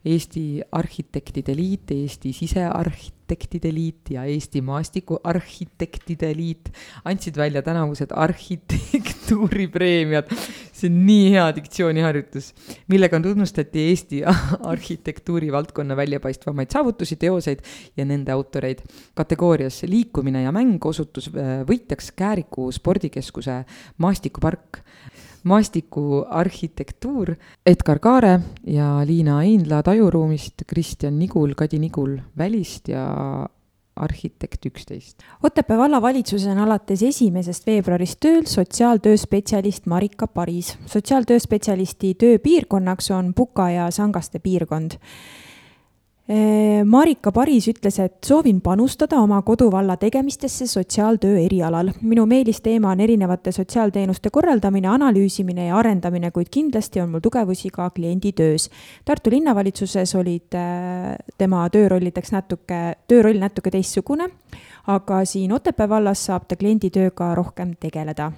[0.05, 6.69] Eesti Arhitektide Liit, Eesti Sisearhitektide Liit ja Eesti Maastikuarhitektide Liit
[7.09, 10.29] andsid välja tänavused arhitektuuripreemiad.
[10.75, 12.53] see on nii hea diktsiooniharjutus,
[12.87, 14.21] millega tunnustati Eesti
[14.73, 17.59] arhitektuuri valdkonna väljapaistvamaid saavutusi, teoseid
[17.97, 18.79] ja nende autoreid.
[19.15, 23.65] kategoorias liikumine ja mäng osutus äh, võitjaks Kääriku spordikeskuse
[23.97, 24.77] maastikupark
[25.45, 27.35] maastiku arhitektuur,
[27.65, 33.05] Edgar Kaare ja Liina Einla tajuruumist, Kristjan Nigul, Kadi Nigul välist ja
[33.95, 35.23] arhitekt üksteist.
[35.43, 40.77] Otepää vallavalitsuses on alates esimesest veebruarist tööl sotsiaaltööspetsialist Marika Paris.
[40.85, 44.99] sotsiaaltööspetsialisti tööpiirkonnaks on Puka ja Sangaste piirkond
[46.25, 51.91] Marika Paris ütles, et soovin panustada oma koduvalla tegemistesse sotsiaaltöö erialal.
[52.01, 57.89] minu meelisteema on erinevate sotsiaalteenuste korraldamine, analüüsimine ja arendamine, kuid kindlasti on mul tugevusi ka
[57.89, 58.69] klienditöös.
[59.05, 60.57] Tartu linnavalitsuses olid
[61.37, 64.29] tema töörollideks natuke, tööroll natuke teistsugune,
[64.87, 68.31] aga siin Otepää vallas saab ta klienditööga rohkem tegeleda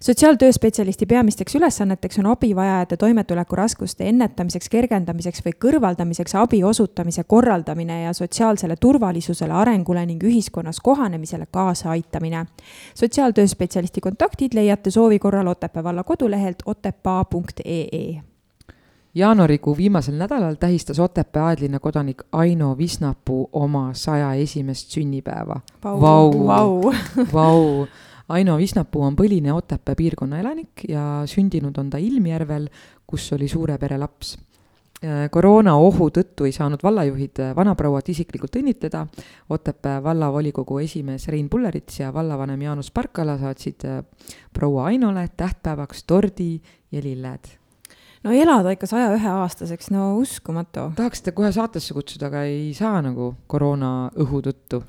[0.00, 8.76] sotsiaaltööspetsialisti peamisteks ülesanneteks on abivajajate toimetulekuraskuste ennetamiseks, kergendamiseks või kõrvaldamiseks abi osutamise korraldamine ja sotsiaalsele
[8.76, 12.46] turvalisusele, arengule ning ühiskonnas kohanemisele kaasaaitamine.
[12.94, 18.22] sotsiaaltööspetsialisti kontaktid leiate soovi korral Otepää valla kodulehelt otepaa.ee
[19.14, 25.60] jaanuarikuu viimasel nädalal tähistas Otepää aedlinna kodanik Aino Visnapuu oma saja esimest sünnipäeva.
[25.84, 26.92] Vau, vau,
[27.32, 27.86] vau
[28.30, 32.68] Aino Visnapuu on põline Otepää piirkonna elanik ja sündinud on ta Ilmjärvel,
[33.06, 34.36] kus oli suure pere laps.
[35.00, 39.06] Äh, koroona ohu tõttu ei saanud vallajuhid äh, vanaprouat isiklikult õnnitleda.
[39.50, 44.02] Otepää vallavolikogu esimees Rein Pullerits ja vallavanem Jaanus Parkala saatsid äh,
[44.52, 46.52] proua Ainole tähtpäevaks tordi
[46.92, 47.56] ja lilled
[48.24, 50.90] no elada ikka saja ühe aastaseks, no uskumatu.
[50.96, 54.82] tahaksite kohe saatesse kutsuda, aga ei saa nagu koroona õhu tõttu.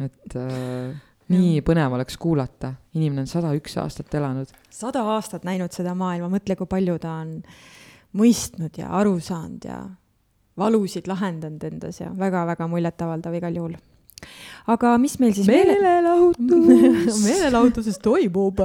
[0.00, 1.00] et äh,
[1.30, 4.50] nii põnev oleks kuulata, inimene on sada üks aastat elanud.
[4.70, 7.36] sada aastat näinud seda maailma, mõtle, kui palju ta on
[8.18, 9.78] mõistnud ja aru saanud ja
[10.58, 13.78] valusid lahendanud endas ja väga-väga muljetavaldav igal juhul.
[14.66, 17.22] aga mis meil siis meelelahutus!
[17.28, 18.60] Meelelahutuses toimub.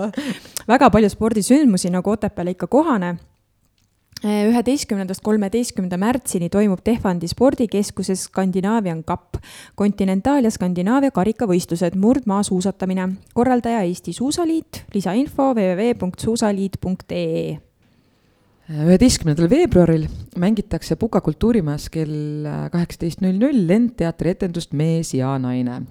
[0.67, 3.15] Väga palju spordisündmusi, nagu Otepääle ikka kohane
[4.25, 9.37] üheteistkümnendast kolmeteistkümnenda märtsini toimub Tehvandi spordikeskuses Skandinaavian Cup,
[9.77, 13.09] kontinentaal- ja Skandinaavia karikavõistlused, murdmaasuusatamine.
[13.33, 17.57] korraldaja Eesti Suusaliit, lisainfo www.suusaliit.ee
[18.65, 20.07] üheteistkümnendal veebruaril
[20.41, 25.83] mängitakse Puka kultuurimajas kell kaheksateist null null Lendteatri etendust Mees ja naine.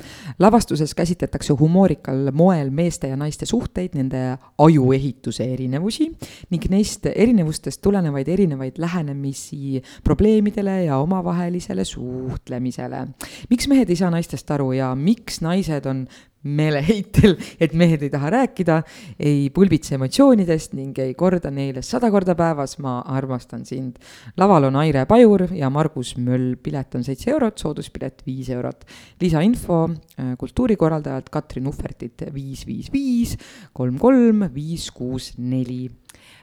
[0.43, 6.11] lavastuses käsitletakse humoorikal moel meeste ja naiste suhteid, nende ajuehituse erinevusi
[6.51, 13.07] ning neist erinevustest tulenevaid erinevaid lähenemisi probleemidele ja omavahelisele suhtlemisele.
[13.51, 16.09] miks mehed ei saa naistest aru ja miks naised on
[16.45, 18.79] meeleheitel, et mehed ei taha rääkida,
[19.19, 23.99] ei pulbitse emotsioonidest ning ei korda neile sada korda päevas, ma armastan sind.
[24.37, 28.85] laval on Aire Pajur ja Margus Möll, pilet on seitse eurot, sooduspilet viis eurot.
[29.21, 33.37] lisainfo äh, kultuurikorraldajalt Katrin Uhvertit viis, viis, viis,
[33.73, 35.89] kolm, kolm, viis, kuus, neli.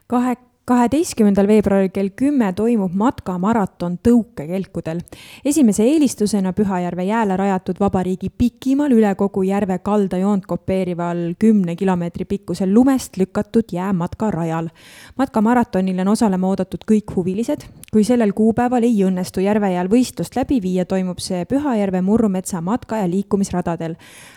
[0.08, 5.00] kahe kaheteistkümnendal veebruaril kell kümme toimub matkamaraton tõukekelkudel.
[5.46, 12.74] esimese eelistusena Pühajärve jääle rajatud vabariigi pikimal üle kogu järve kaldajoont kopeerival kümne kilomeetri pikkusel
[12.74, 14.70] lumest lükatud jäämatkarajal.
[15.18, 17.66] matkamaratonil on osalema oodatud kõik huvilised.
[17.92, 22.98] kui sellel kuupäeval ei õnnestu järve jääl võistlust läbi viia, toimub see Pühajärve Murrumetsa matka-
[22.98, 23.96] ja liikumisradadel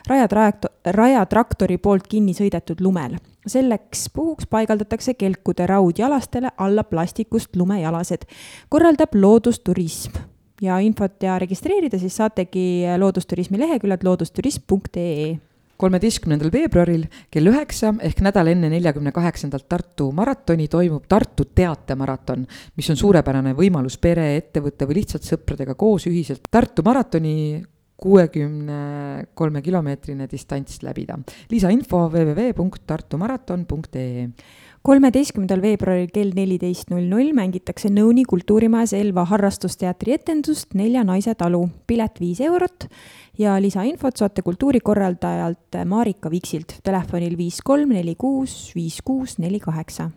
[0.08, 8.24] rajatrajekt-, rajatraktori poolt kinni sõidetud lumel selleks puhuks paigaldatakse kelkude raudjalastele alla plastikust lumejalased.
[8.68, 10.20] korraldab loodusturism
[10.62, 15.34] ja infot ja registreerida siis saategi loodusturismi leheküljelt loodusturism.ee
[15.76, 17.04] kolmeteistkümnendal veebruaril
[17.34, 22.46] kell üheksa ehk nädal enne neljakümne kaheksandat Tartu maratoni toimub Tartu teatemaraton,
[22.76, 27.34] mis on suurepärane võimalus pere, ettevõtte või lihtsalt sõpradega koos ühiselt Tartu maratoni
[27.96, 31.18] kuuekümne kolme kilomeetrine distants läbida.
[31.50, 34.28] lisainfo www.tartumaraton.ee
[34.84, 41.68] kolmeteistkümnendal veebruaril kell neliteist null null mängitakse Nõuni kultuurimajas Elva harrastusteatri etendust Nelja naise talu.
[41.86, 42.84] pilet viis eurot
[43.38, 50.10] ja lisainfot saate kultuurikorraldajalt Marika Viksilt telefonil viis kolm neli kuus viis kuus neli kaheksa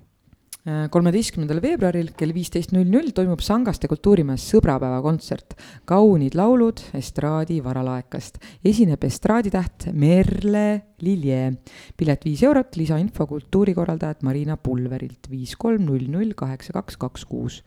[0.92, 5.56] kolmeteistkümnendal veebruaril kell viisteist null null toimub Sangaste kultuurimajas sõbrapäevakontsert.
[5.88, 8.38] kaunid laulud estraadi varalaekast.
[8.66, 11.54] esineb estraaditäht Merle Lilje.
[11.96, 17.64] pilet viis eurot, lisainfo kultuurikorraldajat Marina Pulverilt viis kolm null null kaheksa kaks kaks kuus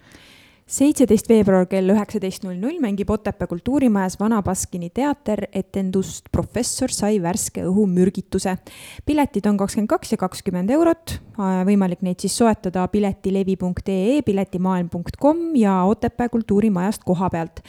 [0.71, 7.19] seitseteist veebruar kell üheksateist null null mängib Otepää kultuurimajas Vana Baskini teater etendust Professor sai
[7.23, 8.55] värske õhumürgituse.
[9.07, 11.17] piletid on kakskümmend kaks ja kakskümmend eurot,
[11.67, 17.61] võimalik neid siis soetada piletilevi.ee, piletimaailm.com ja Otepää kultuurimajast koha pealt.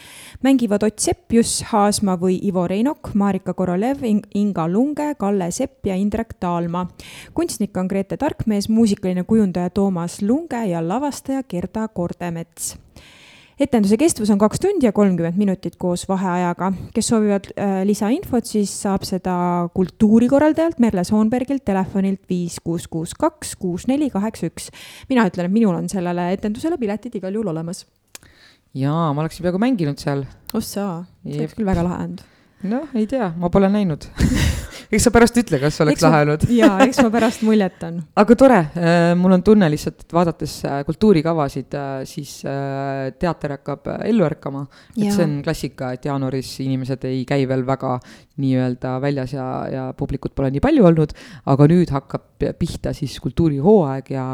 [0.43, 4.05] mängivad Ott Seppjus, Haasma või Ivo Reinok, Marika Korolev,
[4.35, 6.85] Inga Lunge, Kalle Sepp ja Indrek Taalma.
[7.33, 12.77] kunstnik on Grete Tarkmees, muusikaline kujundaja Toomas Lunge ja lavastaja Gerda Kordemets
[13.61, 16.71] etenduse kestvus on kaks tundi ja kolmkümmend minutit koos vaheajaga.
[16.95, 19.35] kes soovivad äh, lisainfot, siis saab seda
[19.75, 24.71] kultuurikorraldajalt Merle Soonbergilt telefonilt viis kuus kuus kaks kuus neli kaheksa üks.
[25.09, 27.85] mina ütlen, et minul on sellele etendusele piletid igal juhul olemas.
[28.73, 30.25] jaa, ma oleksin peaaegu mänginud seal.
[30.53, 32.25] ossaa, see oleks küll väga lahe olnud.
[32.63, 34.07] Noh, ei tea, ma pole näinud
[34.91, 36.43] eks sa pärast ütle, kas oleks lahe olnud.
[36.59, 38.01] jaa, eks ma pärast muljetan.
[38.21, 42.41] aga tore, äh, mul on tunne lihtsalt, et vaadates äh, kultuurikavasid, äh, siis
[43.21, 44.65] teater hakkab ellu ärkama.
[44.97, 47.95] et see on klassika, et jaanuaris inimesed ei käi veel väga
[48.41, 51.13] nii-öelda väljas ja, ja publikut pole nii palju olnud,
[51.51, 54.25] aga nüüd hakkab pihta siis kultuurihooaeg ja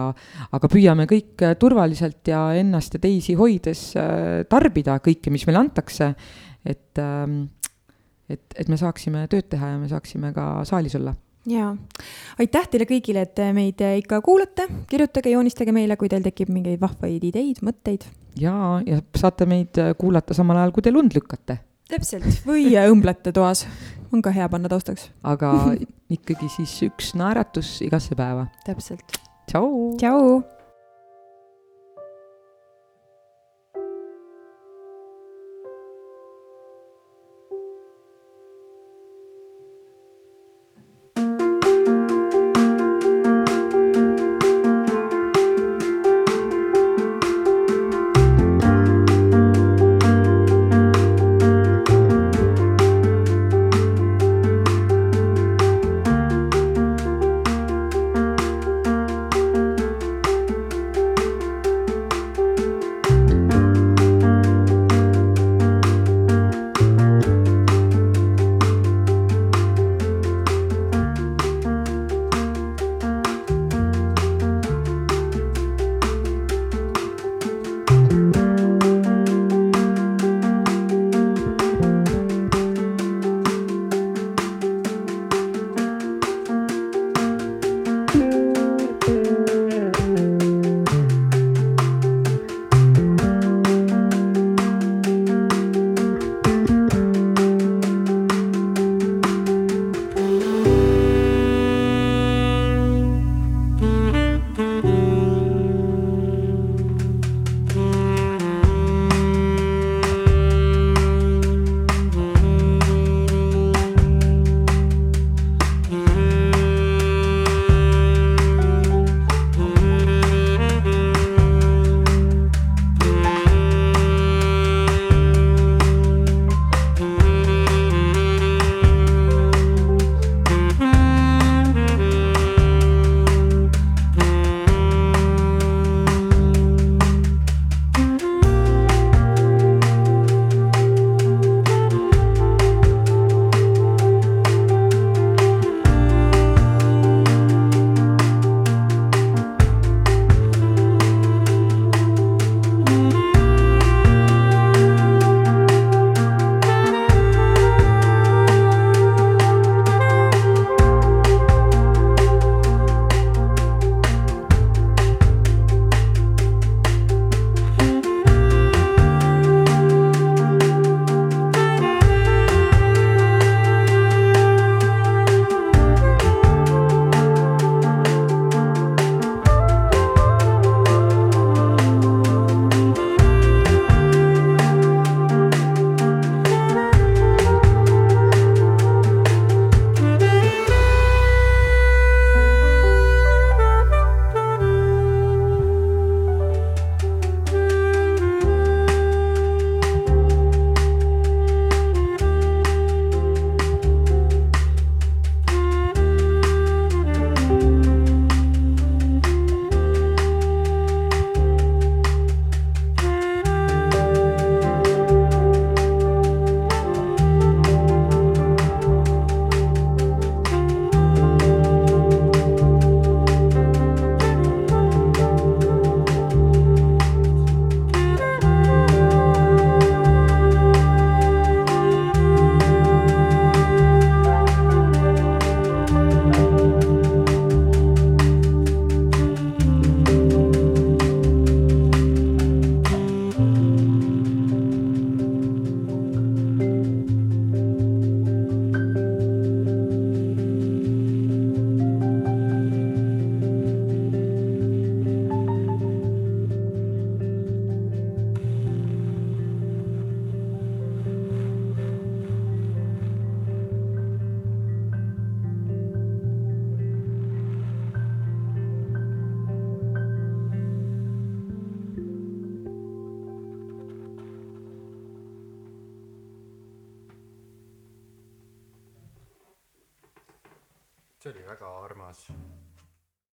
[0.55, 3.89] aga püüame kõik turvaliselt ja ennast ja teisi hoides
[4.49, 6.13] tarbida kõike, mis meile antakse,
[6.67, 7.43] et ähm,
[8.29, 11.15] et, et me saaksime tööd teha ja me saaksime ka saalis olla
[11.47, 11.71] jaa,
[12.41, 17.23] aitäh teile kõigile, et meid ikka kuulate, kirjutage, joonistage meile, kui teil tekib mingeid vahvaid
[17.23, 18.07] ideid, mõtteid.
[18.39, 21.59] jaa, ja saate meid kuulata samal ajal, kui te lund lükkate.
[21.87, 23.65] täpselt, või õmblete toas,
[24.11, 25.09] on ka hea panna taustaks.
[25.23, 25.53] aga
[26.11, 28.49] ikkagi siis üks naeratus igasse päeva.
[28.67, 29.19] täpselt.
[29.47, 29.95] tšau.
[30.01, 30.56] tšau.